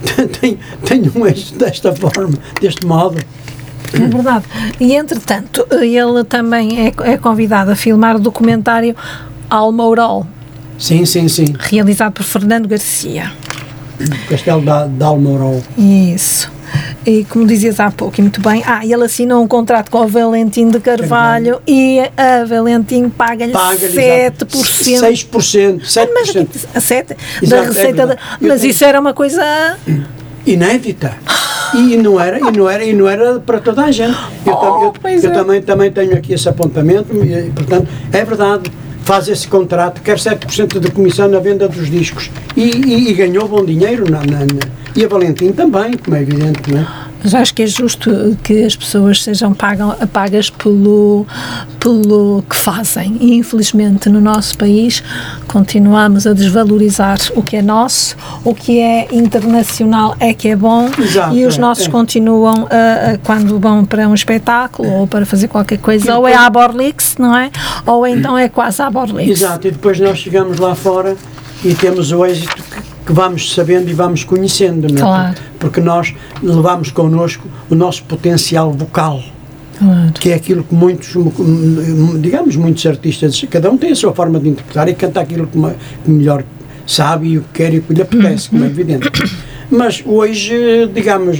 Tem, 0.40 0.58
tem 0.86 1.12
um 1.14 1.26
êxito 1.26 1.58
desta 1.58 1.94
forma, 1.94 2.32
deste 2.58 2.86
modo. 2.86 3.18
É 3.92 3.98
verdade. 3.98 4.44
E, 4.80 4.94
entretanto, 4.94 5.66
ele 5.70 6.24
também 6.24 6.86
é, 6.86 6.92
é 7.12 7.16
convidado 7.18 7.70
a 7.70 7.76
filmar 7.76 8.16
o 8.16 8.18
documentário 8.18 8.96
Almourol, 9.50 10.26
Sim, 10.78 11.04
sim, 11.04 11.28
sim. 11.28 11.52
realizado 11.58 12.12
por 12.14 12.22
Fernando 12.22 12.66
Garcia. 12.66 13.30
Castelo 14.28 14.62
da, 14.62 14.86
da 14.86 15.06
Almorol. 15.06 15.62
Isso. 15.76 16.50
E 17.04 17.24
como 17.24 17.46
dizias 17.46 17.80
há 17.80 17.90
pouco, 17.90 18.20
e 18.20 18.22
muito 18.22 18.40
bem, 18.40 18.62
ah, 18.64 18.84
ele 18.84 19.02
assinou 19.04 19.42
um 19.42 19.48
contrato 19.48 19.90
com 19.90 19.98
a 20.02 20.06
Valentim 20.06 20.68
de 20.68 20.78
Carvalho 20.78 21.60
e 21.66 21.98
a 22.16 22.44
Valentim 22.44 23.08
paga-lhe 23.08 23.52
Paga-lhe 23.52 23.92
7%. 23.92 24.46
6%, 24.48 25.80
7%. 25.84 26.08
Mas 26.14 26.28
o 26.28 26.32
que 26.32 26.38
é 26.38 26.44
que- 26.44 26.58
a 26.74 26.80
7% 26.80 27.06
da 27.08 27.16
Exato, 27.42 27.62
é 27.62 27.66
receita. 27.66 27.92
da- 27.96 28.06
verdade. 28.06 28.20
Eu 28.40 28.48
mas 28.48 28.62
isso 28.64 28.84
era 28.84 29.00
uma 29.00 29.12
coisa. 29.12 29.42
inédita. 30.46 31.12
E 31.74 31.96
não 31.96 32.20
era, 32.20 32.38
e 32.38 32.50
não 32.56 32.68
era, 32.68 32.84
e 32.84 32.92
não 32.92 33.08
era 33.08 33.38
para 33.40 33.60
toda 33.60 33.84
a 33.84 33.92
gente. 33.92 34.16
Eu, 34.46 34.54
tam- 34.56 34.82
eu- 34.82 34.88
Oh, 34.88 34.92
pois 34.92 35.22
eu 35.24 35.30
é. 35.30 35.34
também, 35.34 35.62
também 35.62 35.90
tenho 35.90 36.14
aqui 36.16 36.32
esse 36.32 36.48
apontamento, 36.48 37.14
e, 37.24 37.50
portanto, 37.50 37.88
é 38.12 38.24
verdade. 38.24 38.70
Faz 39.04 39.28
esse 39.28 39.48
contrato, 39.48 40.00
quer 40.02 40.16
7% 40.18 40.78
de 40.78 40.90
comissão 40.90 41.28
na 41.28 41.40
venda 41.40 41.68
dos 41.68 41.90
discos. 41.90 42.30
E, 42.56 42.62
e- 42.62 43.10
e 43.10 43.14
ganhou 43.14 43.48
bom 43.48 43.64
dinheiro. 43.64 44.08
Na, 44.10 44.18
na- 44.20 44.40
na- 44.40 44.80
e 44.94 45.04
a 45.04 45.08
Valentim 45.08 45.52
também, 45.52 45.92
como 45.96 46.16
é 46.16 46.22
evidente, 46.22 46.72
não 46.72 46.80
é? 46.80 46.86
Mas 47.22 47.34
acho 47.34 47.54
que 47.54 47.62
é 47.62 47.66
justo 47.66 48.36
que 48.42 48.64
as 48.64 48.74
pessoas 48.74 49.22
sejam 49.22 49.52
pagam, 49.52 49.94
pagas 50.12 50.48
pelo, 50.50 51.26
pelo 51.78 52.42
que 52.48 52.56
fazem. 52.56 53.16
E 53.20 53.34
infelizmente 53.34 54.08
no 54.08 54.20
nosso 54.20 54.56
país 54.56 55.02
continuamos 55.46 56.26
a 56.26 56.32
desvalorizar 56.32 57.18
o 57.34 57.42
que 57.42 57.56
é 57.56 57.62
nosso, 57.62 58.16
o 58.44 58.54
que 58.54 58.78
é 58.80 59.08
internacional 59.12 60.16
é 60.20 60.32
que 60.32 60.48
é 60.48 60.56
bom 60.56 60.88
Exato, 60.98 61.34
e 61.36 61.44
os 61.44 61.56
é, 61.58 61.60
nossos 61.60 61.86
é. 61.86 61.90
continuam 61.90 62.66
a, 62.70 63.12
a- 63.12 63.18
quando 63.18 63.58
vão 63.58 63.84
para 63.84 64.08
um 64.08 64.14
espetáculo 64.14 64.88
ou 64.90 65.06
para 65.06 65.26
fazer 65.26 65.48
qualquer 65.48 65.78
coisa, 65.78 66.16
ou 66.16 66.26
é 66.26 66.34
à 66.34 66.48
Borlix, 66.48 67.16
não 67.18 67.36
é? 67.36 67.50
Ou 67.86 68.06
então 68.06 68.36
é 68.38 68.48
quase 68.48 68.80
à 68.82 68.90
Borlix. 68.90 69.30
Exato, 69.42 69.66
e 69.68 69.70
depois 69.70 69.98
nós 70.00 70.18
chegamos 70.18 70.58
lá 70.58 70.74
fora 70.74 71.16
e 71.64 71.74
temos 71.74 72.12
o 72.12 72.24
êxito 72.24 72.62
que, 73.10 73.12
vamos 73.12 73.52
sabendo 73.52 73.90
e 73.90 73.92
vamos 73.92 74.24
conhecendo, 74.24 74.88
não 74.88 74.96
é? 74.96 75.00
Claro. 75.00 75.36
Porque 75.58 75.80
nós 75.80 76.14
levamos 76.42 76.90
connosco 76.90 77.46
o 77.68 77.74
nosso 77.74 78.04
potencial 78.04 78.72
vocal. 78.72 79.22
Claro. 79.78 80.12
que 80.12 80.28
é 80.28 80.34
aquilo 80.34 80.62
que 80.62 80.74
muitos, 80.74 81.14
digamos, 82.20 82.54
muitos 82.54 82.84
artistas, 82.84 83.42
cada 83.50 83.70
um 83.70 83.78
tem 83.78 83.92
a 83.92 83.96
sua 83.96 84.12
forma 84.12 84.38
de 84.38 84.50
interpretar 84.50 84.86
e 84.90 84.94
canta 84.94 85.22
aquilo 85.22 85.46
que 85.46 85.58
que 86.04 86.10
melhor 86.10 86.44
sabe 86.86 87.28
e 87.28 87.38
o 87.38 87.40
que 87.40 87.48
quer 87.54 87.72
e 87.72 87.78
o 87.78 87.82
que 87.82 87.94
lhe 87.94 88.02
apetece, 88.02 88.50
como 88.50 88.62
é 88.62 88.66
evidente. 88.66 89.10
Mas 89.70 90.02
hoje, 90.04 90.86
digamos, 90.92 91.38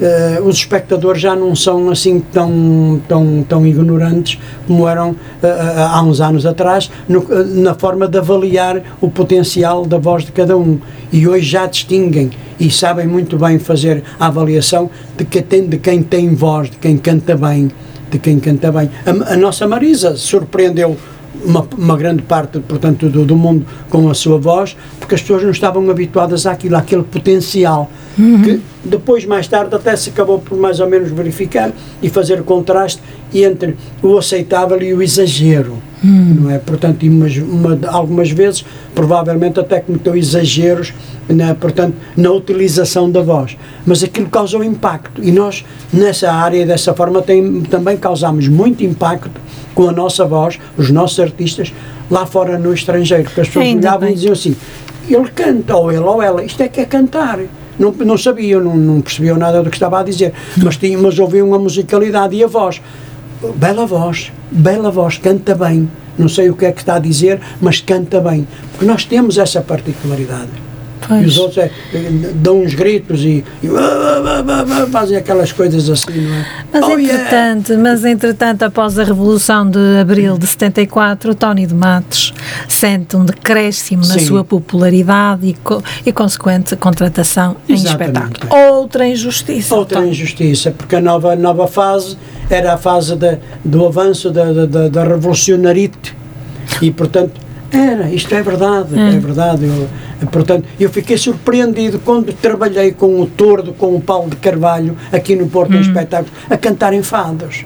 eh, 0.00 0.40
os 0.44 0.56
espectadores 0.56 1.20
já 1.20 1.34
não 1.36 1.54
são 1.54 1.90
assim 1.90 2.20
tão, 2.32 3.00
tão, 3.08 3.44
tão 3.48 3.66
ignorantes 3.66 4.38
como 4.66 4.86
eram 4.88 5.16
eh, 5.42 5.48
há 5.90 6.02
uns 6.02 6.20
anos 6.20 6.44
atrás, 6.46 6.90
no- 7.08 7.26
eh, 7.30 7.44
na 7.62 7.74
forma 7.74 8.06
de 8.08 8.18
avaliar 8.18 8.82
o 9.00 9.10
potencial 9.10 9.84
da 9.86 9.98
voz 9.98 10.24
de 10.24 10.32
cada 10.32 10.56
um. 10.56 10.78
E 11.12 11.26
hoje 11.26 11.46
já 11.46 11.66
distinguem 11.66 12.30
e 12.58 12.70
sabem 12.70 13.06
muito 13.06 13.36
bem 13.38 13.58
fazer 13.58 14.02
a 14.18 14.26
avaliação 14.26 14.90
de, 15.16 15.24
que 15.24 15.40
tem, 15.42 15.66
de 15.66 15.78
quem 15.78 16.02
tem 16.02 16.34
voz, 16.34 16.70
de 16.70 16.76
quem 16.78 16.96
canta 16.96 17.36
bem, 17.36 17.70
de 18.10 18.18
quem 18.18 18.38
canta 18.38 18.70
bem. 18.72 18.90
A, 19.04 19.32
a 19.34 19.36
nossa 19.36 19.66
Marisa 19.66 20.16
surpreendeu 20.16 20.96
uma, 21.46 21.66
uma 21.78 21.96
grande 21.96 22.22
parte, 22.22 22.58
portanto, 22.60 23.08
do, 23.08 23.24
do 23.24 23.36
mundo 23.36 23.64
com 23.88 24.08
a 24.10 24.14
sua 24.14 24.38
voz, 24.38 24.76
porque 24.98 25.14
as 25.14 25.20
pessoas 25.22 25.42
não 25.42 25.50
estavam 25.50 25.88
habituadas 25.90 26.46
àquilo, 26.46 26.76
àquele 26.76 27.02
potencial, 27.04 27.90
que 28.44 28.60
depois, 28.84 29.24
mais 29.26 29.46
tarde, 29.46 29.74
até 29.74 29.94
se 29.94 30.08
acabou 30.10 30.38
por 30.38 30.56
mais 30.58 30.80
ou 30.80 30.88
menos 30.88 31.10
verificar 31.10 31.70
e 32.02 32.08
fazer 32.08 32.40
o 32.40 32.44
contraste 32.44 33.00
entre 33.34 33.76
o 34.02 34.16
aceitável 34.16 34.80
e 34.82 34.94
o 34.94 35.02
exagero, 35.02 35.76
não 36.02 36.50
é? 36.50 36.58
Portanto, 36.58 37.04
umas- 37.06 37.36
uma- 37.36 37.78
algumas 37.88 38.30
vezes, 38.30 38.64
provavelmente 38.94 39.60
até 39.60 39.80
cometeu 39.80 40.16
exageros, 40.16 40.94
na, 41.28 41.54
portanto, 41.54 41.94
na 42.16 42.30
utilização 42.30 43.10
da 43.10 43.20
voz, 43.20 43.56
mas 43.84 44.02
aquilo 44.02 44.28
causou 44.28 44.62
impacto 44.64 45.22
e 45.22 45.30
nós, 45.32 45.64
nessa 45.92 46.32
área, 46.32 46.64
dessa 46.64 46.94
forma, 46.94 47.20
tem, 47.20 47.60
também 47.62 47.96
causamos 47.96 48.46
muito 48.48 48.82
impacto 48.84 49.30
com 49.76 49.88
a 49.90 49.92
nossa 49.92 50.24
voz, 50.24 50.58
os 50.76 50.90
nossos 50.90 51.20
artistas, 51.20 51.72
lá 52.10 52.24
fora 52.24 52.58
no 52.58 52.72
estrangeiro, 52.72 53.24
porque 53.24 53.42
as 53.42 53.46
pessoas 53.46 53.66
Ainda 53.66 53.88
olhavam 53.88 54.00
bem. 54.00 54.12
e 54.12 54.14
diziam 54.14 54.32
assim, 54.32 54.56
ele 55.08 55.28
canta, 55.28 55.76
ou 55.76 55.92
ele 55.92 56.00
ou 56.00 56.22
ela, 56.22 56.42
isto 56.42 56.62
é 56.62 56.68
que 56.68 56.80
é 56.80 56.86
cantar. 56.86 57.38
Não, 57.78 57.92
não 57.92 58.16
sabiam, 58.16 58.58
não, 58.60 58.74
não 58.74 59.02
percebiam 59.02 59.36
nada 59.36 59.62
do 59.62 59.68
que 59.68 59.76
estava 59.76 60.00
a 60.00 60.02
dizer, 60.02 60.32
mas, 60.56 60.78
tinham, 60.78 61.02
mas 61.02 61.18
ouviam 61.18 61.52
a 61.52 61.58
musicalidade 61.58 62.34
e 62.34 62.42
a 62.42 62.46
voz. 62.46 62.80
Bela 63.56 63.84
voz, 63.84 64.32
bela 64.50 64.90
voz, 64.90 65.18
canta 65.18 65.54
bem. 65.54 65.88
Não 66.18 66.26
sei 66.26 66.48
o 66.48 66.56
que 66.56 66.64
é 66.64 66.72
que 66.72 66.80
está 66.80 66.94
a 66.94 66.98
dizer, 66.98 67.38
mas 67.60 67.82
canta 67.82 68.18
bem. 68.18 68.48
Porque 68.70 68.86
nós 68.86 69.04
temos 69.04 69.36
essa 69.36 69.60
particularidade. 69.60 70.48
Pois. 71.08 71.22
E 71.22 71.26
os 71.26 71.38
outros 71.38 71.58
é, 71.58 71.70
dão 72.34 72.62
uns 72.62 72.74
gritos 72.74 73.20
e, 73.22 73.44
e 73.62 73.68
fazem 74.90 75.16
aquelas 75.16 75.52
coisas 75.52 75.88
assim, 75.88 76.20
não 76.20 76.34
é? 76.34 76.46
Mas, 76.72 76.82
Oh, 76.84 76.98
yeah! 76.98 77.02
entretanto, 77.14 77.78
mas 77.78 78.04
entretanto, 78.04 78.62
após 78.62 78.98
a 78.98 79.04
Revolução 79.04 79.68
de 79.68 79.78
Abril 80.00 80.38
de 80.38 80.46
74, 80.46 81.30
o 81.30 81.34
Tony 81.34 81.66
de 81.66 81.74
Matos 81.74 82.32
sente 82.68 83.16
um 83.16 83.24
decréscimo 83.24 84.06
na 84.06 84.14
Sim. 84.14 84.26
sua 84.26 84.44
popularidade 84.44 85.46
e, 85.48 85.54
co- 85.54 85.82
e 86.04 86.12
consequente 86.12 86.76
contratação 86.76 87.56
em 87.68 87.74
Exatamente. 87.74 88.16
espetáculo. 88.16 88.62
Outra 88.76 89.06
injustiça. 89.06 89.74
Outra 89.74 89.98
Tony. 90.00 90.10
injustiça, 90.10 90.70
porque 90.70 90.96
a 90.96 91.00
nova, 91.00 91.34
nova 91.36 91.66
fase 91.66 92.16
era 92.50 92.74
a 92.74 92.76
fase 92.76 93.16
da, 93.16 93.38
do 93.64 93.86
avanço 93.86 94.30
da, 94.30 94.52
da, 94.52 94.66
da, 94.66 94.88
da 94.88 95.04
revolucionarite 95.04 96.14
e, 96.82 96.90
portanto, 96.90 97.40
era, 97.76 98.10
isto 98.10 98.34
é 98.34 98.42
verdade, 98.42 98.98
é, 98.98 99.18
verdade. 99.18 99.64
Eu, 99.66 100.28
portanto, 100.28 100.64
eu 100.80 100.88
fiquei 100.90 101.16
surpreendido 101.18 101.98
quando 102.04 102.32
trabalhei 102.32 102.92
com 102.92 103.20
o 103.20 103.26
Tordo, 103.26 103.72
com 103.72 103.94
o 103.94 104.00
Paulo 104.00 104.30
de 104.30 104.36
Carvalho, 104.36 104.96
aqui 105.12 105.36
no 105.36 105.46
Porto 105.48 105.74
em 105.74 105.80
Espetáculos, 105.80 106.32
a 106.48 106.56
cantarem 106.56 107.02
fados. 107.02 107.64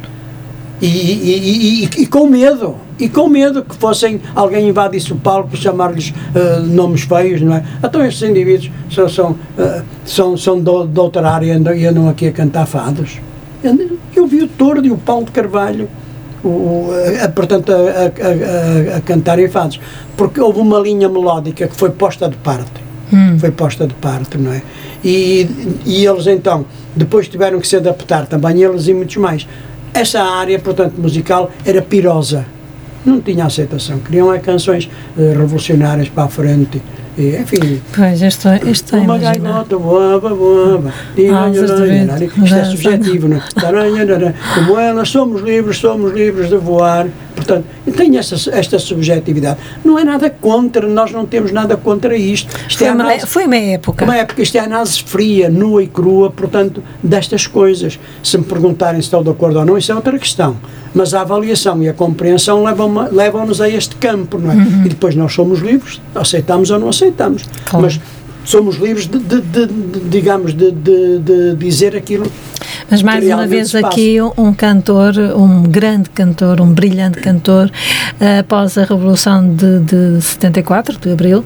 E, 0.82 0.86
e- 0.86 1.84
e- 1.84 2.02
e- 2.02 2.06
com 2.06 2.26
medo, 2.26 2.74
e 2.98 3.06
com 3.06 3.28
medo 3.28 3.62
que 3.62 3.76
fossem 3.76 4.18
alguém 4.34 4.66
invadisse 4.66 5.12
o 5.12 5.16
palco, 5.16 5.54
chamar-lhes 5.54 6.14
eh, 6.34 6.60
nomes 6.60 7.02
feios, 7.02 7.42
não 7.42 7.54
é? 7.54 7.62
Então 7.84 8.02
estes 8.02 8.26
indivíduos 8.28 8.70
são, 8.90 9.06
são, 9.06 9.36
eh, 9.58 9.82
são, 10.06 10.36
são 10.38 10.58
do, 10.58 10.86
de 10.86 10.98
outra 10.98 11.28
área 11.30 11.44
e 11.46 11.50
andam, 11.50 11.74
andam 11.74 12.08
aqui 12.08 12.28
a 12.28 12.32
cantar 12.32 12.64
fados. 12.64 13.18
Eu, 13.62 13.98
eu 14.16 14.26
vi 14.26 14.42
o 14.42 14.48
Tordo 14.48 14.86
e 14.86 14.90
o 14.90 14.96
Paulo 14.96 15.26
de 15.26 15.32
Carvalho, 15.32 15.86
o, 16.44 16.90
a- 17.24 17.28
portanto, 17.28 17.70
a, 17.72 17.74
a, 17.74 18.94
a, 18.94 18.96
a 18.96 19.00
cantarem 19.00 19.48
fados, 19.48 19.80
porque 20.16 20.40
houve 20.40 20.60
uma 20.60 20.78
linha 20.78 21.08
melódica 21.08 21.66
que 21.68 21.76
foi 21.76 21.90
posta 21.90 22.28
de 22.28 22.36
parte. 22.36 22.72
Foi 23.38 23.50
posta 23.50 23.88
de 23.88 23.94
parte, 23.94 24.38
não 24.38 24.52
é? 24.52 24.62
E, 25.04 25.48
e 25.84 26.06
eles 26.06 26.26
então, 26.28 26.64
depois 26.94 27.26
tiveram 27.28 27.58
que 27.58 27.66
se 27.66 27.74
adaptar 27.76 28.26
também, 28.26 28.62
eles 28.62 28.86
e 28.86 28.94
muitos 28.94 29.16
mais. 29.16 29.48
Essa 29.92 30.22
área, 30.22 30.56
portanto, 30.60 30.94
musical 30.96 31.50
era 31.64 31.82
pirosa, 31.82 32.46
não 33.04 33.20
tinha 33.20 33.46
aceitação, 33.46 33.98
queriam 33.98 34.32
é 34.32 34.38
canções 34.38 34.88
eh, 35.18 35.34
revolucionárias 35.36 36.08
para 36.08 36.24
a 36.24 36.28
frente, 36.28 36.80
e, 37.20 37.36
enfim, 37.36 37.80
Pois, 37.94 38.20
isto 38.22 38.48
é 38.48 38.98
uma 38.98 39.18
gaivota 39.18 39.76
voava, 39.76 40.34
voava. 40.34 40.92
Isto 42.44 42.54
é 42.54 42.64
subjetivo, 42.64 43.28
não 43.28 43.36
é? 43.36 43.42
Como 44.54 44.78
ela, 44.78 45.04
somos 45.04 45.42
livres, 45.42 45.76
somos 45.78 46.12
livres 46.12 46.48
de 46.48 46.56
voar. 46.56 47.06
Portanto, 47.44 47.64
tem 47.96 48.18
essa, 48.18 48.34
esta 48.50 48.78
subjetividade. 48.78 49.58
Não 49.84 49.98
é 49.98 50.04
nada 50.04 50.28
contra, 50.28 50.86
nós 50.86 51.10
não 51.10 51.24
temos 51.24 51.50
nada 51.52 51.76
contra 51.76 52.16
isto. 52.16 52.48
Isto 52.68 52.78
Foi 52.78 52.86
é 52.88 52.92
uma, 52.92 53.04
análise- 53.04 53.26
foi 53.26 53.44
uma 53.46 53.56
época. 53.56 54.04
uma 54.04 54.16
época, 54.16 54.42
isto 54.42 54.56
é 54.56 54.60
análise 54.60 55.02
fria, 55.02 55.48
nua 55.48 55.82
e 55.82 55.86
crua, 55.86 56.30
portanto, 56.30 56.82
destas 57.02 57.46
coisas. 57.46 57.98
Se 58.22 58.36
me 58.36 58.44
perguntarem 58.44 59.00
se 59.00 59.06
estou 59.06 59.24
de 59.24 59.30
acordo 59.30 59.58
ou 59.58 59.64
não, 59.64 59.78
isso 59.78 59.90
é 59.90 59.94
outra 59.94 60.18
questão. 60.18 60.56
Mas 60.94 61.14
a 61.14 61.22
avaliação 61.22 61.82
e 61.82 61.88
a 61.88 61.94
compreensão 61.94 62.62
levam- 62.64 63.08
levam-nos 63.10 63.60
a 63.60 63.68
este 63.68 63.96
campo, 63.96 64.38
não 64.38 64.50
é? 64.52 64.56
E 64.84 64.88
depois 64.88 65.14
nós 65.14 65.32
somos 65.32 65.60
livres, 65.60 66.00
aceitamos 66.14 66.70
ou 66.70 66.78
não 66.78 66.88
aceitamos. 66.88 67.44
Claro. 67.64 67.84
Mas 67.86 68.00
somos 68.44 68.76
livres 68.76 69.06
de, 69.06 69.18
de- 69.18 69.40
de- 69.40 69.66
de- 69.66 70.00
digamos, 70.08 70.52
de 70.52 70.72
dizer 71.56 71.96
aquilo 71.96 72.26
Mas 72.90 73.02
mais 73.02 73.24
uma 73.24 73.46
vez 73.46 73.72
aqui 73.74 74.16
um, 74.36 74.52
cantor, 74.52 75.14
um 75.36 75.62
grande 75.62 76.10
cantor, 76.10 76.60
um 76.60 76.72
brilhante 76.72 77.20
cantor, 77.20 77.66
uh, 77.68 78.40
após 78.40 78.76
a 78.76 78.82
Revolução 78.82 79.54
de, 79.54 79.78
de 79.78 80.20
74, 80.20 80.98
de 80.98 81.12
Abril, 81.12 81.38
uh, 81.38 81.44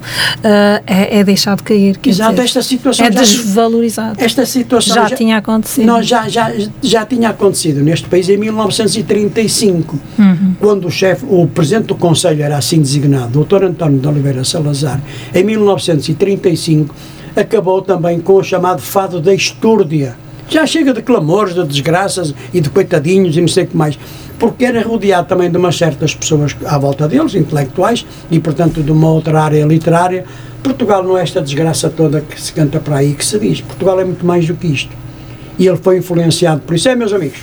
é, 0.86 1.18
é, 1.18 1.24
deixado 1.24 1.62
cair. 1.62 1.98
Exato, 2.02 2.30
dizer, 2.30 2.44
esta 2.44 2.62
situação 2.62 3.06
é 3.06 3.12
já, 3.12 3.20
desvalorizado. 3.20 4.24
Esta 4.24 4.46
situação 4.46 4.94
já, 4.94 5.08
já 5.08 5.16
tinha 5.16 5.36
acontecido. 5.36 5.86
Não, 5.86 6.02
já, 6.02 6.28
já, 6.28 6.50
já 6.82 7.04
tinha 7.04 7.28
acontecido 7.28 7.82
neste 7.82 8.08
país 8.08 8.28
em 8.30 8.38
1935, 8.38 10.00
uhum. 10.18 10.54
quando 10.58 10.86
o 10.86 10.90
chefe, 10.90 11.26
o 11.28 11.46
presidente 11.46 11.88
do 11.88 11.94
Conselho 11.94 12.42
era 12.42 12.56
assim 12.56 12.80
designado, 12.80 13.44
Dr. 13.44 13.64
António 13.64 13.98
de 13.98 14.08
Oliveira 14.08 14.44
Salazar, 14.44 14.98
em 15.34 15.44
1935 15.44 16.94
acabou 17.36 17.82
também 17.82 18.20
com 18.20 18.34
o 18.34 18.42
chamado 18.42 18.80
fado 18.80 19.20
da 19.20 19.34
estúrdia 19.34 20.16
já 20.48 20.66
chega 20.66 20.92
de 20.92 21.02
clamores, 21.02 21.54
de 21.54 21.64
desgraças 21.64 22.34
e 22.52 22.60
de 22.60 22.70
coitadinhos 22.70 23.36
e 23.36 23.40
não 23.40 23.48
sei 23.48 23.64
o 23.64 23.66
que 23.66 23.76
mais. 23.76 23.98
Porque 24.38 24.64
era 24.64 24.82
rodeado 24.82 25.28
também 25.28 25.50
de 25.50 25.56
umas 25.56 25.76
certas 25.76 26.14
pessoas 26.14 26.56
à 26.66 26.78
volta 26.78 27.08
deles, 27.08 27.34
intelectuais, 27.34 28.04
e 28.30 28.38
portanto 28.38 28.82
de 28.82 28.90
uma 28.90 29.10
outra 29.10 29.42
área 29.42 29.64
literária. 29.64 30.24
Portugal 30.62 31.02
não 31.02 31.16
é 31.16 31.22
esta 31.22 31.40
desgraça 31.40 31.90
toda 31.90 32.20
que 32.20 32.40
se 32.40 32.52
canta 32.52 32.80
para 32.80 32.96
aí 32.96 33.14
que 33.14 33.24
se 33.24 33.38
diz. 33.38 33.60
Portugal 33.60 34.00
é 34.00 34.04
muito 34.04 34.24
mais 34.24 34.46
do 34.46 34.54
que 34.54 34.66
isto. 34.66 34.90
E 35.58 35.66
ele 35.66 35.76
foi 35.76 35.98
influenciado 35.98 36.62
por 36.62 36.74
isso. 36.74 36.88
É, 36.88 36.96
meus 36.96 37.12
amigos, 37.12 37.38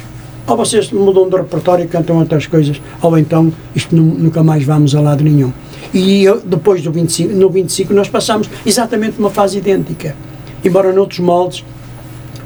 ou 0.47 0.57
vocês 0.57 0.91
mudam 0.91 1.29
de 1.29 1.37
repertório 1.37 1.85
e 1.85 1.87
cantam 1.87 2.17
outras 2.17 2.45
coisas, 2.45 2.81
ou 3.01 3.17
então 3.17 3.53
isto 3.75 3.95
nunca 3.95 4.43
mais 4.43 4.63
vamos 4.63 4.93
a 4.95 4.99
lado 4.99 5.23
nenhum. 5.23 5.53
E 5.93 6.23
eu, 6.23 6.41
depois 6.41 6.81
do 6.81 6.91
25, 6.91 7.33
no 7.33 7.49
25 7.49 7.93
nós 7.93 8.09
passamos 8.09 8.49
exatamente 8.65 9.19
uma 9.19 9.29
fase 9.29 9.57
idêntica. 9.57 10.15
Embora 10.63 10.91
noutros 10.91 11.19
moldes, 11.19 11.63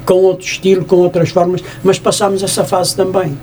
com 0.06 0.14
outro 0.14 0.46
estilo, 0.46 0.84
com 0.84 0.96
outras 0.96 1.28
formas, 1.28 1.62
mas 1.84 1.98
passámos 1.98 2.42
essa 2.42 2.64
fase 2.64 2.96
também. 2.96 3.36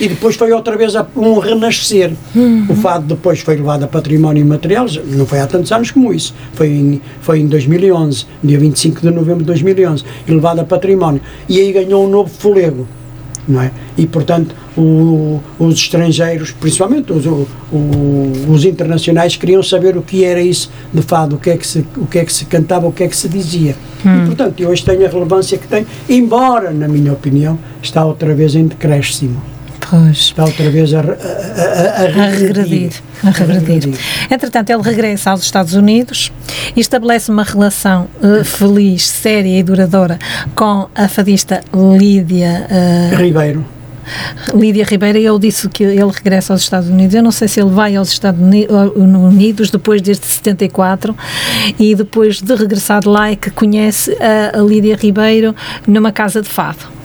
E 0.00 0.08
depois 0.08 0.36
foi 0.36 0.52
outra 0.52 0.76
vez 0.76 0.94
um 1.16 1.38
renascer. 1.38 2.12
Uhum. 2.34 2.66
O 2.68 2.74
fado 2.74 3.06
depois 3.06 3.40
foi 3.40 3.56
levado 3.56 3.84
a 3.84 3.86
património 3.86 4.40
imaterial, 4.40 4.86
não 5.06 5.26
foi 5.26 5.38
há 5.38 5.46
tantos 5.46 5.70
anos 5.70 5.90
como 5.90 6.12
isso, 6.12 6.34
foi 6.54 6.68
em, 6.68 7.00
foi 7.20 7.40
em 7.40 7.46
2011, 7.46 8.26
dia 8.42 8.58
25 8.58 9.00
de 9.00 9.10
novembro 9.10 9.40
de 9.40 9.46
2011, 9.46 10.04
e 10.26 10.32
levado 10.32 10.60
a 10.60 10.64
património. 10.64 11.20
E 11.48 11.60
aí 11.60 11.72
ganhou 11.72 12.04
um 12.04 12.08
novo 12.08 12.28
folego 12.28 12.86
não 13.46 13.60
é? 13.60 13.70
E, 13.96 14.06
portanto, 14.06 14.54
o, 14.76 15.40
os 15.58 15.74
estrangeiros, 15.74 16.52
principalmente 16.52 17.12
os, 17.12 17.26
o, 17.26 17.46
os 18.48 18.64
internacionais, 18.64 19.36
queriam 19.36 19.62
saber 19.62 19.96
o 19.96 20.02
que 20.02 20.24
era 20.24 20.40
isso 20.40 20.70
de 20.92 21.02
fado, 21.02 21.36
o 21.36 21.38
que 21.38 21.50
é 21.50 21.56
que 21.56 21.66
se, 21.66 21.84
o 21.96 22.06
que 22.06 22.18
é 22.18 22.24
que 22.24 22.32
se 22.32 22.44
cantava, 22.44 22.86
o 22.86 22.92
que 22.92 23.04
é 23.04 23.08
que 23.08 23.16
se 23.16 23.28
dizia. 23.28 23.76
Hum. 24.04 24.22
E, 24.22 24.26
portanto, 24.26 24.66
hoje 24.66 24.84
tem 24.84 25.04
a 25.04 25.08
relevância 25.08 25.58
que 25.58 25.66
tem, 25.66 25.86
embora, 26.08 26.70
na 26.70 26.88
minha 26.88 27.12
opinião, 27.12 27.58
está 27.82 28.04
outra 28.04 28.34
vez 28.34 28.54
em 28.54 28.66
decréscimo. 28.66 29.42
Pois. 29.92 30.16
Está 30.16 30.46
outra 30.46 30.70
vez 30.70 30.94
a, 30.94 31.00
a, 31.00 31.02
a, 31.02 32.24
a 32.24 32.28
regredir. 32.30 32.92
A 33.22 33.28
regredir. 33.28 33.94
Entretanto, 34.30 34.70
ele 34.70 34.80
regressa 34.80 35.32
aos 35.32 35.42
Estados 35.42 35.74
Unidos 35.74 36.32
e 36.74 36.80
estabelece 36.80 37.30
uma 37.30 37.42
relação 37.42 38.08
uh, 38.22 38.42
feliz, 38.42 39.06
séria 39.06 39.58
e 39.58 39.62
duradoura 39.62 40.18
com 40.54 40.88
a 40.94 41.08
fadista 41.08 41.62
Lídia 41.74 42.66
uh, 42.70 43.16
Ribeiro. 43.22 43.66
Lídia 44.54 44.86
Ribeiro, 44.86 45.18
ele 45.18 45.38
disse 45.38 45.68
que 45.68 45.84
ele 45.84 46.10
regressa 46.10 46.54
aos 46.54 46.62
Estados 46.62 46.88
Unidos. 46.88 47.14
Eu 47.14 47.22
não 47.22 47.30
sei 47.30 47.46
se 47.46 47.60
ele 47.60 47.68
vai 47.68 47.94
aos 47.94 48.08
Estados 48.08 48.40
Unidos 48.96 49.70
depois 49.70 50.00
desde 50.00 50.24
74 50.24 51.14
e 51.78 51.94
depois 51.94 52.40
de 52.40 52.54
regressar 52.54 53.02
de 53.02 53.08
lá 53.08 53.30
é 53.30 53.36
que 53.36 53.50
conhece 53.50 54.16
a 54.18 54.56
Lídia 54.56 54.96
Ribeiro 54.96 55.54
numa 55.86 56.10
casa 56.10 56.40
de 56.40 56.48
fado 56.48 57.01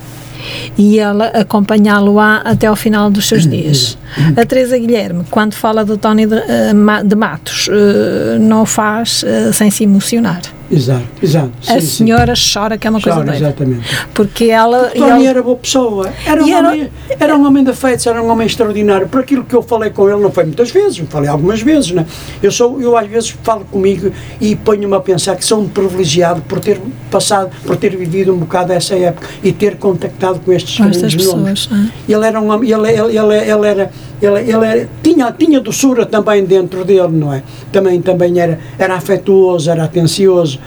e 0.78 1.00
ela 1.00 1.28
acompanhá-lo-á 1.28 2.42
até 2.46 2.68
ao 2.68 2.76
final 2.76 3.10
dos 3.10 3.28
seus 3.28 3.48
dias. 3.48 3.98
A 4.36 4.46
Teresa 4.46 4.78
Guilherme, 4.78 5.24
quando 5.30 5.54
fala 5.54 5.84
do 5.84 5.98
Tony 5.98 6.26
de, 6.26 6.36
eh, 6.36 6.74
de 7.04 7.16
Matos, 7.16 7.70
eh, 7.70 8.38
não 8.40 8.62
o 8.62 8.66
faz 8.66 9.24
eh, 9.26 9.52
sem 9.52 9.70
se 9.70 9.84
emocionar. 9.84 10.42
Exato, 10.70 11.06
exato. 11.22 11.52
Sim, 11.62 11.74
a 11.74 11.82
senhora 11.82 12.36
sim. 12.36 12.52
chora, 12.54 12.78
que 12.78 12.88
é 12.88 12.90
uma 12.90 13.00
chora, 13.00 13.16
coisa 13.16 13.32
doida. 13.32 13.46
exatamente. 13.46 14.08
Porque 14.14 14.46
ela... 14.46 14.86
Porque 14.86 15.00
Tony 15.00 15.26
era 15.26 15.42
boa 15.42 15.56
pessoa. 15.56 16.12
Era 16.26 16.44
um, 16.44 16.50
era, 16.50 16.68
homem, 16.68 16.92
era 17.20 17.38
um 17.38 17.46
homem 17.46 17.64
de 17.64 17.74
feitos, 17.74 18.06
era 18.06 18.22
um 18.22 18.30
homem 18.30 18.48
extraordinário. 18.48 19.08
Por 19.08 19.22
aquilo 19.22 19.44
que 19.44 19.56
eu 19.56 19.64
falei 19.64 19.90
com 19.90 20.10
ele, 20.10 20.22
não 20.22 20.32
foi 20.32 20.44
muitas 20.44 20.70
vezes, 20.72 20.98
falei 21.10 21.30
algumas 21.30 21.62
vezes, 21.62 21.92
né? 21.92 22.06
Eu, 22.42 22.52
sou, 22.52 22.82
eu 22.82 22.98
às 22.98 23.08
vezes 23.08 23.30
falo 23.44 23.66
comigo 23.66 24.12
e 24.42 24.56
ponho-me 24.56 24.96
a 24.96 25.00
pensar 25.00 25.36
que 25.36 25.46
sou 25.46 25.62
um 25.62 25.70
privilegiado 25.70 26.42
por 26.42 26.60
ter 26.60 26.82
passado, 27.10 27.50
por 27.66 27.78
ter 27.78 27.96
vivido 27.96 28.34
um 28.34 28.38
bocado 28.38 28.74
essa 28.74 28.96
época 28.96 29.28
e 29.44 29.52
ter 29.52 29.78
contactado 29.78 30.40
com 30.40 30.52
estes 30.52 30.78
grandes 30.80 31.26
nomes. 31.26 31.70
É? 31.72 32.14
Ele 32.14 32.26
era 32.26 32.40
um 32.42 32.52
homem, 32.52 32.72
ele, 32.72 32.90
ele, 32.90 33.18
ele, 33.18 33.52
ele 33.52 33.68
era 33.68 33.92
ele, 34.22 34.52
ele 34.52 34.88
tinha, 35.04 35.32
tinha 35.32 35.60
doçura 35.60 36.06
também 36.06 36.44
dentro 36.44 36.84
dele, 36.84 37.10
não 37.12 37.34
é? 37.34 37.44
Também, 37.72 38.02
também 38.02 38.40
era, 38.40 38.60
era 38.78 38.96
afetuoso, 38.96 39.70
era 39.70 39.84
atencioso. 39.84 40.60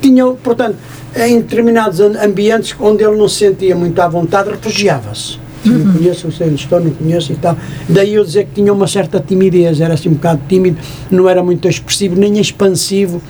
Tinha, 0.00 0.24
portanto, 0.26 0.76
em 1.16 1.40
determinados 1.40 2.00
ambientes 2.00 2.74
onde 2.78 3.02
ele 3.02 3.16
não 3.16 3.28
se 3.28 3.46
sentia 3.46 3.74
muito 3.74 3.98
à 4.00 4.08
vontade, 4.08 4.50
refugiava-se. 4.50 5.38
Uhum. 5.66 5.78
Não 5.78 5.92
conheço, 5.94 6.32
sei 6.32 6.46
onde 6.46 6.62
estou, 6.62 6.80
não 6.80 6.90
conheço 6.90 7.32
e 7.32 7.36
tal. 7.36 7.56
Daí 7.88 8.14
eu 8.14 8.24
dizer 8.24 8.46
que 8.46 8.54
tinha 8.54 8.72
uma 8.72 8.86
certa 8.86 9.20
timidez, 9.20 9.80
era 9.80 9.94
assim 9.94 10.08
um 10.08 10.14
bocado 10.14 10.40
tímido, 10.48 10.78
não 11.10 11.28
era 11.28 11.42
muito 11.42 11.68
expressivo, 11.68 12.16
nem 12.16 12.38
expansivo, 12.38 13.20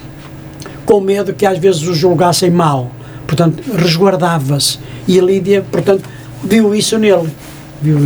com 0.84 1.00
medo 1.00 1.32
que 1.32 1.46
às 1.46 1.58
vezes 1.58 1.82
o 1.88 1.94
julgassem 1.94 2.50
mal. 2.50 2.90
Portanto, 3.26 3.62
resguardava-se. 3.74 4.78
E 5.08 5.18
a 5.18 5.22
Lídia, 5.22 5.64
portanto, 5.70 6.04
viu 6.44 6.74
isso 6.74 6.98
nele 6.98 7.28
viu. 7.82 7.98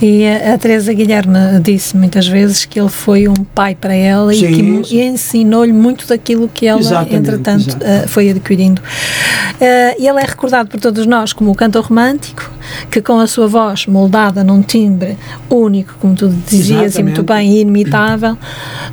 E 0.00 0.26
a, 0.26 0.54
a 0.54 0.58
Teresa 0.58 0.92
Guilherme 0.92 1.38
disse 1.62 1.96
muitas 1.96 2.26
vezes 2.26 2.64
que 2.64 2.80
ele 2.80 2.88
foi 2.88 3.28
um 3.28 3.44
pai 3.54 3.74
para 3.74 3.94
ela 3.94 4.32
sim, 4.32 4.80
e 4.80 4.82
que 4.82 5.02
ensinou-lhe 5.02 5.72
muito 5.72 6.06
daquilo 6.06 6.48
que 6.48 6.66
ela, 6.66 6.80
Exatamente, 6.80 7.16
entretanto, 7.16 7.76
uh, 7.76 8.08
foi 8.08 8.30
adquirindo. 8.30 8.80
Uh, 8.80 10.00
e 10.00 10.06
ele 10.06 10.20
é 10.20 10.24
recordado 10.24 10.68
por 10.68 10.80
todos 10.80 11.06
nós 11.06 11.32
como 11.32 11.50
o 11.50 11.54
cantor 11.54 11.84
romântico, 11.84 12.50
que 12.90 13.00
com 13.00 13.18
a 13.18 13.26
sua 13.26 13.46
voz 13.46 13.86
moldada 13.86 14.44
num 14.44 14.62
timbre 14.62 15.16
único, 15.48 15.94
como 16.00 16.14
tu 16.14 16.28
dizias, 16.28 16.96
e 16.96 17.02
muito 17.02 17.22
bem, 17.22 17.60
inimitável, 17.60 18.36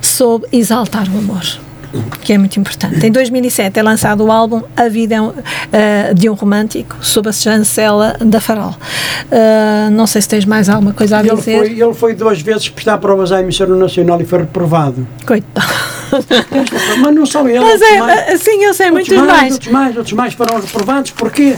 soube 0.01 0.47
exaltar 0.51 1.07
o 1.13 1.17
amor 1.17 1.68
que 2.21 2.33
é 2.33 2.37
muito 2.37 2.59
importante. 2.59 3.05
Em 3.05 3.11
2007 3.11 3.79
é 3.79 3.83
lançado 3.83 4.23
o 4.25 4.31
álbum 4.31 4.61
A 4.75 4.87
Vida 4.87 5.21
uh, 5.21 5.33
de 6.13 6.29
um 6.29 6.33
Romântico, 6.33 6.97
sob 7.01 7.29
a 7.29 7.31
chancela 7.31 8.15
da 8.19 8.39
Farol. 8.39 8.75
Uh, 9.31 9.89
não 9.91 10.07
sei 10.07 10.21
se 10.21 10.29
tens 10.29 10.45
mais 10.45 10.69
alguma 10.69 10.93
coisa 10.93 11.17
a 11.17 11.19
ele 11.21 11.35
dizer. 11.35 11.57
Foi, 11.57 11.79
ele 11.79 11.93
foi 11.93 12.13
duas 12.13 12.41
vezes 12.41 12.69
prestar 12.69 12.97
provas 12.97 13.31
à 13.31 13.41
emissora 13.41 13.75
nacional 13.75 14.21
e 14.21 14.25
foi 14.25 14.39
reprovado. 14.39 15.07
Coitado. 15.25 15.67
Mas 17.01 17.15
não 17.15 17.25
só 17.25 17.47
ele. 17.47 17.59
Mas 17.59 17.81
é, 17.81 17.99
mais, 17.99 18.33
assim 18.33 18.63
eu 18.63 18.73
sei 18.73 18.91
muitos 18.91 19.15
mais, 19.15 19.27
mais. 19.27 19.53
Outros 19.53 19.71
mais, 19.71 19.97
outros 19.97 20.13
mais 20.13 20.33
foram 20.33 20.59
reprovados. 20.59 21.11
Porquê? 21.11 21.55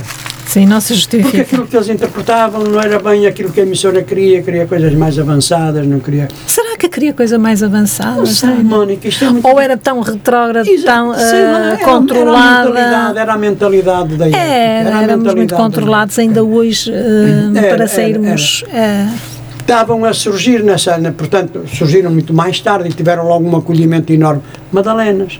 Sim, 0.51 0.65
não 0.65 0.81
se 0.81 0.95
justifica. 0.95 1.29
Porque 1.29 1.39
aquilo 1.39 1.65
que 1.65 1.77
eles 1.77 1.87
interpretavam 1.87 2.61
não 2.65 2.81
era 2.81 2.99
bem 2.99 3.25
aquilo 3.25 3.53
que 3.53 3.61
a 3.61 3.63
emissora 3.63 4.03
queria, 4.03 4.43
queria 4.43 4.67
coisas 4.67 4.93
mais 4.93 5.17
avançadas, 5.17 5.87
não 5.87 6.01
queria. 6.01 6.27
Será 6.45 6.75
que 6.75 6.89
queria 6.89 7.13
coisa 7.13 7.39
mais 7.39 7.63
avançada? 7.63 8.17
Não 8.17 8.25
sei, 8.25 8.55
Mónica, 8.55 9.07
isto 9.07 9.23
é 9.23 9.29
muito... 9.29 9.47
Ou 9.47 9.61
era 9.61 9.77
tão 9.77 10.01
retrógrado, 10.01 10.67
tão 10.83 11.11
uh, 11.11 11.13
era, 11.13 11.77
controlada? 11.77 12.67
Era 12.77 12.81
a 12.81 12.83
mentalidade, 12.83 13.17
era 13.17 13.33
a 13.33 13.37
mentalidade 13.37 14.17
da 14.17 14.27
época. 14.27 14.41
Era, 14.41 14.89
era 14.89 15.01
éramos 15.03 15.35
muito 15.35 15.55
controlados 15.55 16.19
ainda 16.19 16.43
hoje 16.43 16.91
uh, 16.91 17.57
era, 17.57 17.77
para 17.77 17.87
sairmos. 17.87 18.65
Era, 18.69 19.09
uh, 19.09 19.15
estavam 19.57 20.03
a 20.03 20.13
surgir 20.13 20.61
nessa, 20.65 20.99
portanto, 21.13 21.63
surgiram 21.73 22.11
muito 22.11 22.33
mais 22.33 22.59
tarde 22.59 22.89
e 22.89 22.91
tiveram 22.91 23.25
logo 23.25 23.47
um 23.47 23.55
acolhimento 23.55 24.11
enorme. 24.11 24.41
Madalenas, 24.69 25.39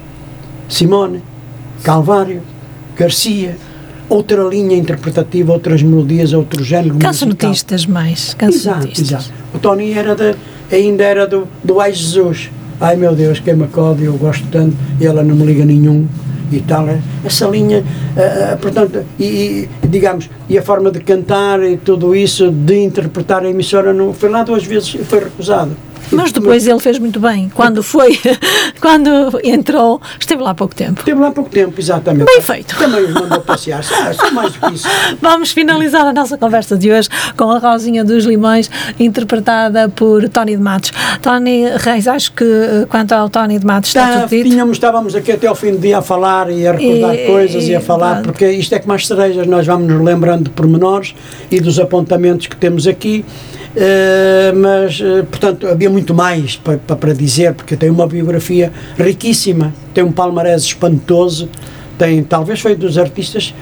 Simone, 0.70 1.22
Calvário, 1.84 2.42
Garcia, 2.96 3.58
outra 4.12 4.44
linha 4.44 4.76
interpretativa, 4.76 5.54
outras 5.54 5.82
melodias, 5.82 6.34
outro 6.34 6.62
género 6.64 6.98
Cancionetistas 7.00 7.86
mais. 7.86 8.36
Exato, 8.42 9.02
exato. 9.02 9.32
O 9.54 9.60
Tony 9.60 9.94
era 9.94 10.14
de, 10.14 10.36
ainda 10.70 11.04
era 11.04 11.26
do, 11.26 11.48
do 11.64 11.80
Ai 11.80 11.94
Jesus. 11.94 12.52
Ai 12.80 12.98
meu 12.98 13.16
Deus, 13.16 13.40
quem 13.40 13.56
me 13.56 13.64
acode, 13.64 14.04
eu 14.04 14.14
gosto 14.14 14.46
tanto, 14.52 14.76
e 15.00 15.06
ela 15.06 15.24
não 15.24 15.36
me 15.36 15.46
liga 15.46 15.64
nenhum 15.64 16.08
e 16.52 16.60
tal. 16.60 16.90
É, 16.90 17.00
essa 17.24 17.48
linha, 17.48 17.80
uh, 17.80 18.58
portanto, 18.58 19.06
e, 19.18 19.70
e, 19.82 19.88
digamos, 19.88 20.30
e 20.50 20.58
a 20.58 20.62
forma 20.62 20.92
de 20.92 21.00
cantar 21.00 21.64
e 21.64 21.78
tudo 21.78 22.14
isso, 22.14 22.52
de 22.52 22.84
interpretar 22.84 23.46
a 23.46 23.50
emissora, 23.50 23.94
não, 23.94 24.14
foi 24.14 24.30
lá 24.30 24.44
duas 24.44 24.66
vezes 24.66 24.96
e 24.96 25.04
foi 25.06 25.20
recusado. 25.20 25.72
Mas 26.16 26.32
depois 26.32 26.68
ele 26.68 26.80
fez 26.80 27.00
muito 27.00 27.20
bem. 27.20 27.50
Quando 27.54 27.82
foi, 27.84 28.20
quando 28.82 29.40
entrou, 29.44 30.02
esteve 30.20 30.42
lá 30.42 30.52
há 30.52 30.56
pouco 30.56 30.76
tempo. 30.76 31.00
Esteve 31.00 31.20
lá 31.20 31.28
há 31.28 31.32
pouco 31.32 31.50
tempo, 31.50 31.74
exatamente. 31.80 32.26
Bem 32.26 32.42
feito. 32.42 32.76
Também 32.78 33.04
os 33.06 33.14
mandou 33.14 33.42
passear. 33.42 33.82
Ah, 34.02 34.14
só 34.14 34.32
mais 34.32 34.54
do 34.54 34.60
que 34.68 34.74
isso. 34.76 34.88
Vamos 35.22 35.52
finalizar 35.52 36.06
a 36.06 36.14
nossa 36.14 36.38
conversa 36.38 36.78
de 36.78 36.92
hoje 36.92 37.10
com 37.38 37.50
a 37.52 37.60
Rosinha 37.60 38.04
dos 38.04 38.26
Limões, 38.26 38.70
interpretada 39.00 39.90
por 39.90 40.28
Tony 40.30 40.56
de 40.56 40.62
Matos. 40.62 40.92
Tony 41.22 41.66
Reis, 41.78 42.08
acho 42.08 42.32
que 42.34 42.44
eh, 42.44 42.86
quanto 42.90 43.12
ao 43.14 43.30
Tony 43.30 43.60
de 43.60 43.66
Matos 43.66 43.90
está 43.90 44.02
Tá, 44.08 44.20
tudo 44.22 44.30
dito. 44.30 44.50
tínhamos, 44.50 44.78
estávamos 44.78 45.16
aqui 45.16 45.32
até 45.32 45.48
ao 45.48 45.56
fim 45.56 45.72
do 45.72 45.78
dia 45.80 46.00
a 46.00 46.02
falar 46.02 46.50
e 46.50 46.68
a 46.68 46.72
recordar 46.74 47.16
E- 47.16 47.26
coisas 47.28 47.64
e 47.68 47.76
a 47.76 47.80
e- 47.80 47.84
falar, 47.84 48.14
pronto. 48.16 48.26
porque 48.26 48.50
isto 48.52 48.74
é 48.74 48.80
como 48.80 48.94
as 48.94 49.06
cerejas, 49.08 49.46
nós 49.48 49.66
vamos 49.66 49.88
nos 49.88 50.04
lembrando 50.04 50.46
de 50.46 50.50
pormenores 50.50 51.14
e 51.50 51.60
dos 51.60 51.80
apontamentos 51.80 52.48
que 52.48 52.56
temos 52.56 52.88
aqui. 52.88 53.24
Eh, 53.76 54.52
mas, 54.56 55.00
eh, 55.02 55.24
portanto, 55.24 55.68
havia 55.68 55.90
muito 55.90 56.14
mais 56.14 56.56
para, 56.58 56.78
para, 56.78 56.96
para 56.96 57.14
dizer, 57.14 57.54
porque 57.54 57.76
tem 57.78 57.90
uma 57.90 58.08
biografia 58.08 58.72
riquíssima, 58.98 59.74
tem 59.94 60.04
um 60.04 60.12
palmarés 60.12 60.64
espantoso, 60.64 61.50
tem, 61.98 62.24
talvez 62.24 62.60
foi 62.60 62.76
dos 62.76 62.98
artistas 62.98 63.54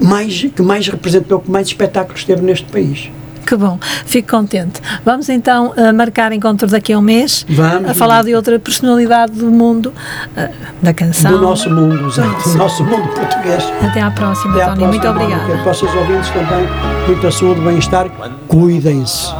mais, 0.00 0.42
que 0.54 0.62
mais 0.62 0.88
representou, 0.88 1.40
que 1.40 1.50
mais 1.50 1.68
espetáculos 1.68 2.24
teve 2.24 2.42
neste 2.42 2.66
país. 2.66 3.10
Que 3.48 3.56
bom, 3.56 3.78
fico 4.04 4.28
contente. 4.28 4.78
Vamos 5.06 5.30
então 5.30 5.72
eh, 5.74 5.90
marcar 5.90 6.32
encontro 6.32 6.68
daqui 6.68 6.92
a 6.92 6.98
um 6.98 7.00
mês 7.00 7.46
Vamos. 7.48 7.90
a 7.90 7.94
falar 7.94 8.22
de 8.22 8.34
outra 8.34 8.58
personalidade 8.58 9.32
do 9.32 9.50
mundo 9.50 9.90
eh, 10.36 10.50
da 10.82 10.92
canção. 10.92 11.30
Do 11.32 11.40
nosso 11.40 11.70
mundo, 11.70 12.08
exato, 12.08 12.46
do 12.50 12.58
nosso 12.58 12.84
mundo 12.84 13.08
português. 13.14 13.64
Até 13.88 14.02
à 14.02 14.10
próxima, 14.10 14.52
Até 14.54 14.64
à 14.64 14.66
Tony. 14.74 14.78
próxima, 14.80 14.88
Muito 14.88 15.08
obrigada. 15.08 15.62
Para 15.62 15.70
os 15.72 15.78
seus 15.78 15.94
ouvintes 15.94 16.28
também, 16.28 16.68
muita 17.06 17.30
saúde, 17.30 17.60
bem-estar. 17.62 18.10
Cuidem-se. 18.48 19.32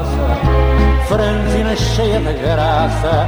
franzina 1.06 1.76
cheia 1.76 2.18
de 2.20 2.32
graça, 2.32 3.26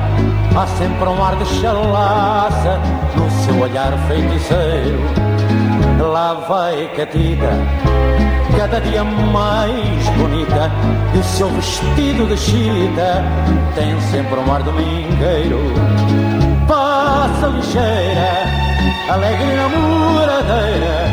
há 0.57 0.67
sempre 0.79 1.09
um 1.11 1.23
ar 1.23 1.37
de 1.37 1.45
chalaça 1.61 2.81
no 3.17 3.31
seu 3.45 3.59
olhar 3.61 3.93
feiticeiro. 4.09 4.99
Lá 6.11 6.33
vai 6.49 6.89
Catita, 6.97 7.51
dia 8.91 9.05
mais 9.05 10.09
bonita, 10.17 10.71
e 11.15 11.19
o 11.19 11.23
seu 11.23 11.49
vestido 11.49 12.27
de 12.27 12.37
chita 12.37 13.25
tem 13.75 13.99
sempre 14.01 14.39
um 14.39 14.53
ar 14.53 14.63
domingueiro. 14.63 15.61
Passa 16.67 17.47
ligeira, 17.47 18.47
alegre 19.09 19.55
namoradeira, 19.55 21.07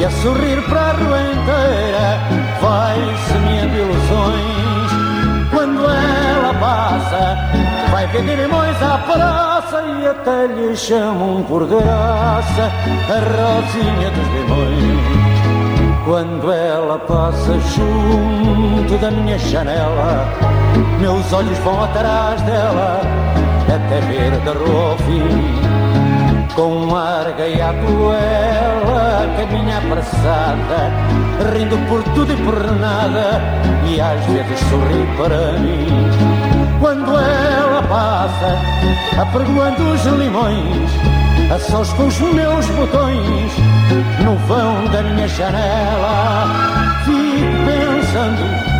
e 0.00 0.04
a 0.04 0.10
sorrir 0.10 0.62
para 0.68 0.80
a 0.80 0.92
rua 0.92 1.20
inteira, 1.20 2.20
vai 2.60 2.98
semeando 3.28 3.76
ilusões. 3.76 4.92
Quando 5.50 5.84
ela 5.84 6.54
passa, 6.54 7.38
vai 7.90 8.06
vender 8.08 8.36
limões 8.36 8.82
à 8.82 8.98
praça 8.98 9.82
e 10.00 10.06
até 10.06 10.46
lhe 10.46 10.74
chamam 10.74 11.42
por 11.44 11.66
graça 11.66 12.70
a 13.08 13.18
Rosinha 13.20 14.10
dos 14.10 14.28
Limões. 14.28 15.31
Quando 16.04 16.50
ela 16.50 16.98
passa 16.98 17.58
junto 17.60 18.98
da 18.98 19.10
minha 19.10 19.38
janela, 19.38 20.26
meus 20.98 21.32
olhos 21.32 21.56
vão 21.58 21.84
atrás 21.84 22.42
dela 22.42 23.00
até 23.68 24.00
ver 24.00 24.32
de 24.32 25.04
fim. 25.04 25.72
Com 26.54 26.86
um 26.86 26.96
ar 26.96 27.32
gaiato 27.32 27.86
ela 28.12 29.26
caminha 29.38 29.78
apressada 29.78 30.90
Rindo 31.54 31.78
por 31.88 32.02
tudo 32.14 32.30
e 32.30 32.36
por 32.36 32.78
nada 32.78 33.40
E 33.86 33.98
às 33.98 34.22
vezes 34.26 34.60
sorri 34.68 35.06
para 35.16 35.52
mim 35.58 35.86
Quando 36.78 37.10
ela 37.10 37.82
passa 37.88 38.58
apregoando 39.18 39.92
os 39.92 40.04
limões 40.04 40.90
A 41.50 41.58
sós 41.58 41.90
com 41.94 42.06
os 42.06 42.18
meus 42.20 42.66
botões 42.66 43.71
No 44.24 44.36
vão 44.46 44.86
da 44.86 45.02
minha 45.02 45.28
janela 45.28 46.72
Fico 47.04 47.64
pensando 47.66 48.72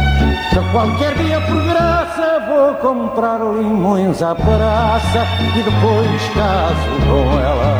que 0.50 0.70
qualquer 0.70 1.14
dia 1.14 1.40
por 1.40 1.62
graça 1.64 2.40
vou 2.48 2.74
comprar 2.76 3.38
limões 3.38 4.22
à 4.22 4.34
praça 4.34 5.26
e 5.56 5.62
depois 5.62 6.28
caso 6.34 6.90
com 7.06 7.40
ela. 7.40 7.72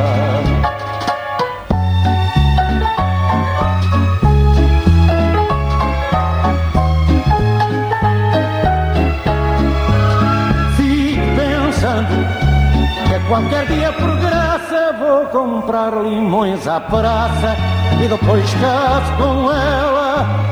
Fico 10.77 11.23
pensando 11.37 12.27
que 13.09 13.29
qualquer 13.29 13.67
dia 13.67 13.93
por 13.93 14.17
graça 14.17 14.32
vou 15.23 15.27
comprar 15.27 15.93
limões 16.03 16.67
à 16.67 16.81
praça 16.81 17.57
e 18.03 18.09
depois 18.09 18.55
caso 18.55 19.13
com 19.17 19.53
ela 19.53 20.52